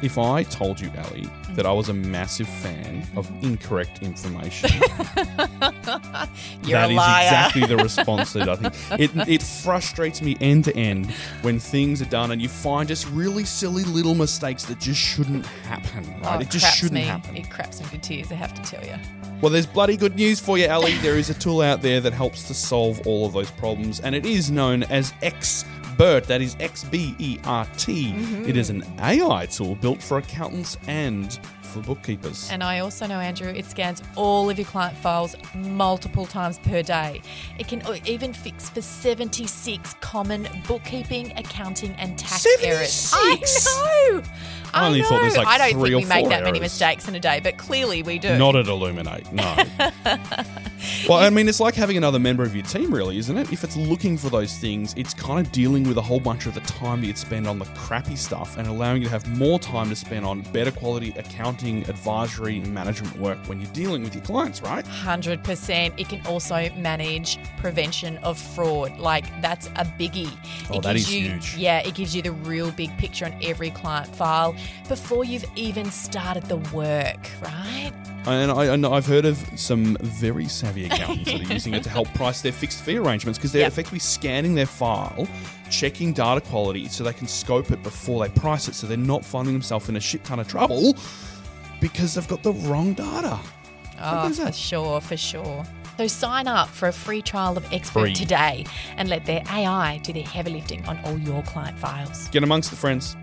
If 0.00 0.16
I 0.16 0.44
told 0.44 0.80
you, 0.80 0.90
Ali, 0.96 1.28
that 1.58 1.66
I 1.66 1.72
was 1.72 1.88
a 1.88 1.92
massive 1.92 2.48
fan 2.48 3.04
of 3.16 3.28
incorrect 3.42 4.00
information, 4.00 4.70
You're 6.62 6.78
a 6.78 6.86
liar. 6.86 7.30
that 7.30 7.50
is 7.50 7.62
exactly 7.62 7.66
the 7.66 7.76
response 7.82 8.32
that 8.34 8.48
I 8.48 8.54
think. 8.54 8.74
It, 9.00 9.28
it 9.28 9.42
frustrates 9.42 10.22
me 10.22 10.36
end 10.40 10.66
to 10.66 10.76
end 10.76 11.10
when 11.42 11.58
things 11.58 12.00
are 12.00 12.08
done 12.10 12.30
and 12.30 12.40
you 12.40 12.48
find 12.48 12.86
just 12.86 13.08
really 13.08 13.44
silly 13.44 13.82
little 13.82 14.14
mistakes 14.14 14.66
that 14.66 14.78
just 14.78 15.00
shouldn't 15.00 15.46
happen. 15.46 16.08
Right? 16.22 16.36
Oh, 16.36 16.38
it 16.38 16.48
just 16.48 16.76
shouldn't 16.76 16.94
me. 16.94 17.00
happen. 17.00 17.36
It 17.36 17.50
craps 17.50 17.80
me 17.80 17.86
for 17.86 17.96
tears, 17.96 18.30
I 18.30 18.36
have 18.36 18.54
to 18.54 18.62
tell 18.62 18.84
you. 18.86 18.94
Well, 19.40 19.50
there's 19.50 19.66
bloody 19.66 19.96
good 19.96 20.14
news 20.14 20.38
for 20.38 20.58
you, 20.58 20.68
Ali. 20.68 20.96
There 20.98 21.18
is 21.18 21.28
a 21.28 21.34
tool 21.34 21.60
out 21.60 21.82
there 21.82 22.00
that 22.00 22.12
helps 22.12 22.46
to 22.46 22.54
solve 22.54 23.04
all 23.04 23.26
of 23.26 23.32
those 23.32 23.50
problems, 23.50 23.98
and 23.98 24.14
it 24.14 24.26
is 24.26 24.48
known 24.48 24.84
as 24.84 25.12
Xbert. 25.98 26.26
That 26.26 26.40
is 26.40 26.56
X 26.60 26.84
B 26.84 27.14
E 27.18 27.38
R 27.44 27.66
T. 27.76 28.12
Mm-hmm. 28.12 28.48
It 28.48 28.56
is 28.56 28.70
an 28.70 28.84
AI 29.00 29.46
tool 29.46 29.74
built 29.76 30.02
for 30.02 30.18
accountants 30.18 30.76
and 30.86 31.38
for 31.68 31.80
bookkeepers. 31.80 32.48
And 32.50 32.62
I 32.62 32.80
also 32.80 33.06
know, 33.06 33.20
Andrew, 33.20 33.48
it 33.48 33.64
scans 33.66 34.02
all 34.16 34.50
of 34.50 34.58
your 34.58 34.66
client 34.66 34.96
files 34.96 35.36
multiple 35.54 36.26
times 36.26 36.58
per 36.58 36.82
day. 36.82 37.22
It 37.58 37.68
can 37.68 37.82
even 38.06 38.32
fix 38.32 38.68
for 38.68 38.80
76 38.80 39.94
common 40.00 40.48
bookkeeping, 40.66 41.32
accounting, 41.36 41.92
and 41.92 42.18
tax 42.18 42.46
errors. 42.62 42.90
76? 42.92 43.66
I 43.68 44.10
know. 44.10 44.22
I 44.74 44.86
only 44.86 45.00
know. 45.00 45.08
thought 45.08 45.20
there's 45.22 45.36
like 45.36 45.46
I 45.46 45.58
don't 45.58 45.82
think 45.82 45.96
we 45.96 46.04
make 46.04 46.28
that 46.28 46.42
many 46.42 46.60
mistakes 46.60 47.08
in 47.08 47.14
a 47.14 47.20
day, 47.20 47.40
but 47.40 47.56
clearly 47.56 48.02
we 48.02 48.18
do. 48.18 48.36
Not 48.36 48.56
at 48.56 48.66
Illuminate, 48.66 49.32
no. 49.32 49.56
well, 51.08 51.18
I 51.18 51.30
mean, 51.30 51.48
it's 51.48 51.60
like 51.60 51.74
having 51.74 51.96
another 51.96 52.18
member 52.18 52.42
of 52.42 52.54
your 52.54 52.64
team, 52.64 52.92
really, 52.92 53.18
isn't 53.18 53.36
it? 53.36 53.52
If 53.52 53.64
it's 53.64 53.76
looking 53.76 54.18
for 54.18 54.28
those 54.28 54.56
things, 54.58 54.94
it's 54.96 55.14
kind 55.14 55.44
of 55.44 55.52
dealing 55.52 55.84
with 55.84 55.96
a 55.96 56.02
whole 56.02 56.20
bunch 56.20 56.46
of 56.46 56.54
the 56.54 56.60
time 56.60 57.00
that 57.00 57.06
you'd 57.06 57.18
spend 57.18 57.46
on 57.46 57.58
the 57.58 57.64
crappy 57.66 58.16
stuff 58.16 58.56
and 58.58 58.68
allowing 58.68 59.02
you 59.02 59.08
to 59.08 59.10
have 59.10 59.28
more 59.38 59.58
time 59.58 59.88
to 59.88 59.96
spend 59.96 60.24
on 60.24 60.42
better 60.52 60.70
quality 60.70 61.14
accounting, 61.16 61.57
advisory, 61.62 62.58
and 62.58 62.72
management 62.72 63.18
work 63.18 63.38
when 63.46 63.60
you're 63.60 63.70
dealing 63.72 64.02
with 64.02 64.14
your 64.14 64.24
clients, 64.24 64.62
right? 64.62 64.84
100%. 64.84 65.92
It 65.98 66.08
can 66.08 66.24
also 66.26 66.68
manage 66.76 67.38
prevention 67.58 68.18
of 68.18 68.38
fraud. 68.38 68.98
Like, 68.98 69.24
that's 69.42 69.66
a 69.68 69.84
biggie. 69.98 70.30
Oh, 70.70 70.78
it 70.78 70.82
that 70.82 70.92
gives 70.94 71.08
is 71.08 71.14
you, 71.14 71.28
huge. 71.30 71.56
Yeah, 71.56 71.80
it 71.80 71.94
gives 71.94 72.14
you 72.14 72.22
the 72.22 72.32
real 72.32 72.70
big 72.72 72.96
picture 72.98 73.24
on 73.26 73.34
every 73.42 73.70
client 73.70 74.14
file 74.14 74.54
before 74.88 75.24
you've 75.24 75.44
even 75.56 75.90
started 75.90 76.44
the 76.44 76.56
work, 76.74 77.28
right? 77.42 77.92
And 78.26 78.50
I, 78.50 78.90
I've 78.90 79.06
heard 79.06 79.24
of 79.24 79.38
some 79.56 79.96
very 80.02 80.46
savvy 80.48 80.84
accountants 80.90 81.30
that 81.32 81.40
are 81.48 81.52
using 81.52 81.74
it 81.74 81.82
to 81.84 81.90
help 81.90 82.12
price 82.14 82.42
their 82.42 82.52
fixed 82.52 82.82
fee 82.82 82.98
arrangements 82.98 83.38
because 83.38 83.52
they're 83.52 83.62
Yep. 83.62 83.72
effectively 83.72 83.98
scanning 84.00 84.54
their 84.54 84.66
file, 84.66 85.26
checking 85.70 86.12
data 86.12 86.40
quality 86.40 86.88
so 86.88 87.04
they 87.04 87.12
can 87.12 87.26
scope 87.26 87.70
it 87.70 87.82
before 87.82 88.26
they 88.26 88.32
price 88.40 88.68
it 88.68 88.74
so 88.74 88.86
they're 88.86 88.96
not 88.98 89.24
finding 89.24 89.54
themselves 89.54 89.88
in 89.88 89.96
a 89.96 90.00
shit 90.00 90.22
ton 90.24 90.38
of 90.40 90.48
trouble 90.48 90.94
because 91.80 92.14
they've 92.14 92.28
got 92.28 92.42
the 92.42 92.52
wrong 92.52 92.94
data. 92.94 93.38
Oh, 94.00 94.22
good 94.22 94.32
is 94.32 94.38
for 94.38 94.52
sure, 94.52 95.00
for 95.00 95.16
sure. 95.16 95.64
So 95.96 96.06
sign 96.06 96.46
up 96.46 96.68
for 96.68 96.86
a 96.86 96.92
free 96.92 97.20
trial 97.20 97.56
of 97.56 97.64
Xbert 97.70 97.90
Free. 97.90 98.14
today 98.14 98.64
and 98.96 99.08
let 99.08 99.26
their 99.26 99.42
AI 99.50 99.98
do 100.04 100.12
the 100.12 100.20
heavy 100.20 100.52
lifting 100.52 100.84
on 100.86 100.96
all 101.04 101.18
your 101.18 101.42
client 101.42 101.76
files. 101.76 102.28
Get 102.28 102.44
amongst 102.44 102.70
the 102.70 102.76
friends. 102.76 103.16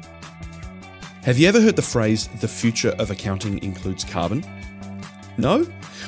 Have 1.24 1.38
you 1.38 1.48
ever 1.48 1.62
heard 1.62 1.78
the 1.78 1.82
phrase, 1.82 2.28
the 2.41 2.48
future 2.48 2.94
of 3.00 3.12
accounting 3.12 3.63
includes 3.63 4.04
carbon? 4.04 4.44
No? 5.38 5.65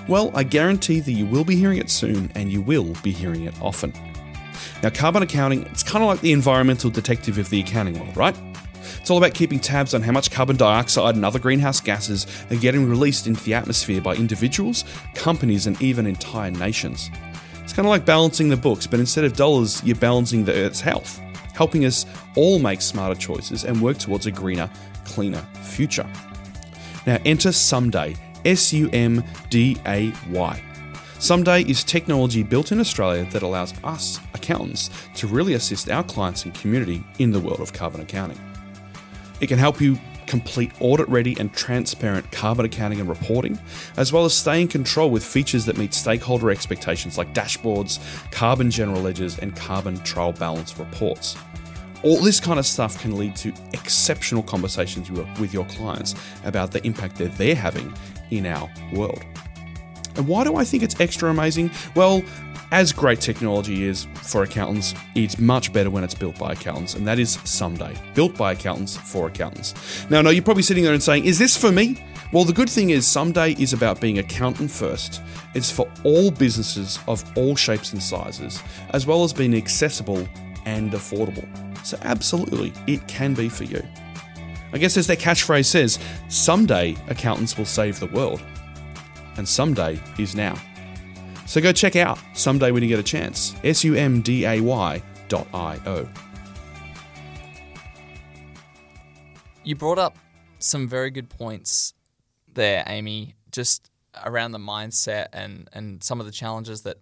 Well, 0.08 0.32
I 0.36 0.44
guarantee 0.44 1.00
that 1.00 1.12
you 1.12 1.26
will 1.26 1.46
be 1.46 1.56
hearing 1.56 1.78
it 1.78 1.90
soon 1.90 2.32
and 2.36 2.52
you 2.52 2.62
will 2.62 2.94
be 3.02 3.12
hearing 3.12 3.46
it 3.46 3.54
often. 3.62 3.94
Now, 4.84 4.90
carbon 4.90 5.24
accounting, 5.24 5.64
it's 5.68 5.84
kind 5.84 6.04
of 6.04 6.10
like 6.10 6.22
the 6.22 6.34
environmental 6.34 6.90
detective 6.90 7.38
of 7.38 7.50
the 7.50 7.62
accounting 7.62 7.98
world, 7.98 8.16
right? 8.16 8.36
It's 9.08 9.12
all 9.14 9.20
about 9.20 9.36
keeping 9.36 9.62
tabs 9.62 9.94
on 9.94 10.02
how 10.02 10.12
much 10.12 10.32
carbon 10.32 10.58
dioxide 10.58 11.16
and 11.16 11.24
other 11.24 11.40
greenhouse 11.40 11.80
gases 11.80 12.28
are 12.52 12.58
getting 12.58 12.90
released 12.90 13.26
into 13.26 13.42
the 13.46 13.54
atmosphere 13.54 14.02
by 14.02 14.16
individuals, 14.16 14.84
companies, 15.16 15.66
and 15.66 15.82
even 15.82 16.06
entire 16.06 16.52
nations. 16.52 17.10
It's 17.64 17.72
kind 17.72 17.86
of 17.88 17.90
like 17.90 18.04
balancing 18.04 18.50
the 18.50 18.58
books, 18.58 18.86
but 18.86 19.00
instead 19.00 19.24
of 19.24 19.32
dollars, 19.32 19.82
you're 19.86 19.96
balancing 19.96 20.44
the 20.44 20.52
Earth's 20.52 20.82
health, 20.82 21.22
helping 21.54 21.86
us 21.86 22.06
all 22.36 22.60
make 22.60 22.82
smarter 22.82 23.18
choices 23.18 23.64
and 23.64 23.82
work 23.82 23.98
towards 23.98 24.26
a 24.26 24.32
greener, 24.32 24.70
cleaner 25.06 25.48
future. 25.62 26.06
Now 27.06 27.18
enter 27.24 27.52
Sumday, 27.52 28.18
S 28.44 28.74
U 28.74 28.90
M 28.92 29.24
D 29.50 29.78
A 29.86 30.12
Y. 30.32 30.62
Sumday 31.20 31.66
is 31.70 31.86
technology 31.86 32.44
built 32.44 32.74
in 32.74 32.80
Australia 32.82 33.24
that 33.32 33.42
allows 33.42 33.74
us, 33.86 34.20
accountants, 34.34 34.90
to 35.16 35.28
really 35.28 35.54
assist 35.54 35.90
our 35.90 36.04
clients 36.04 36.44
and 36.44 36.54
community 36.54 37.02
in 37.20 37.32
the 37.32 37.40
world 37.40 37.62
of 37.62 37.72
carbon 37.72 38.02
accounting. 38.02 38.38
It 39.40 39.48
can 39.48 39.60
help 39.60 39.80
you 39.80 39.98
complete 40.26 40.72
audit 40.80 41.08
ready 41.08 41.36
and 41.40 41.54
transparent 41.54 42.30
carbon 42.32 42.66
accounting 42.66 43.00
and 43.00 43.08
reporting, 43.08 43.58
as 43.96 44.12
well 44.12 44.26
as 44.26 44.34
stay 44.34 44.62
in 44.62 44.68
control 44.68 45.10
with 45.10 45.24
features 45.24 45.66
that 45.66 45.78
meet 45.78 45.94
stakeholder 45.94 46.52
expectations 46.52 47.18
like 47.18 47.34
dashboards, 47.34 48.00
carbon 48.32 48.70
general 48.70 49.02
ledgers, 49.02 49.40
and 49.40 49.56
carbon 49.56 49.98
trial 50.00 50.34
balance 50.34 50.78
reports. 50.78 51.38
All 52.04 52.18
this 52.22 52.40
kind 52.40 52.60
of 52.60 52.66
stuff 52.66 53.02
can 53.02 53.18
lead 53.18 53.36
to 53.38 53.54
exceptional 53.74 54.44
conversations 54.44 55.10
with 55.10 55.54
your 55.54 55.66
clients 55.66 56.14
about 56.44 56.72
the 56.72 56.86
impact 56.86 57.16
that 57.18 57.36
they're 57.38 57.56
having 57.56 57.94
in 58.30 58.46
our 58.46 58.70
world. 58.94 59.24
And 60.18 60.28
why 60.28 60.44
do 60.44 60.56
I 60.56 60.64
think 60.64 60.84
it's 60.84 61.00
extra 61.00 61.30
amazing? 61.30 61.72
Well, 61.96 62.24
as 62.72 62.92
great 62.92 63.22
technology 63.22 63.84
is 63.84 64.08
for 64.16 64.44
accountants, 64.44 64.94
it's 65.16 65.40
much 65.40 65.72
better 65.72 65.90
when 65.90 66.04
it's 66.04 66.16
built 66.16 66.38
by 66.38 66.52
accountants, 66.52 66.96
and 66.96 67.08
that 67.08 67.18
is 67.18 67.38
Sumday. 67.38 67.98
Built 68.14 68.36
by 68.36 68.52
accountants 68.52 68.98
for 68.98 69.28
accountants. 69.28 69.74
Now, 70.10 70.22
no, 70.22 70.32
you're 70.32 70.44
probably 70.44 70.64
sitting 70.64 70.84
there 70.84 70.94
and 70.94 71.02
saying, 71.02 71.26
is 71.26 71.40
this 71.40 71.56
for 71.56 71.72
me? 71.72 72.04
Well, 72.34 72.44
the 72.44 72.54
good 72.54 72.70
thing 72.70 72.90
is 72.90 73.06
Sumday 73.06 73.58
is 73.58 73.72
about 73.72 74.02
being 74.02 74.20
accountant 74.20 74.70
first. 74.70 75.22
It's 75.54 75.72
for 75.72 75.90
all 76.04 76.30
businesses 76.30 77.00
of 77.08 77.24
all 77.38 77.56
shapes 77.56 77.94
and 77.94 78.04
sizes, 78.04 78.62
as 78.90 79.06
well 79.06 79.24
as 79.24 79.32
being 79.32 79.56
accessible 79.56 80.28
and 80.66 80.92
affordable. 80.92 81.48
So, 81.86 81.98
absolutely, 82.02 82.74
it 82.86 83.08
can 83.08 83.34
be 83.34 83.48
for 83.48 83.64
you. 83.64 83.82
I 84.74 84.78
guess 84.78 84.98
as 84.98 85.08
their 85.08 85.16
catchphrase 85.16 85.66
says, 85.66 86.00
someday 86.28 86.98
accountants 87.08 87.58
will 87.58 87.66
save 87.66 88.02
the 88.02 88.08
world 88.08 88.44
and 89.38 89.48
someday 89.48 90.00
is 90.18 90.36
now. 90.36 90.56
So 91.46 91.62
go 91.62 91.72
check 91.72 91.96
out 91.96 92.18
Sumday 92.34 92.74
When 92.74 92.84
You 92.84 92.90
Get 92.90 93.00
a 93.00 93.04
Chance, 93.04 93.56
S 93.64 93.84
U 93.84 93.96
M 93.96 94.22
D 94.22 94.46
A 94.46 94.60
Y 94.60 95.02
dot 95.30 95.48
I 95.54 95.80
O. 95.86 96.08
You 99.64 99.76
brought 99.76 100.00
up 100.00 100.18
some 100.60 100.88
very 100.88 101.10
good 101.10 101.30
points 101.30 101.94
there, 102.54 102.84
Amy, 102.88 103.36
just 103.52 103.90
around 104.26 104.52
the 104.52 104.60
mindset 104.60 105.28
and, 105.34 105.70
and 105.74 106.04
some 106.04 106.20
of 106.20 106.26
the 106.26 106.32
challenges 106.32 106.82
that 106.84 106.98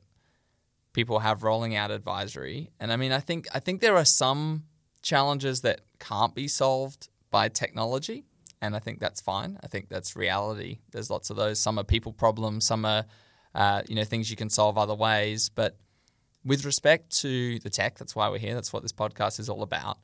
people 0.94 1.20
have 1.20 1.44
rolling 1.44 1.76
out 1.76 1.92
advisory. 1.92 2.72
And 2.80 2.92
I 2.92 2.96
mean, 2.96 3.12
I 3.12 3.20
think 3.20 3.48
I 3.54 3.60
think 3.60 3.82
there 3.82 3.96
are 3.96 4.06
some 4.06 4.64
challenges 5.02 5.62
that 5.62 5.82
can't 6.00 6.34
be 6.34 6.48
solved 6.48 7.10
by 7.32 7.50
technology, 7.50 8.26
and 8.62 8.76
I 8.76 8.80
think 8.80 9.00
that's 9.00 9.22
fine. 9.22 9.60
I 9.64 9.68
think 9.68 9.90
that's 9.90 10.16
reality. 10.16 10.80
There's 10.92 11.10
lots 11.10 11.30
of 11.30 11.36
those. 11.36 11.60
Some 11.60 11.78
are 11.80 11.84
people 11.84 12.14
problems. 12.14 12.66
Some 12.66 12.86
are 12.86 13.06
uh, 13.54 13.82
you 13.88 13.96
know 13.96 14.04
things 14.04 14.30
you 14.30 14.36
can 14.38 14.50
solve 14.50 14.78
other 14.78 14.96
ways, 14.96 15.50
but 15.50 15.78
with 16.44 16.64
respect 16.64 17.10
to 17.22 17.60
the 17.60 17.70
tech, 17.70 17.98
that's 17.98 18.16
why 18.16 18.30
we're 18.30 18.38
here. 18.38 18.54
That's 18.54 18.72
what 18.72 18.84
this 18.84 18.94
podcast 18.94 19.40
is 19.40 19.50
all 19.50 19.64
about. 19.64 19.98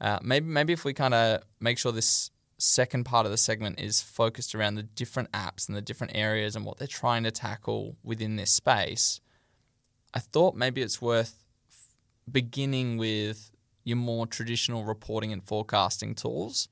Uh, 0.00 0.18
maybe 0.22 0.46
maybe 0.46 0.72
if 0.72 0.84
we 0.84 0.94
kind 0.94 1.14
of 1.14 1.42
make 1.60 1.78
sure 1.78 1.92
this 1.92 2.30
second 2.58 3.04
part 3.04 3.24
of 3.24 3.30
the 3.32 3.38
segment 3.38 3.80
is 3.80 4.02
focused 4.02 4.54
around 4.54 4.74
the 4.74 4.82
different 4.82 5.30
apps 5.32 5.68
and 5.68 5.76
the 5.76 5.82
different 5.82 6.16
areas 6.16 6.56
and 6.56 6.64
what 6.64 6.78
they're 6.78 6.88
trying 6.88 7.22
to 7.24 7.30
tackle 7.30 7.96
within 8.02 8.36
this 8.36 8.50
space. 8.50 9.20
I 10.12 10.18
thought 10.20 10.56
maybe 10.56 10.82
it's 10.82 11.00
worth 11.00 11.44
beginning 12.30 12.96
with 12.96 13.50
your 13.84 13.96
more 13.96 14.26
traditional 14.26 14.84
reporting 14.84 15.32
and 15.32 15.42
forecasting 15.42 16.14
tools. 16.14 16.68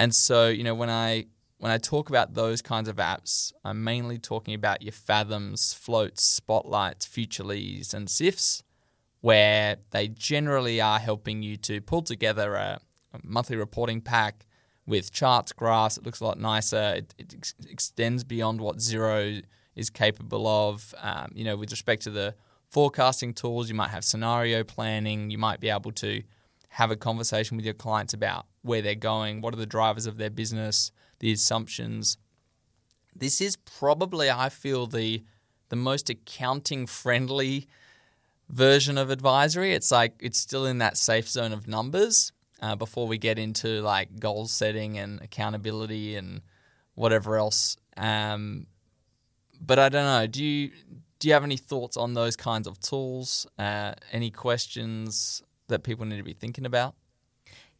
And 0.00 0.14
so, 0.14 0.48
you 0.48 0.64
know, 0.64 0.74
when 0.74 0.88
I 0.88 1.26
when 1.58 1.70
I 1.70 1.76
talk 1.76 2.08
about 2.08 2.32
those 2.32 2.62
kinds 2.62 2.88
of 2.88 2.96
apps, 2.96 3.52
I'm 3.62 3.84
mainly 3.84 4.16
talking 4.16 4.54
about 4.54 4.80
your 4.80 4.92
Fathoms, 4.92 5.74
Floats, 5.74 6.24
Spotlights, 6.24 7.06
Futrlis, 7.06 7.92
and 7.92 8.08
Syfts, 8.08 8.62
where 9.20 9.76
they 9.90 10.08
generally 10.08 10.80
are 10.80 10.98
helping 10.98 11.42
you 11.42 11.58
to 11.58 11.82
pull 11.82 12.00
together 12.00 12.54
a, 12.54 12.80
a 13.12 13.18
monthly 13.22 13.56
reporting 13.56 14.00
pack 14.00 14.46
with 14.86 15.12
charts, 15.12 15.52
graphs. 15.52 15.98
It 15.98 16.06
looks 16.06 16.20
a 16.20 16.24
lot 16.24 16.40
nicer. 16.40 16.94
It, 16.96 17.14
it 17.18 17.34
ex- 17.34 17.54
extends 17.68 18.24
beyond 18.24 18.62
what 18.62 18.78
Xero 18.78 19.42
is 19.76 19.90
capable 19.90 20.46
of. 20.46 20.94
Um, 20.96 21.30
you 21.34 21.44
know, 21.44 21.58
with 21.58 21.70
respect 21.72 22.04
to 22.04 22.10
the 22.10 22.34
forecasting 22.70 23.34
tools, 23.34 23.68
you 23.68 23.74
might 23.74 23.90
have 23.90 24.04
scenario 24.04 24.64
planning. 24.64 25.30
You 25.30 25.36
might 25.36 25.60
be 25.60 25.68
able 25.68 25.92
to 25.92 26.22
have 26.70 26.90
a 26.90 26.96
conversation 26.96 27.56
with 27.56 27.64
your 27.64 27.74
clients 27.74 28.14
about 28.14 28.46
where 28.62 28.80
they're 28.80 28.94
going, 28.94 29.40
what 29.40 29.52
are 29.52 29.58
the 29.58 29.66
drivers 29.66 30.06
of 30.06 30.16
their 30.18 30.30
business, 30.30 30.92
the 31.18 31.32
assumptions. 31.32 32.16
This 33.14 33.40
is 33.40 33.56
probably, 33.56 34.30
I 34.30 34.48
feel, 34.48 34.86
the 34.86 35.24
the 35.68 35.76
most 35.76 36.10
accounting 36.10 36.84
friendly 36.86 37.68
version 38.48 38.98
of 38.98 39.10
advisory. 39.10 39.72
It's 39.72 39.90
like 39.90 40.14
it's 40.20 40.38
still 40.38 40.66
in 40.66 40.78
that 40.78 40.96
safe 40.96 41.28
zone 41.28 41.52
of 41.52 41.68
numbers 41.68 42.32
uh, 42.60 42.74
before 42.76 43.06
we 43.06 43.18
get 43.18 43.38
into 43.38 43.80
like 43.80 44.18
goal 44.18 44.46
setting 44.46 44.98
and 44.98 45.20
accountability 45.22 46.16
and 46.16 46.40
whatever 46.94 47.36
else. 47.36 47.76
Um, 47.96 48.66
but 49.60 49.78
I 49.78 49.88
don't 49.88 50.04
know. 50.04 50.26
Do 50.26 50.44
you 50.44 50.70
do 51.18 51.28
you 51.28 51.34
have 51.34 51.44
any 51.44 51.56
thoughts 51.56 51.96
on 51.96 52.14
those 52.14 52.36
kinds 52.36 52.66
of 52.66 52.80
tools? 52.80 53.46
Uh, 53.58 53.92
any 54.12 54.30
questions 54.30 55.42
that 55.70 55.82
people 55.82 56.06
need 56.06 56.18
to 56.18 56.22
be 56.22 56.34
thinking 56.34 56.66
about? 56.66 56.94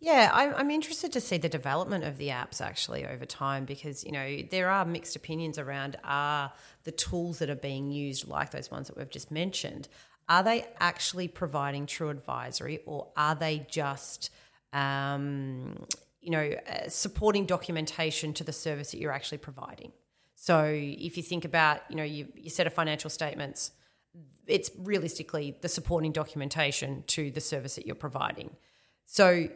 Yeah, 0.00 0.30
I'm, 0.32 0.70
interested 0.70 1.12
to 1.12 1.20
see 1.20 1.36
the 1.36 1.50
development 1.50 2.04
of 2.04 2.16
the 2.16 2.28
apps 2.28 2.62
actually 2.62 3.06
over 3.06 3.26
time 3.26 3.66
because, 3.66 4.02
you 4.02 4.12
know, 4.12 4.38
there 4.50 4.70
are 4.70 4.86
mixed 4.86 5.14
opinions 5.14 5.58
around 5.58 5.96
are 6.02 6.50
the 6.84 6.90
tools 6.90 7.38
that 7.40 7.50
are 7.50 7.54
being 7.54 7.90
used, 7.92 8.26
like 8.26 8.50
those 8.50 8.70
ones 8.70 8.88
that 8.88 8.96
we've 8.96 9.10
just 9.10 9.30
mentioned, 9.30 9.88
are 10.26 10.42
they 10.42 10.66
actually 10.78 11.28
providing 11.28 11.84
true 11.84 12.08
advisory 12.08 12.80
or 12.86 13.08
are 13.14 13.34
they 13.34 13.66
just 13.68 14.30
um, 14.72 15.86
you 16.20 16.30
know, 16.30 16.50
uh, 16.68 16.88
supporting 16.88 17.46
documentation 17.46 18.32
to 18.34 18.44
the 18.44 18.52
service 18.52 18.90
that 18.92 18.98
you're 19.00 19.12
actually 19.12 19.38
providing. 19.38 19.92
So 20.34 20.64
if 20.66 21.16
you 21.16 21.22
think 21.22 21.44
about, 21.44 21.82
you 21.88 21.96
know, 21.96 22.04
you, 22.04 22.28
you 22.34 22.50
set 22.50 22.66
of 22.66 22.72
financial 22.72 23.10
statements, 23.10 23.72
it's 24.46 24.70
realistically 24.78 25.56
the 25.60 25.68
supporting 25.68 26.12
documentation 26.12 27.04
to 27.06 27.30
the 27.30 27.40
service 27.40 27.76
that 27.76 27.86
you're 27.86 27.94
providing. 27.94 28.56
So 29.06 29.48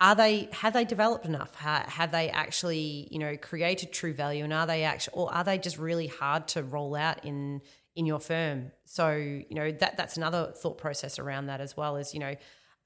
are 0.00 0.14
they 0.16 0.48
have 0.52 0.72
they 0.72 0.84
developed 0.84 1.26
enough? 1.26 1.54
Have, 1.54 1.86
have 1.86 2.10
they 2.10 2.28
actually, 2.30 3.08
you 3.10 3.20
know, 3.20 3.36
created 3.36 3.92
true 3.92 4.12
value, 4.12 4.42
and 4.42 4.52
are 4.52 4.66
they 4.66 4.82
actually, 4.82 5.14
or 5.14 5.32
are 5.32 5.44
they 5.44 5.58
just 5.58 5.78
really 5.78 6.08
hard 6.08 6.48
to 6.48 6.62
roll 6.62 6.96
out 6.96 7.24
in 7.24 7.60
in 7.94 8.04
your 8.04 8.18
firm? 8.18 8.72
So 8.84 9.14
you 9.14 9.54
know 9.54 9.70
that 9.70 9.96
that's 9.96 10.16
another 10.16 10.52
thought 10.56 10.78
process 10.78 11.20
around 11.20 11.46
that 11.46 11.60
as 11.60 11.76
well. 11.76 11.96
Is 11.96 12.14
you 12.14 12.20
know, 12.20 12.34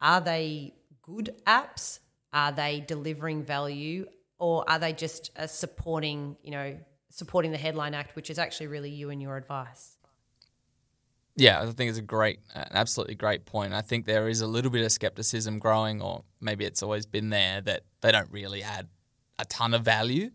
are 0.01 0.21
they 0.21 0.75
good 1.01 1.35
apps? 1.47 2.01
Are 2.35 2.53
they 2.53 2.85
delivering 2.87 3.45
value, 3.45 4.07
or 4.39 4.69
are 4.69 4.79
they 4.79 4.93
just 4.93 5.31
supporting, 5.49 6.37
you 6.43 6.51
know, 6.51 6.77
supporting 7.09 7.51
the 7.51 7.57
headline 7.57 7.95
act, 7.95 8.15
which 8.15 8.29
is 8.29 8.39
actually 8.39 8.67
really 8.67 8.91
you 8.91 9.09
and 9.09 9.23
your 9.23 9.39
advice? 9.39 9.96
Yeah, 11.37 11.61
I 11.61 11.67
think 11.67 11.91
it's 11.91 11.99
a 11.99 12.03
great, 12.03 12.41
an 12.55 12.69
absolutely 12.71 13.15
great 13.15 13.45
point. 13.45 13.75
I 13.75 13.83
think 13.83 14.07
there 14.07 14.29
is 14.29 14.41
a 14.41 14.47
little 14.47 14.71
bit 14.71 14.85
of 14.85 14.91
skepticism 14.91 15.59
growing, 15.59 16.01
or 16.01 16.25
maybe 16.41 16.65
it's 16.65 16.83
always 16.83 17.05
been 17.05 17.29
there 17.29 17.61
that 17.61 17.83
they 18.01 18.11
don't 18.11 18.31
really 18.31 18.63
add 18.63 18.89
a 19.39 19.45
ton 19.45 19.75
of 19.75 19.83
value, 19.83 20.31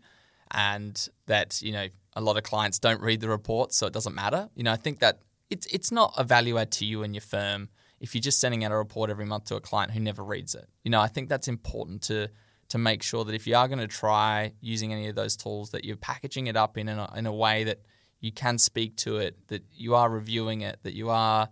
and 0.52 1.08
that 1.26 1.60
you 1.60 1.72
know 1.72 1.88
a 2.14 2.20
lot 2.20 2.36
of 2.36 2.44
clients 2.44 2.78
don't 2.78 3.00
read 3.00 3.20
the 3.20 3.28
reports, 3.28 3.76
so 3.76 3.86
it 3.86 3.92
doesn't 3.92 4.14
matter. 4.14 4.48
You 4.54 4.62
know, 4.62 4.72
I 4.72 4.76
think 4.76 5.00
that 5.00 5.18
it's 5.50 5.66
it's 5.66 5.90
not 5.90 6.14
a 6.16 6.22
value 6.22 6.56
add 6.56 6.70
to 6.72 6.84
you 6.84 7.02
and 7.02 7.14
your 7.14 7.22
firm 7.22 7.68
if 8.00 8.14
you're 8.14 8.22
just 8.22 8.40
sending 8.40 8.64
out 8.64 8.72
a 8.72 8.76
report 8.76 9.10
every 9.10 9.24
month 9.24 9.46
to 9.46 9.56
a 9.56 9.60
client 9.60 9.92
who 9.92 10.00
never 10.00 10.22
reads 10.22 10.54
it. 10.54 10.68
You 10.84 10.90
know, 10.90 11.00
I 11.00 11.08
think 11.08 11.28
that's 11.28 11.48
important 11.48 12.02
to 12.02 12.28
to 12.68 12.78
make 12.78 13.02
sure 13.02 13.24
that 13.24 13.34
if 13.34 13.46
you 13.48 13.56
are 13.56 13.66
going 13.66 13.80
to 13.80 13.88
try 13.88 14.52
using 14.60 14.92
any 14.92 15.08
of 15.08 15.16
those 15.16 15.36
tools, 15.36 15.70
that 15.70 15.84
you're 15.84 15.96
packaging 15.96 16.46
it 16.46 16.56
up 16.56 16.78
in 16.78 16.88
a, 16.88 17.12
in 17.16 17.26
a 17.26 17.32
way 17.32 17.64
that 17.64 17.80
you 18.22 18.32
can 18.32 18.56
speak 18.56 18.96
to 18.96 19.18
it, 19.18 19.48
that 19.48 19.64
you 19.74 19.94
are 19.94 20.08
reviewing 20.08 20.62
it, 20.62 20.78
that 20.84 20.94
you 20.94 21.10
are 21.10 21.48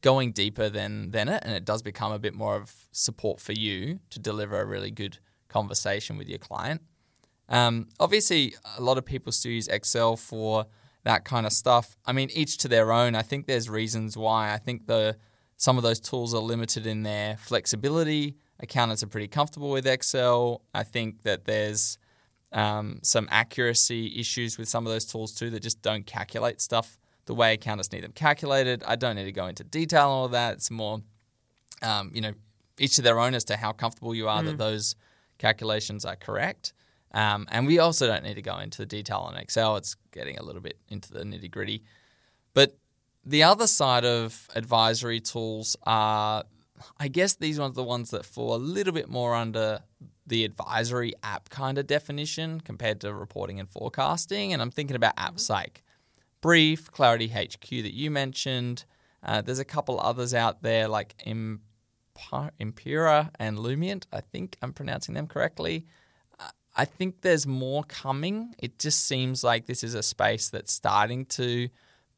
going 0.00 0.32
deeper 0.32 0.70
than 0.70 1.10
than 1.10 1.28
it, 1.28 1.42
and 1.44 1.54
it 1.54 1.64
does 1.64 1.82
become 1.82 2.12
a 2.12 2.18
bit 2.18 2.32
more 2.32 2.56
of 2.56 2.72
support 2.92 3.40
for 3.40 3.52
you 3.52 3.98
to 4.08 4.18
deliver 4.18 4.60
a 4.60 4.64
really 4.64 4.90
good 4.90 5.18
conversation 5.48 6.16
with 6.16 6.28
your 6.28 6.38
client. 6.38 6.80
Um, 7.48 7.88
obviously, 8.00 8.54
a 8.78 8.82
lot 8.82 8.98
of 8.98 9.04
people 9.04 9.32
still 9.32 9.52
use 9.52 9.68
Excel 9.68 10.16
for 10.16 10.66
that 11.04 11.24
kind 11.24 11.44
of 11.44 11.52
stuff. 11.52 11.96
I 12.06 12.12
mean, 12.12 12.30
each 12.32 12.56
to 12.58 12.68
their 12.68 12.92
own. 12.92 13.16
I 13.16 13.22
think 13.22 13.46
there's 13.46 13.68
reasons 13.68 14.16
why. 14.16 14.54
I 14.54 14.58
think 14.58 14.86
the 14.86 15.16
some 15.56 15.76
of 15.76 15.82
those 15.82 16.00
tools 16.00 16.34
are 16.34 16.40
limited 16.40 16.86
in 16.86 17.02
their 17.02 17.36
flexibility. 17.36 18.36
Accountants 18.60 19.02
are 19.02 19.08
pretty 19.08 19.28
comfortable 19.28 19.70
with 19.70 19.86
Excel. 19.86 20.62
I 20.72 20.84
think 20.84 21.22
that 21.22 21.46
there's 21.46 21.98
um, 22.52 23.00
some 23.02 23.28
accuracy 23.30 24.18
issues 24.18 24.58
with 24.58 24.68
some 24.68 24.86
of 24.86 24.92
those 24.92 25.04
tools 25.04 25.34
too 25.34 25.50
that 25.50 25.60
just 25.60 25.82
don't 25.82 26.06
calculate 26.06 26.60
stuff 26.60 26.98
the 27.26 27.34
way 27.34 27.54
accountants 27.54 27.92
need 27.92 28.02
them 28.02 28.12
calculated. 28.12 28.82
I 28.86 28.96
don't 28.96 29.16
need 29.16 29.24
to 29.24 29.32
go 29.32 29.46
into 29.46 29.64
detail 29.64 30.02
on 30.02 30.08
all 30.08 30.24
of 30.26 30.32
that. 30.32 30.54
It's 30.54 30.70
more, 30.70 31.02
um, 31.82 32.10
you 32.12 32.20
know, 32.20 32.32
each 32.78 32.96
to 32.96 33.02
their 33.02 33.20
own 33.20 33.34
as 33.34 33.44
to 33.44 33.56
how 33.56 33.72
comfortable 33.72 34.14
you 34.14 34.28
are 34.28 34.42
mm. 34.42 34.46
that 34.46 34.58
those 34.58 34.96
calculations 35.38 36.04
are 36.04 36.16
correct. 36.16 36.72
Um, 37.14 37.46
and 37.50 37.66
we 37.66 37.78
also 37.78 38.06
don't 38.06 38.24
need 38.24 38.34
to 38.34 38.42
go 38.42 38.58
into 38.58 38.78
the 38.78 38.86
detail 38.86 39.18
on 39.18 39.36
Excel. 39.36 39.76
It's 39.76 39.96
getting 40.12 40.38
a 40.38 40.42
little 40.42 40.62
bit 40.62 40.78
into 40.88 41.12
the 41.12 41.20
nitty 41.20 41.50
gritty. 41.50 41.84
But 42.54 42.76
the 43.24 43.42
other 43.42 43.66
side 43.66 44.04
of 44.04 44.48
advisory 44.54 45.20
tools 45.20 45.76
are, 45.84 46.44
I 46.98 47.08
guess, 47.08 47.34
these 47.34 47.60
ones 47.60 47.72
are 47.72 47.82
the 47.82 47.84
ones 47.84 48.10
that 48.10 48.24
fall 48.24 48.54
a 48.54 48.56
little 48.56 48.92
bit 48.92 49.08
more 49.08 49.34
under 49.34 49.80
the 50.26 50.44
advisory 50.44 51.12
app 51.22 51.50
kind 51.50 51.78
of 51.78 51.86
definition 51.86 52.60
compared 52.60 53.00
to 53.00 53.12
reporting 53.12 53.58
and 53.58 53.68
forecasting. 53.68 54.52
And 54.52 54.62
I'm 54.62 54.70
thinking 54.70 54.96
about 54.96 55.16
apps 55.16 55.44
mm-hmm. 55.44 55.54
like 55.54 55.82
Brief, 56.40 56.90
Clarity 56.90 57.28
HQ 57.28 57.68
that 57.70 57.94
you 57.94 58.10
mentioned. 58.10 58.84
Uh, 59.22 59.40
there's 59.40 59.60
a 59.60 59.64
couple 59.64 60.00
others 60.00 60.34
out 60.34 60.62
there 60.62 60.88
like 60.88 61.14
Impera 61.24 63.30
and 63.38 63.58
Lumiant. 63.58 64.06
I 64.12 64.20
think 64.20 64.56
I'm 64.60 64.72
pronouncing 64.72 65.14
them 65.14 65.28
correctly. 65.28 65.86
Uh, 66.38 66.50
I 66.76 66.84
think 66.84 67.20
there's 67.20 67.46
more 67.46 67.84
coming. 67.84 68.54
It 68.58 68.78
just 68.78 69.06
seems 69.06 69.44
like 69.44 69.66
this 69.66 69.84
is 69.84 69.94
a 69.94 70.02
space 70.02 70.48
that's 70.48 70.72
starting 70.72 71.26
to 71.26 71.68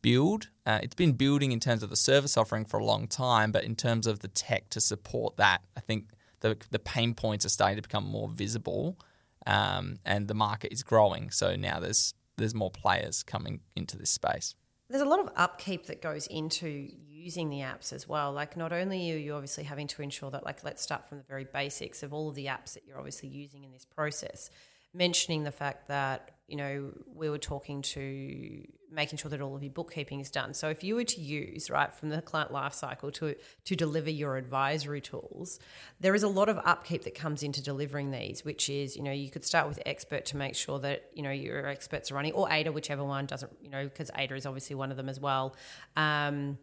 build. 0.01 0.49
Uh, 0.67 0.81
it's 0.83 0.95
been 0.95 1.13
building 1.13 1.53
in 1.53 1.61
terms 1.61 1.83
of 1.83 1.91
the 1.91 1.97
service 1.97 2.37
offering 2.37 2.65
for 2.65 2.79
a 2.79 2.85
long 2.85 3.07
time, 3.07 3.53
but 3.53 3.65
in 3.65 3.77
terms 3.77 4.07
of 4.07 4.21
the 4.21 4.29
tech 4.29 4.71
to 4.71 4.81
support 4.81 5.37
that, 5.37 5.61
I 5.77 5.81
think 5.81 6.09
the 6.45 6.57
the 6.71 6.79
pain 6.79 7.15
points 7.15 7.47
are 7.47 7.49
starting 7.49 7.77
to 7.77 7.83
become 7.83 8.05
more 8.05 8.29
visible, 8.29 8.99
um, 9.47 9.99
and 10.05 10.29
the 10.29 10.35
market 10.35 10.73
is 10.73 10.83
growing. 10.83 11.31
So 11.31 11.57
now 11.57 11.81
there's 11.81 12.13
there's 12.37 12.55
more 12.55 12.71
players 12.71 13.23
coming 13.23 13.61
into 13.75 13.97
this 13.97 14.11
space. 14.11 14.55
There's 14.91 15.03
a 15.03 15.09
lot 15.09 15.21
of 15.21 15.31
upkeep 15.37 15.87
that 15.87 16.03
goes 16.03 16.27
into 16.27 16.91
using 17.09 17.49
the 17.49 17.61
apps 17.61 17.95
as 17.95 18.07
well. 18.07 18.33
Like 18.33 18.59
not 18.59 18.75
only 18.75 19.11
are 19.13 19.17
you 19.17 19.33
obviously 19.35 19.65
having 19.65 19.87
to 19.89 20.03
ensure 20.03 20.31
that 20.33 20.45
like 20.45 20.63
let's 20.63 20.83
start 20.83 21.09
from 21.09 21.17
the 21.17 21.25
very 21.25 21.47
basics 21.51 22.03
of 22.03 22.13
all 22.13 22.29
of 22.29 22.35
the 22.35 22.47
apps 22.47 22.75
that 22.75 22.85
you're 22.87 22.99
obviously 22.99 23.31
using 23.31 23.65
in 23.65 23.73
this 23.73 23.87
process, 23.87 24.51
mentioning 24.93 25.45
the 25.45 25.51
fact 25.51 25.89
that 25.89 26.33
you 26.49 26.57
know 26.57 26.93
we 27.15 27.31
were 27.31 27.39
talking 27.39 27.83
to 27.83 28.65
making 28.91 29.19
sure 29.19 29.29
that 29.31 29.41
all 29.41 29.57
of 29.57 29.63
your 29.63 29.73
bookkeeping 29.73 30.21
is 30.21 30.31
done. 30.31 30.55
So 30.55 30.69
if 30.69 30.85
you 30.85 30.95
were 30.95 31.05
to 31.05 31.21
use 31.21 31.69
right 31.69 31.93
from 31.93 32.11
the 32.11 32.23
client 32.23 32.53
lifecycle 32.53 33.13
to 33.15 33.35
to 33.65 33.77
deliver 33.77 34.11
your 34.11 34.37
advisory 34.37 35.01
tools, 35.01 35.59
there 36.01 36.15
is 36.15 36.23
a 36.23 36.29
lot 36.29 36.49
of 36.49 36.59
upkeep 36.65 37.05
that 37.05 37.15
comes 37.15 37.43
into 37.43 37.63
delivering 37.63 38.11
these, 38.11 38.45
which 38.45 38.69
is 38.69 38.97
you 38.97 39.03
know 39.03 39.13
you 39.13 39.31
could 39.31 39.45
start 39.45 39.69
with 39.69 39.81
Xbert 39.85 40.25
to 40.27 40.37
make 40.37 40.55
sure 40.55 40.79
that 40.81 41.11
you 41.15 41.23
know 41.23 41.31
your 41.31 41.63
Xberts 41.65 42.11
are 42.13 42.15
running 42.15 42.33
or 42.33 42.51
Ada, 42.51 42.73
whichever 42.73 43.05
one 43.05 43.27
doesn't 43.27 43.53
you 43.61 43.71
know 43.71 43.85
because 43.85 44.11
Ada 44.17 44.35
is 44.35 44.47
obviously 44.47 44.77
one 44.77 44.91
of 44.91 44.97
them 44.97 45.09
as 45.09 45.21
well. 45.21 45.57
Um, 45.97 46.59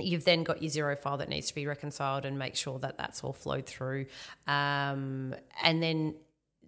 You've 0.00 0.24
then 0.24 0.44
got 0.44 0.62
your 0.62 0.70
Xero 0.70 0.96
file 0.96 1.16
that 1.16 1.28
needs 1.28 1.48
to 1.48 1.54
be 1.54 1.66
reconciled 1.66 2.24
and 2.24 2.38
make 2.38 2.54
sure 2.54 2.78
that 2.78 2.96
that's 2.96 3.24
all 3.24 3.32
flowed 3.32 3.66
through. 3.66 4.06
Um, 4.46 5.34
and 5.60 5.82
then 5.82 6.14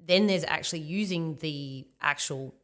then 0.06 0.26
there's 0.26 0.44
actually 0.44 0.80
using 0.80 1.36
the 1.36 1.86
actual 2.00 2.54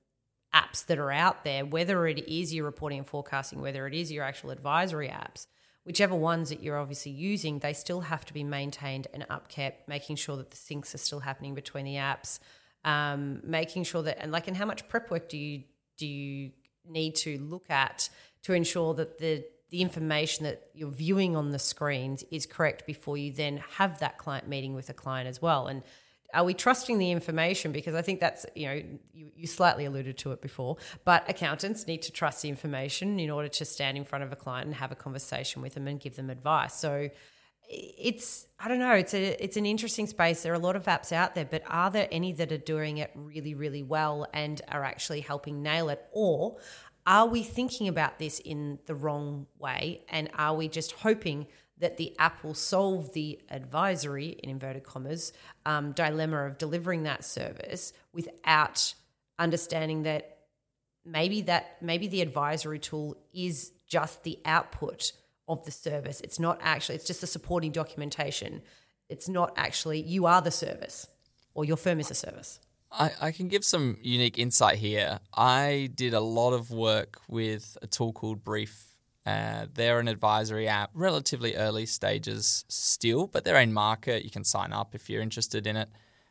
apps 0.55 0.87
that 0.87 0.99
are 0.99 1.13
out 1.13 1.45
there, 1.45 1.65
whether 1.65 2.07
it 2.07 2.29
is 2.29 2.55
your 2.55 2.65
reporting 2.65 2.99
and 2.99 3.07
forecasting, 3.07 3.61
whether 3.61 3.87
it 3.87 3.95
is 3.95 4.11
your 4.11 4.25
actual 4.25 4.51
advisory 4.51 5.09
apps, 5.09 5.47
whichever 5.85 6.15
ones 6.15 6.49
that 6.49 6.63
you're 6.63 6.79
obviously 6.79 7.13
using, 7.13 7.59
they 7.59 7.73
still 7.73 8.01
have 8.01 8.25
to 8.25 8.33
be 8.33 8.43
maintained 8.43 9.07
and 9.13 9.27
upkept, 9.29 9.75
making 9.87 10.17
sure 10.17 10.37
that 10.37 10.51
the 10.51 10.57
syncs 10.57 10.95
are 10.95 10.99
still 10.99 11.21
happening 11.21 11.55
between 11.55 11.85
the 11.85 11.95
apps, 11.95 12.39
um, 12.85 13.41
making 13.45 13.85
sure 13.85 14.03
that 14.03 14.19
and 14.21 14.33
like 14.33 14.49
and 14.49 14.57
how 14.57 14.65
much 14.65 14.89
prep 14.89 15.11
work 15.11 15.29
do 15.29 15.37
you 15.37 15.63
do 15.99 16.07
you 16.07 16.51
need 16.89 17.15
to 17.17 17.39
look 17.39 17.69
at 17.71 18.09
to 18.43 18.53
ensure 18.53 18.95
that 18.95 19.19
the 19.19 19.45
the 19.71 19.81
information 19.83 20.45
that 20.45 20.71
you're 20.75 20.91
viewing 20.91 21.35
on 21.35 21.51
the 21.51 21.59
screens 21.59 22.23
is 22.31 22.47
correct 22.47 22.87
before 22.87 23.17
you 23.17 23.33
then 23.33 23.57
have 23.79 23.99
that 23.99 24.17
client 24.17 24.49
meeting 24.49 24.75
with 24.75 24.89
a 24.89 24.95
client 24.95 25.29
as 25.29 25.43
well? 25.43 25.67
And 25.67 25.83
are 26.35 26.45
we 26.45 26.55
trusting 26.55 26.99
the 26.99 27.11
information? 27.11 27.73
Because 27.73 27.95
I 27.95 28.03
think 28.03 28.21
that's, 28.21 28.47
you 28.55 28.67
know, 28.67 28.83
you, 29.13 29.31
you 29.35 29.47
slightly 29.47 29.85
alluded 29.85 30.19
to 30.19 30.33
it 30.33 30.41
before, 30.41 30.77
but 31.05 31.29
accountants 31.29 31.87
need 31.87 32.03
to 32.03 32.13
trust 32.13 32.43
the 32.43 32.49
information 32.49 33.19
in 33.19 33.31
order 33.31 33.49
to 33.49 33.65
stand 33.65 33.97
in 33.97 34.05
front 34.05 34.25
of 34.25 34.33
a 34.33 34.37
client 34.37 34.67
and 34.67 34.75
have 34.75 34.93
a 34.93 34.97
conversation 34.97 35.63
with 35.63 35.75
them 35.75 35.87
and 35.87 36.01
give 36.01 36.17
them 36.17 36.31
advice. 36.31 36.75
So 36.75 37.11
it's 37.69 38.47
I 38.61 38.69
don't 38.69 38.79
know, 38.79 38.93
it's 38.93 39.13
a 39.13 39.43
it's 39.43 39.57
an 39.57 39.67
interesting 39.67 40.07
space. 40.07 40.43
There 40.43 40.53
are 40.53 40.57
a 40.57 40.61
lot 40.61 40.77
of 40.77 40.85
apps 40.85 41.13
out 41.13 41.35
there, 41.35 41.45
but 41.45 41.63
are 41.67 41.91
there 41.91 42.09
any 42.13 42.33
that 42.35 42.53
are 42.53 42.59
doing 42.59 42.99
it 42.99 43.11
really, 43.15 43.55
really 43.55 43.83
well 43.83 44.27
and 44.33 44.61
are 44.69 44.85
actually 44.85 45.21
helping 45.21 45.63
nail 45.63 45.89
it? 45.89 46.05
Or 46.13 46.59
are 47.07 47.27
we 47.27 47.43
thinking 47.43 47.89
about 47.89 48.19
this 48.19 48.41
in 48.41 48.79
the 48.87 48.95
wrong 48.95 49.47
way? 49.59 50.05
And 50.09 50.31
are 50.37 50.55
we 50.55 50.69
just 50.69 50.93
hoping 50.93 51.47
that 51.79 51.97
the 51.97 52.15
app 52.19 52.43
will 52.43 52.55
solve 52.55 53.13
the 53.13 53.39
advisory, 53.51 54.29
in 54.43 54.51
inverted 54.51 54.85
commas, 54.85 55.33
um, 55.67 55.93
dilemma 55.93 56.47
of 56.47 56.59
delivering 56.59 57.03
that 57.03 57.25
service 57.25 57.93
without 58.13 58.95
understanding 59.39 60.03
that 60.05 60.39
maybe 61.05 61.43
that 61.43 61.77
maybe 61.81 62.09
the 62.09 62.23
advisory 62.23 62.79
tool 62.79 63.17
is 63.33 63.73
just 63.87 64.25
the 64.25 64.39
output 64.45 65.13
of 65.49 65.65
the 65.65 65.71
service. 65.71 66.21
It's 66.23 66.41
not 66.41 66.59
actually, 66.63 66.97
it's 66.97 67.07
just 67.07 67.21
the 67.21 67.27
supporting 67.27 67.73
documentation. 67.73 68.63
It's 69.09 69.29
not 69.29 69.53
actually, 69.57 70.01
you 70.01 70.27
are 70.27 70.43
the 70.43 70.51
service 70.51 71.07
or 71.55 71.65
your 71.65 71.77
firm 71.77 72.01
is 72.01 72.11
a 72.11 72.15
service. 72.15 72.59
I, 72.91 73.11
I 73.21 73.33
can 73.33 73.49
give 73.49 73.65
some 73.65 73.99
unique 74.01 74.39
insight 74.39 74.79
here. 74.79 75.21
I 75.35 75.91
did 75.95 76.15
a 76.15 76.21
lot 76.21 76.53
of 76.53 76.71
work 76.71 77.21
with 77.29 77.77
a 77.83 77.87
tool 77.87 78.13
called 78.13 78.43
Brief 78.43 78.96
uh, 79.27 79.67
they're 79.75 79.99
an 79.99 80.07
advisory 80.07 80.69
app, 80.69 80.91
relatively 80.95 81.57
early 81.57 81.85
stages 81.85 82.65
still, 82.69 83.27
but 83.27 83.45
they're 83.45 83.61
in 83.61 83.73
market. 83.73 84.25
You 84.25 84.31
can 84.31 84.45
sign 84.45 84.73
up 84.73 84.95
if 84.95 85.11
you're 85.11 85.21
interested 85.21 85.67
in 85.67 85.77
it. 85.77 85.89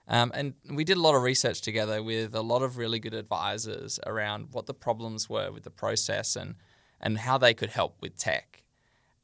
Um, 0.07 0.31
and 0.33 0.53
we 0.69 0.83
did 0.85 0.97
a 0.97 1.01
lot 1.01 1.15
of 1.15 1.21
research 1.21 1.61
together 1.61 2.01
with 2.01 2.33
a 2.35 2.41
lot 2.41 2.61
of 2.61 2.77
really 2.77 2.99
good 2.99 3.13
advisors 3.13 3.99
around 4.05 4.49
what 4.51 4.65
the 4.65 4.73
problems 4.73 5.29
were 5.29 5.51
with 5.51 5.63
the 5.63 5.71
process 5.71 6.35
and, 6.35 6.55
and 7.01 7.17
how 7.17 7.37
they 7.37 7.53
could 7.53 7.71
help 7.71 7.97
with 8.01 8.17
tech. 8.17 8.63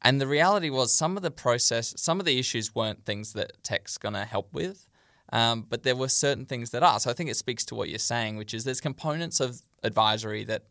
And 0.02 0.20
the 0.20 0.26
reality 0.26 0.68
was, 0.68 0.94
some 0.94 1.16
of 1.16 1.22
the 1.22 1.30
process, 1.30 1.94
some 1.96 2.18
of 2.18 2.26
the 2.26 2.38
issues 2.38 2.74
weren't 2.74 3.06
things 3.06 3.32
that 3.32 3.62
tech's 3.62 3.96
going 3.96 4.14
to 4.14 4.24
help 4.24 4.52
with. 4.52 4.86
Um, 5.32 5.64
but 5.66 5.82
there 5.82 5.96
were 5.96 6.08
certain 6.08 6.44
things 6.44 6.70
that 6.70 6.82
are. 6.82 7.00
So 7.00 7.08
I 7.08 7.14
think 7.14 7.30
it 7.30 7.36
speaks 7.36 7.64
to 7.66 7.74
what 7.74 7.88
you're 7.88 7.98
saying, 7.98 8.36
which 8.36 8.52
is 8.52 8.64
there's 8.64 8.82
components 8.82 9.40
of 9.40 9.62
advisory 9.82 10.44
that 10.44 10.64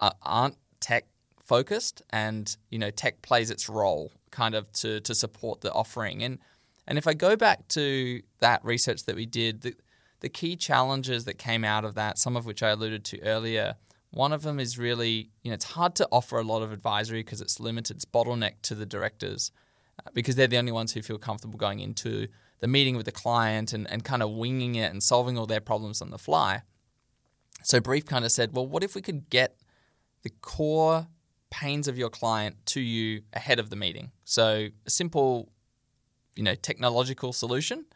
are, 0.00 0.14
aren't 0.22 0.56
tech 0.80 1.04
focused, 1.46 2.02
and 2.10 2.56
you 2.70 2.78
know 2.78 2.90
tech 2.90 3.22
plays 3.22 3.50
its 3.50 3.68
role 3.68 4.12
kind 4.30 4.54
of 4.54 4.70
to 4.72 5.00
to 5.00 5.14
support 5.14 5.62
the 5.62 5.72
offering. 5.72 6.22
And 6.22 6.38
and 6.86 6.98
if 6.98 7.06
I 7.06 7.14
go 7.14 7.36
back 7.36 7.66
to 7.68 8.22
that 8.40 8.64
research 8.64 9.04
that 9.04 9.16
we 9.16 9.26
did, 9.26 9.62
the 9.62 9.74
the 10.20 10.28
key 10.28 10.56
challenges 10.56 11.24
that 11.24 11.38
came 11.38 11.64
out 11.64 11.84
of 11.84 11.94
that, 11.94 12.18
some 12.18 12.36
of 12.36 12.46
which 12.46 12.62
I 12.62 12.70
alluded 12.70 13.04
to 13.06 13.20
earlier, 13.22 13.76
one 14.10 14.32
of 14.32 14.42
them 14.42 14.58
is 14.58 14.78
really, 14.78 15.30
you 15.42 15.50
know, 15.50 15.54
it's 15.54 15.72
hard 15.72 15.94
to 15.96 16.08
offer 16.10 16.38
a 16.38 16.42
lot 16.42 16.62
of 16.62 16.72
advisory 16.72 17.20
because 17.20 17.40
it's 17.40 17.60
limited, 17.60 17.96
it's 17.96 18.04
bottleneck 18.06 18.54
to 18.62 18.74
the 18.74 18.86
directors 18.86 19.52
uh, 20.04 20.10
because 20.14 20.36
they're 20.36 20.46
the 20.46 20.56
only 20.56 20.72
ones 20.72 20.92
who 20.92 21.02
feel 21.02 21.18
comfortable 21.18 21.58
going 21.58 21.80
into 21.80 22.28
the 22.60 22.66
meeting 22.66 22.96
with 22.96 23.04
the 23.04 23.12
client 23.12 23.74
and, 23.74 23.88
and 23.90 24.04
kind 24.04 24.22
of 24.22 24.30
winging 24.30 24.74
it 24.74 24.90
and 24.90 25.02
solving 25.02 25.36
all 25.36 25.46
their 25.46 25.60
problems 25.60 26.00
on 26.00 26.10
the 26.10 26.18
fly. 26.18 26.62
So 27.62 27.78
Brief 27.78 28.06
kind 28.06 28.24
of 28.24 28.32
said, 28.32 28.54
well, 28.54 28.66
what 28.66 28.82
if 28.82 28.94
we 28.94 29.02
could 29.02 29.28
get 29.28 29.58
the 30.22 30.30
core 30.40 31.08
pains 31.60 31.88
of 31.88 31.96
your 31.96 32.10
client 32.10 32.56
to 32.66 32.80
you 32.80 33.22
ahead 33.32 33.58
of 33.58 33.70
the 33.70 33.76
meeting? 33.76 34.10
So 34.24 34.68
a 34.86 34.90
simple, 34.90 35.50
you 36.34 36.42
know, 36.42 36.54
technological 36.54 37.32
solution 37.32 37.86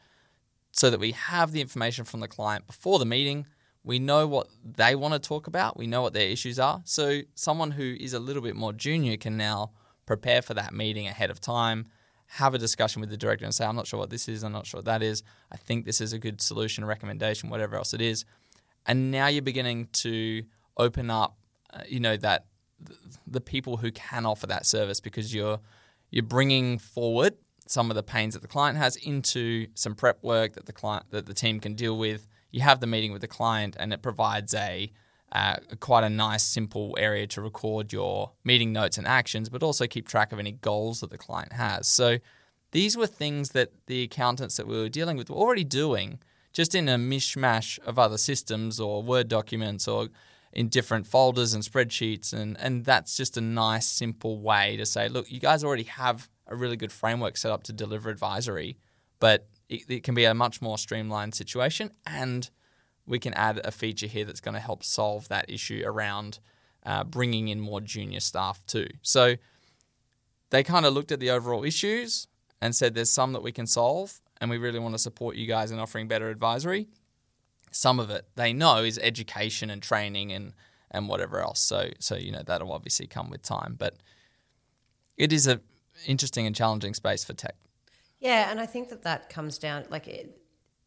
so 0.72 0.88
that 0.90 1.00
we 1.00 1.12
have 1.12 1.52
the 1.52 1.60
information 1.60 2.04
from 2.04 2.20
the 2.20 2.28
client 2.28 2.66
before 2.66 2.98
the 2.98 3.04
meeting. 3.04 3.46
We 3.84 3.98
know 3.98 4.26
what 4.26 4.48
they 4.64 4.94
want 4.94 5.14
to 5.14 5.20
talk 5.20 5.46
about. 5.46 5.76
We 5.76 5.86
know 5.86 6.02
what 6.02 6.12
their 6.12 6.28
issues 6.28 6.58
are. 6.58 6.80
So 6.84 7.20
someone 7.34 7.72
who 7.72 7.96
is 8.00 8.14
a 8.14 8.18
little 8.18 8.42
bit 8.42 8.56
more 8.56 8.72
junior 8.72 9.16
can 9.16 9.36
now 9.36 9.72
prepare 10.06 10.42
for 10.42 10.54
that 10.54 10.72
meeting 10.72 11.06
ahead 11.06 11.30
of 11.30 11.40
time, 11.40 11.86
have 12.26 12.54
a 12.54 12.58
discussion 12.58 13.00
with 13.00 13.10
the 13.10 13.16
director 13.16 13.44
and 13.44 13.54
say, 13.54 13.64
I'm 13.66 13.76
not 13.76 13.86
sure 13.86 13.98
what 13.98 14.10
this 14.10 14.28
is, 14.28 14.42
I'm 14.42 14.52
not 14.52 14.66
sure 14.66 14.78
what 14.78 14.86
that 14.86 15.02
is. 15.02 15.22
I 15.52 15.56
think 15.56 15.84
this 15.84 16.00
is 16.00 16.12
a 16.12 16.18
good 16.18 16.40
solution, 16.40 16.84
recommendation, 16.84 17.50
whatever 17.50 17.76
else 17.76 17.92
it 17.92 18.00
is. 18.00 18.24
And 18.86 19.10
now 19.10 19.26
you're 19.26 19.42
beginning 19.42 19.88
to 20.04 20.44
open 20.76 21.10
up, 21.10 21.36
uh, 21.72 21.82
you 21.88 22.00
know, 22.00 22.16
that 22.18 22.46
the 23.26 23.40
people 23.40 23.78
who 23.78 23.90
can 23.90 24.26
offer 24.26 24.46
that 24.46 24.66
service 24.66 25.00
because 25.00 25.34
you're 25.34 25.60
you're 26.10 26.24
bringing 26.24 26.78
forward 26.78 27.34
some 27.66 27.90
of 27.90 27.94
the 27.94 28.02
pains 28.02 28.34
that 28.34 28.42
the 28.42 28.48
client 28.48 28.76
has 28.76 28.96
into 28.96 29.68
some 29.74 29.94
prep 29.94 30.22
work 30.22 30.54
that 30.54 30.66
the 30.66 30.72
client 30.72 31.06
that 31.10 31.26
the 31.26 31.34
team 31.34 31.60
can 31.60 31.74
deal 31.74 31.96
with. 31.96 32.26
You 32.50 32.62
have 32.62 32.80
the 32.80 32.86
meeting 32.86 33.12
with 33.12 33.20
the 33.20 33.28
client, 33.28 33.76
and 33.78 33.92
it 33.92 34.02
provides 34.02 34.54
a 34.54 34.90
uh, 35.32 35.56
quite 35.78 36.02
a 36.02 36.10
nice, 36.10 36.42
simple 36.42 36.96
area 36.98 37.26
to 37.28 37.40
record 37.40 37.92
your 37.92 38.32
meeting 38.42 38.72
notes 38.72 38.98
and 38.98 39.06
actions, 39.06 39.48
but 39.48 39.62
also 39.62 39.86
keep 39.86 40.08
track 40.08 40.32
of 40.32 40.40
any 40.40 40.52
goals 40.52 41.00
that 41.00 41.10
the 41.10 41.18
client 41.18 41.52
has. 41.52 41.86
So 41.86 42.18
these 42.72 42.96
were 42.96 43.06
things 43.06 43.50
that 43.50 43.70
the 43.86 44.02
accountants 44.02 44.56
that 44.56 44.66
we 44.66 44.76
were 44.76 44.88
dealing 44.88 45.16
with 45.16 45.30
were 45.30 45.36
already 45.36 45.62
doing, 45.62 46.18
just 46.52 46.74
in 46.74 46.88
a 46.88 46.96
mishmash 46.96 47.78
of 47.80 47.98
other 47.98 48.18
systems 48.18 48.80
or 48.80 49.02
Word 49.02 49.28
documents 49.28 49.86
or 49.86 50.08
in 50.52 50.68
different 50.68 51.06
folders 51.06 51.54
and 51.54 51.62
spreadsheets. 51.62 52.32
And, 52.32 52.58
and 52.60 52.84
that's 52.84 53.16
just 53.16 53.36
a 53.36 53.40
nice, 53.40 53.86
simple 53.86 54.40
way 54.40 54.76
to 54.76 54.86
say, 54.86 55.08
look, 55.08 55.30
you 55.30 55.40
guys 55.40 55.62
already 55.62 55.84
have 55.84 56.28
a 56.46 56.56
really 56.56 56.76
good 56.76 56.92
framework 56.92 57.36
set 57.36 57.52
up 57.52 57.62
to 57.64 57.72
deliver 57.72 58.10
advisory, 58.10 58.78
but 59.20 59.48
it, 59.68 59.82
it 59.88 60.02
can 60.02 60.14
be 60.14 60.24
a 60.24 60.34
much 60.34 60.60
more 60.60 60.78
streamlined 60.78 61.34
situation. 61.34 61.92
And 62.06 62.50
we 63.06 63.18
can 63.18 63.34
add 63.34 63.60
a 63.64 63.70
feature 63.70 64.06
here 64.06 64.24
that's 64.24 64.40
going 64.40 64.54
to 64.54 64.60
help 64.60 64.82
solve 64.82 65.28
that 65.28 65.48
issue 65.48 65.82
around 65.84 66.40
uh, 66.84 67.04
bringing 67.04 67.48
in 67.48 67.60
more 67.60 67.80
junior 67.80 68.20
staff 68.20 68.64
too. 68.66 68.86
So 69.02 69.36
they 70.50 70.62
kind 70.64 70.86
of 70.86 70.94
looked 70.94 71.12
at 71.12 71.20
the 71.20 71.30
overall 71.30 71.64
issues 71.64 72.26
and 72.60 72.74
said 72.74 72.94
there's 72.94 73.10
some 73.10 73.32
that 73.32 73.42
we 73.42 73.52
can 73.52 73.66
solve, 73.66 74.20
and 74.40 74.50
we 74.50 74.58
really 74.58 74.78
want 74.78 74.94
to 74.94 74.98
support 74.98 75.36
you 75.36 75.46
guys 75.46 75.70
in 75.70 75.78
offering 75.78 76.08
better 76.08 76.30
advisory. 76.30 76.88
Some 77.70 78.00
of 78.00 78.10
it 78.10 78.26
they 78.36 78.52
know 78.52 78.78
is 78.78 78.98
education 78.98 79.70
and 79.70 79.82
training 79.82 80.32
and 80.32 80.52
and 80.90 81.08
whatever 81.08 81.40
else. 81.40 81.60
So 81.60 81.90
so 81.98 82.16
you 82.16 82.32
know 82.32 82.42
that'll 82.44 82.72
obviously 82.72 83.06
come 83.06 83.30
with 83.30 83.42
time, 83.42 83.76
but 83.78 83.96
it 85.16 85.32
is 85.32 85.46
a 85.46 85.60
interesting 86.06 86.46
and 86.46 86.56
challenging 86.56 86.94
space 86.94 87.24
for 87.24 87.34
tech. 87.34 87.56
Yeah, 88.18 88.50
and 88.50 88.60
I 88.60 88.66
think 88.66 88.90
that 88.90 89.02
that 89.02 89.30
comes 89.30 89.58
down 89.58 89.86
like 89.88 90.06
it, 90.06 90.38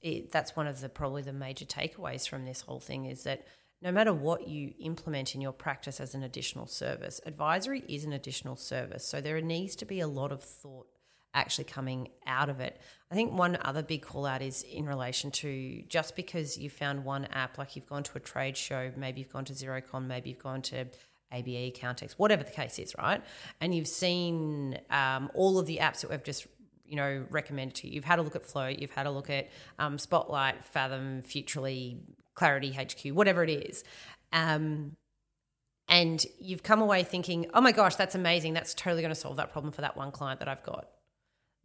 it, 0.01 0.31
that's 0.31 0.55
one 0.55 0.67
of 0.67 0.81
the 0.81 0.89
probably 0.89 1.23
the 1.23 1.33
major 1.33 1.65
takeaways 1.65 2.27
from 2.27 2.45
this 2.45 2.61
whole 2.61 2.79
thing 2.79 3.05
is 3.05 3.23
that 3.23 3.45
no 3.81 3.91
matter 3.91 4.13
what 4.13 4.47
you 4.47 4.73
implement 4.79 5.35
in 5.35 5.41
your 5.41 5.51
practice 5.51 5.99
as 5.99 6.15
an 6.15 6.23
additional 6.23 6.67
service, 6.67 7.19
advisory 7.25 7.83
is 7.89 8.05
an 8.05 8.13
additional 8.13 8.55
service. 8.55 9.05
So 9.05 9.19
there 9.19 9.39
needs 9.41 9.75
to 9.77 9.85
be 9.85 9.99
a 9.99 10.07
lot 10.07 10.31
of 10.31 10.41
thought 10.41 10.87
actually 11.33 11.65
coming 11.65 12.09
out 12.25 12.49
of 12.49 12.59
it. 12.59 12.79
I 13.11 13.15
think 13.15 13.33
one 13.33 13.57
other 13.61 13.83
big 13.83 14.01
call 14.01 14.25
out 14.25 14.41
is 14.41 14.63
in 14.63 14.85
relation 14.85 15.31
to 15.31 15.83
just 15.87 16.15
because 16.15 16.57
you 16.57 16.69
found 16.69 17.05
one 17.05 17.25
app, 17.25 17.57
like 17.57 17.75
you've 17.75 17.87
gone 17.87 18.03
to 18.03 18.17
a 18.17 18.19
trade 18.19 18.57
show, 18.57 18.91
maybe 18.95 19.21
you've 19.21 19.33
gone 19.33 19.45
to 19.45 19.53
Xerocon, 19.53 20.07
maybe 20.07 20.29
you've 20.29 20.43
gone 20.43 20.61
to 20.63 20.85
ABE, 21.31 21.75
Countex, 21.75 22.13
whatever 22.13 22.43
the 22.43 22.51
case 22.51 22.77
is, 22.79 22.95
right? 22.97 23.21
And 23.59 23.73
you've 23.73 23.87
seen 23.87 24.79
um, 24.89 25.31
all 25.33 25.57
of 25.57 25.65
the 25.65 25.77
apps 25.77 26.01
that 26.01 26.11
we've 26.11 26.23
just 26.23 26.47
you 26.85 26.95
know 26.95 27.25
recommended 27.29 27.75
to 27.75 27.87
you. 27.87 27.93
You've 27.93 28.05
had 28.05 28.19
a 28.19 28.21
look 28.21 28.35
at 28.35 28.45
Flow, 28.45 28.67
you've 28.67 28.91
had 28.91 29.07
a 29.07 29.11
look 29.11 29.29
at 29.29 29.49
um, 29.79 29.97
Spotlight, 29.97 30.63
Fathom, 30.63 31.21
Futrli, 31.23 31.99
Clarity 32.35 32.71
HQ, 32.71 33.15
whatever 33.15 33.43
it 33.43 33.49
is. 33.49 33.83
Um, 34.31 34.95
and 35.87 36.23
you've 36.39 36.63
come 36.63 36.81
away 36.81 37.03
thinking, 37.03 37.47
oh 37.53 37.61
my 37.61 37.71
gosh, 37.71 37.95
that's 37.95 38.15
amazing. 38.15 38.53
That's 38.53 38.73
totally 38.73 39.01
going 39.01 39.13
to 39.13 39.19
solve 39.19 39.37
that 39.37 39.51
problem 39.51 39.73
for 39.73 39.81
that 39.81 39.97
one 39.97 40.11
client 40.11 40.39
that 40.39 40.47
I've 40.47 40.63
got. 40.63 40.87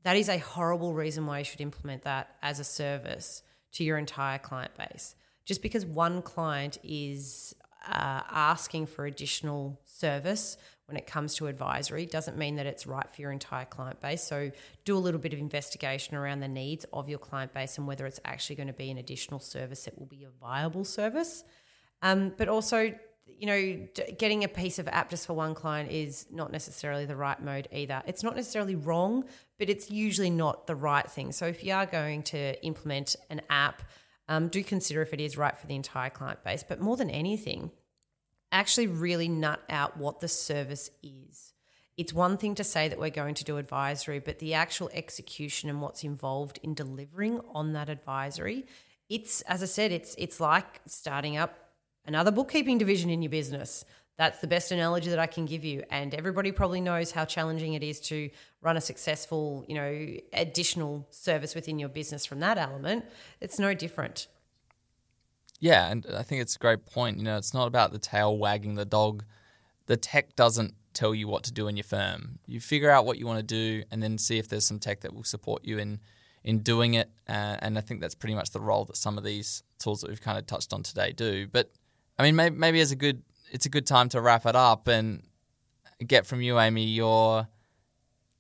That 0.05 0.17
is 0.17 0.29
a 0.29 0.39
horrible 0.39 0.95
reason 0.95 1.27
why 1.27 1.41
you 1.41 1.45
should 1.45 1.61
implement 1.61 2.03
that 2.03 2.37
as 2.43 2.61
a 2.61 2.65
service 2.65 3.43
to 3.73 3.85
your 3.85 3.99
entire 3.99 4.39
client 4.39 4.73
base. 4.77 5.15
Just 5.45 5.63
because 5.63 5.85
one 5.85 6.23
client 6.23 6.79
is 6.83 7.55
uh, 7.87 8.23
asking 8.31 8.87
for 8.87 9.07
additional 9.07 9.81
service 9.85 10.57
when 10.87 10.97
it 10.97 11.07
comes 11.07 11.35
to 11.35 11.47
advisory 11.47 12.07
doesn't 12.07 12.39
mean 12.39 12.57
that 12.57 12.67
it's 12.67 12.87
right 12.87 13.11
for 13.11 13.21
your 13.21 13.31
entire 13.31 13.65
client 13.65 14.01
base. 14.01 14.23
So 14.23 14.51
do 14.85 14.97
a 14.97 14.99
little 14.99 15.21
bit 15.21 15.33
of 15.33 15.39
investigation 15.39 16.17
around 16.17 16.41
the 16.41 16.49
needs 16.49 16.87
of 16.93 17.09
your 17.09 17.19
client 17.19 17.53
base 17.53 17.77
and 17.79 17.87
whether 17.87 18.07
it's 18.07 18.21
actually 18.25 18.57
going 18.57 18.69
to 18.69 18.73
be 18.73 18.91
an 18.91 18.99
additional 18.99 19.41
service 19.41 19.85
that 19.85 19.99
will 19.99 20.07
be 20.07 20.25
a 20.25 20.31
viable 20.41 20.85
service. 20.85 21.45
Um, 22.01 22.33
but 22.37 22.49
also, 22.49 22.95
you 23.38 23.47
know, 23.47 23.88
getting 24.19 24.45
a 24.45 24.49
piece 24.49 24.79
of 24.79 24.88
app 24.88 25.11
just 25.11 25.27
for 25.27 25.35
one 25.35 25.55
client 25.55 25.91
is 25.91 26.27
not 26.31 26.51
necessarily 26.51 27.07
the 27.07 27.17
right 27.17 27.41
mode 27.43 27.69
either. 27.73 28.03
It's 28.07 28.23
not 28.23 28.37
necessarily 28.37 28.75
wrong, 28.75 29.25
but 29.59 29.69
it's 29.69 29.91
usually 29.91 30.31
not 30.31 30.67
the 30.67 30.75
right 30.75 31.09
thing. 31.09 31.33
So 31.33 31.47
if 31.47 31.62
you 31.62 31.73
are 31.73 31.87
going 31.87 32.23
to 32.25 32.64
implement 32.64 33.17
an 33.31 33.43
app, 33.51 33.83
um, 34.29 34.49
do 34.49 34.62
consider 34.62 35.03
if 35.03 35.12
it 35.12 35.21
is 35.21 35.37
right 35.37 35.57
for 35.57 35.67
the 35.67 35.75
entire 35.75 36.11
client 36.11 36.43
base. 36.45 36.64
But 36.67 36.81
more 36.81 36.97
than 36.97 37.11
anything, 37.11 37.71
actually 38.53 38.87
really 38.87 39.29
nut 39.29 39.61
out 39.69 39.97
what 39.97 40.21
the 40.21 40.29
service 40.29 40.91
is. 41.03 41.53
It's 41.97 42.12
one 42.12 42.37
thing 42.37 42.55
to 42.57 42.64
say 42.64 42.88
that 42.88 42.99
we're 42.99 43.11
going 43.11 43.35
to 43.35 43.45
do 43.45 43.57
advisory, 43.57 44.21
but 44.21 44.38
the 44.38 44.55
actual 44.55 44.88
execution 44.93 45.69
and 45.69 45.83
what's 45.83 46.05
involved 46.05 46.61
in 46.62 46.75
delivering 46.75 47.41
on 47.53 47.73
that 47.73 47.88
advisory, 47.88 48.67
it's 49.09 49.41
as 49.43 49.62
I 49.62 49.67
said, 49.67 49.91
it's 49.91 50.14
it's 50.17 50.38
like 50.38 50.81
starting 50.87 51.37
up 51.37 51.59
another 52.09 52.33
bookkeeping 52.33 52.79
division 52.79 53.11
in 53.11 53.23
your 53.23 53.31
business. 53.31 53.85
That's 54.16 54.40
the 54.40 54.49
best 54.49 54.73
analogy 54.73 55.11
that 55.11 55.21
I 55.21 55.27
can 55.27 55.44
give 55.44 55.64
you. 55.64 55.85
And 55.90 56.12
everybody 56.12 56.51
probably 56.51 56.81
knows 56.81 57.12
how 57.12 57.25
challenging 57.25 57.75
it 57.75 57.85
is 57.85 58.01
to 58.09 58.31
run 58.62 58.77
a 58.77 58.81
successful, 58.81 59.64
you 59.68 59.77
know, 59.77 60.16
additional 60.33 61.07
service 61.11 61.55
within 61.55 61.79
your 61.79 61.88
business 61.88 62.27
from 62.27 62.40
that 62.40 62.59
element. 62.59 63.05
It's 63.40 63.61
no 63.61 63.75
different. 63.75 64.27
Yeah, 65.61 65.90
and 65.90 66.05
I 66.16 66.23
think 66.23 66.42
it's 66.42 66.57
a 66.57 66.59
great 66.59 66.87
point. 66.87 67.18
You 67.18 67.25
know, 67.25 67.37
it's 67.37 67.55
not 67.55 67.68
about 67.68 67.92
the 67.92 67.99
tail 67.99 68.37
wagging 68.37 68.75
the 68.75 68.85
dog. 68.85 69.25
The 69.87 69.97
tech 69.97 70.35
doesn't 70.35 70.75
tell 70.94 71.14
you 71.14 71.29
what 71.29 71.44
to 71.44 71.53
do 71.53 71.68
in 71.68 71.77
your 71.77 71.85
firm. 71.85 72.38
You 72.47 72.59
figure 72.59 72.90
out 72.90 73.07
what 73.07 73.18
you 73.18 73.27
want 73.27 73.38
to 73.38 73.42
do, 73.44 73.85
and 73.90 74.03
then 74.03 74.18
see 74.18 74.38
if 74.38 74.49
there's 74.49 74.66
some 74.66 74.79
tech 74.79 75.01
that 75.03 75.14
will 75.14 75.25
support 75.25 75.64
you 75.64 75.79
in 75.79 76.01
in 76.44 76.61
doing 76.61 76.94
it. 76.94 77.11
Uh, 77.29 77.57
and 77.61 77.77
I 77.77 77.81
think 77.81 78.01
that's 78.01 78.14
pretty 78.14 78.35
much 78.35 78.51
the 78.51 78.61
role 78.61 78.85
that 78.87 78.97
some 78.97 79.18
of 79.18 79.25
these 79.25 79.62
tools 79.79 80.01
that 80.01 80.11
we've 80.11 80.21
kind 80.21 80.38
of 80.38 80.47
touched 80.47 80.73
on 80.73 80.83
today 80.83 81.12
do. 81.12 81.47
But 81.49 81.73
I 82.18 82.24
mean, 82.24 82.37
maybe, 82.37 82.57
maybe 82.57 82.81
as 82.81 82.90
a 82.90 82.96
good, 82.96 83.22
it's 83.50 83.66
a 83.66 83.68
good 83.68 83.87
time 83.87 84.09
to 84.11 84.20
wrap 84.20 84.46
it 84.46 84.57
up 84.57 84.88
and 84.88 85.22
get 86.07 86.26
from 86.26 86.40
you, 86.40 86.59
Amy, 86.59 86.85
your 86.85 87.48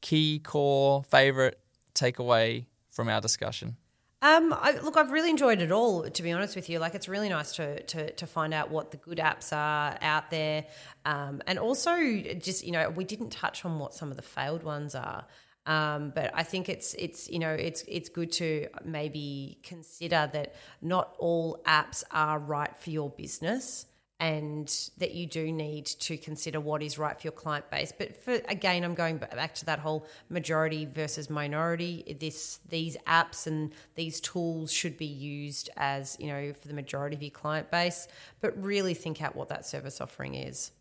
key 0.00 0.40
core 0.40 1.02
favorite 1.04 1.60
takeaway 1.94 2.66
from 2.90 3.08
our 3.08 3.20
discussion. 3.20 3.76
Um, 4.20 4.52
I, 4.52 4.72
look, 4.82 4.96
I've 4.96 5.12
really 5.12 5.30
enjoyed 5.30 5.60
it 5.60 5.70
all. 5.70 6.02
To 6.02 6.22
be 6.22 6.32
honest 6.32 6.56
with 6.56 6.68
you, 6.68 6.80
like 6.80 6.96
it's 6.96 7.08
really 7.08 7.28
nice 7.28 7.54
to 7.56 7.80
to, 7.84 8.10
to 8.10 8.26
find 8.26 8.52
out 8.52 8.68
what 8.68 8.90
the 8.90 8.96
good 8.96 9.18
apps 9.18 9.56
are 9.56 9.96
out 10.02 10.30
there, 10.30 10.64
um, 11.04 11.40
and 11.46 11.56
also 11.56 11.96
just 12.34 12.66
you 12.66 12.72
know 12.72 12.90
we 12.90 13.04
didn't 13.04 13.30
touch 13.30 13.64
on 13.64 13.78
what 13.78 13.94
some 13.94 14.10
of 14.10 14.16
the 14.16 14.22
failed 14.22 14.64
ones 14.64 14.96
are. 14.96 15.24
Um, 15.68 16.12
but 16.14 16.30
I 16.34 16.44
think 16.44 16.70
it's 16.70 16.94
it's 16.94 17.28
you 17.28 17.38
know 17.38 17.52
it's 17.52 17.84
it's 17.86 18.08
good 18.08 18.32
to 18.32 18.68
maybe 18.84 19.58
consider 19.62 20.28
that 20.32 20.54
not 20.80 21.14
all 21.18 21.60
apps 21.66 22.02
are 22.10 22.38
right 22.38 22.74
for 22.78 22.88
your 22.88 23.10
business, 23.10 23.84
and 24.18 24.66
that 24.96 25.12
you 25.12 25.26
do 25.26 25.52
need 25.52 25.84
to 25.84 26.16
consider 26.16 26.58
what 26.58 26.82
is 26.82 26.96
right 26.96 27.20
for 27.20 27.26
your 27.26 27.32
client 27.32 27.70
base. 27.70 27.92
But 27.96 28.16
for 28.16 28.40
again, 28.48 28.82
I'm 28.82 28.94
going 28.94 29.18
back 29.18 29.54
to 29.56 29.66
that 29.66 29.78
whole 29.78 30.06
majority 30.30 30.86
versus 30.86 31.28
minority. 31.28 32.16
This 32.18 32.60
these 32.70 32.96
apps 33.06 33.46
and 33.46 33.74
these 33.94 34.22
tools 34.22 34.72
should 34.72 34.96
be 34.96 35.04
used 35.04 35.68
as 35.76 36.16
you 36.18 36.28
know 36.28 36.54
for 36.54 36.66
the 36.66 36.74
majority 36.74 37.14
of 37.14 37.22
your 37.22 37.30
client 37.30 37.70
base, 37.70 38.08
but 38.40 38.56
really 38.56 38.94
think 38.94 39.20
out 39.20 39.36
what 39.36 39.48
that 39.50 39.66
service 39.66 40.00
offering 40.00 40.34
is. 40.34 40.72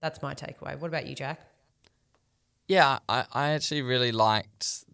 That's 0.00 0.20
my 0.20 0.34
takeaway. 0.34 0.76
What 0.76 0.88
about 0.88 1.06
you, 1.06 1.14
Jack? 1.14 1.51
Yeah, 2.68 3.00
I, 3.08 3.24
I 3.32 3.50
actually 3.50 3.82
really 3.82 4.12
liked 4.12 4.84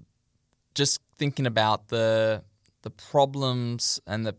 just 0.75 1.01
thinking 1.17 1.47
about 1.47 1.89
the 1.89 2.43
the 2.83 2.91
problems 2.91 4.01
and 4.07 4.25
the 4.25 4.37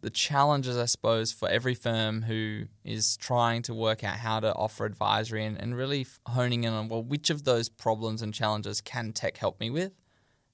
the 0.00 0.10
challenges, 0.10 0.76
I 0.76 0.86
suppose, 0.86 1.32
for 1.32 1.48
every 1.48 1.74
firm 1.74 2.22
who 2.22 2.64
is 2.84 3.16
trying 3.16 3.62
to 3.62 3.74
work 3.74 4.02
out 4.02 4.16
how 4.16 4.40
to 4.40 4.54
offer 4.54 4.86
advisory 4.86 5.44
and, 5.44 5.60
and 5.60 5.76
really 5.76 6.06
honing 6.26 6.64
in 6.64 6.72
on, 6.72 6.88
well, 6.88 7.02
which 7.02 7.28
of 7.28 7.44
those 7.44 7.68
problems 7.68 8.22
and 8.22 8.32
challenges 8.32 8.80
can 8.80 9.12
tech 9.12 9.36
help 9.36 9.60
me 9.60 9.70
with? 9.70 9.92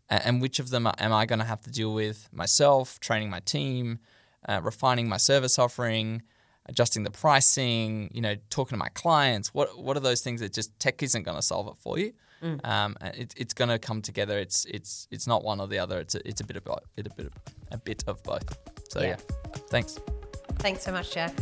And, 0.09 0.43
which 0.43 0.59
of 0.59 0.71
them 0.71 0.89
am 0.99 1.13
I 1.13 1.25
going 1.25 1.39
to 1.39 1.45
have 1.45 1.61
to 1.61 1.71
deal 1.71 1.95
with 1.95 2.29
myself, 2.33 2.99
training 2.99 3.31
my 3.31 3.39
team, 3.39 4.01
uh, 4.49 4.61
refining 4.61 5.09
my 5.09 5.19
service 5.19 5.57
offering, 5.57 6.23
adjusting 6.71 7.03
the 7.03 7.11
pricing, 7.11 8.11
you 8.15 8.23
know, 8.23 8.37
talking 8.49 8.77
to 8.77 8.79
my 8.79 8.89
clients? 8.89 9.53
What, 9.53 9.79
what 9.79 9.97
are 9.97 10.01
those 10.01 10.23
things 10.23 10.41
that 10.41 10.55
just 10.55 10.79
tech 10.81 11.03
isn't 11.03 11.25
going 11.25 11.37
to 11.37 11.43
solve 11.43 11.69
it 11.69 11.77
for 11.77 11.99
you? 11.99 12.15
Mm. 12.43 12.67
Um, 12.67 12.97
it, 13.03 13.35
it's 13.37 13.53
going 13.53 13.69
to 13.69 13.79
come 13.79 14.01
together. 14.01 14.39
It's 14.39 14.65
it's 14.65 15.07
it's 15.11 15.27
not 15.27 15.45
one 15.45 15.61
or 15.61 15.69
the 15.69 15.79
other. 15.79 16.01
It's 16.01 16.15
a, 16.15 16.27
it's 16.27 16.41
a 16.41 16.45
bit 16.45 16.57
of 16.57 16.65
both. 16.65 16.81
Bit 16.97 17.07
a 17.07 17.11
bit 17.11 17.27
of, 17.27 17.33
a 17.71 17.77
bit 17.77 18.05
of 18.07 18.23
both. 18.23 18.57
So 18.89 19.03
yeah. 19.03 19.09
yeah, 19.09 19.17
thanks. 19.69 19.99
Thanks 20.59 20.83
so 20.83 20.93
much, 20.93 21.13
Jack. 21.13 21.35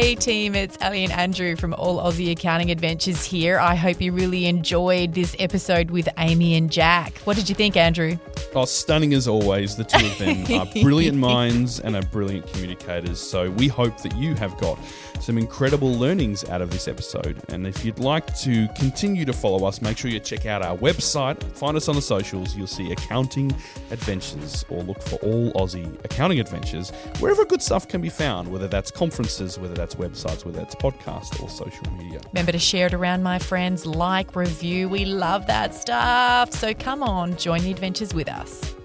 Hey 0.00 0.14
team, 0.14 0.54
it's 0.54 0.78
Ali 0.80 1.04
and 1.04 1.12
Andrew 1.12 1.56
from 1.56 1.74
All 1.74 2.00
Aussie 2.00 2.32
Accounting 2.32 2.70
Adventures 2.70 3.22
here. 3.22 3.58
I 3.58 3.74
hope 3.74 4.00
you 4.00 4.12
really 4.12 4.46
enjoyed 4.46 5.12
this 5.12 5.36
episode 5.38 5.90
with 5.90 6.08
Amy 6.16 6.56
and 6.56 6.72
Jack. 6.72 7.18
What 7.24 7.36
did 7.36 7.50
you 7.50 7.54
think, 7.54 7.76
Andrew? 7.76 8.16
Oh, 8.54 8.64
stunning 8.64 9.14
as 9.14 9.28
always. 9.28 9.76
The 9.76 9.84
two 9.84 10.04
of 10.04 10.18
them 10.18 10.44
are 10.60 10.82
brilliant 10.82 11.16
minds 11.16 11.78
and 11.78 11.94
are 11.94 12.02
brilliant 12.02 12.46
communicators. 12.52 13.20
So 13.20 13.50
we 13.50 13.68
hope 13.68 13.98
that 14.02 14.16
you 14.16 14.34
have 14.34 14.56
got 14.58 14.78
some 15.20 15.38
incredible 15.38 15.92
learnings 15.94 16.44
out 16.48 16.60
of 16.62 16.70
this 16.70 16.88
episode. 16.88 17.40
And 17.50 17.66
if 17.66 17.84
you'd 17.84 17.98
like 17.98 18.34
to 18.38 18.66
continue 18.76 19.24
to 19.24 19.32
follow 19.32 19.66
us, 19.66 19.80
make 19.82 19.98
sure 19.98 20.10
you 20.10 20.18
check 20.18 20.46
out 20.46 20.62
our 20.62 20.76
website, 20.78 21.40
find 21.56 21.76
us 21.76 21.88
on 21.88 21.94
the 21.94 22.02
socials. 22.02 22.56
You'll 22.56 22.66
see 22.66 22.90
Accounting 22.90 23.54
Adventures 23.90 24.64
or 24.68 24.82
look 24.82 25.00
for 25.02 25.16
All 25.16 25.52
Aussie 25.52 25.92
Accounting 26.04 26.40
Adventures 26.40 26.90
wherever 27.18 27.44
good 27.44 27.62
stuff 27.62 27.86
can 27.86 28.00
be 28.00 28.08
found, 28.08 28.50
whether 28.50 28.66
that's 28.66 28.90
conferences, 28.90 29.58
whether 29.58 29.74
that's 29.74 29.94
websites, 29.94 30.44
whether 30.44 30.58
that's 30.58 30.74
podcasts 30.74 31.40
or 31.42 31.48
social 31.48 31.90
media. 31.92 32.20
Remember 32.32 32.52
to 32.52 32.58
share 32.58 32.86
it 32.86 32.94
around, 32.94 33.22
my 33.22 33.38
friends, 33.38 33.86
like, 33.86 34.34
review. 34.34 34.88
We 34.88 35.04
love 35.04 35.46
that 35.46 35.74
stuff. 35.74 36.52
So 36.52 36.74
come 36.74 37.02
on, 37.02 37.36
join 37.36 37.62
the 37.62 37.70
adventures 37.70 38.14
with 38.14 38.28
us. 38.40 38.79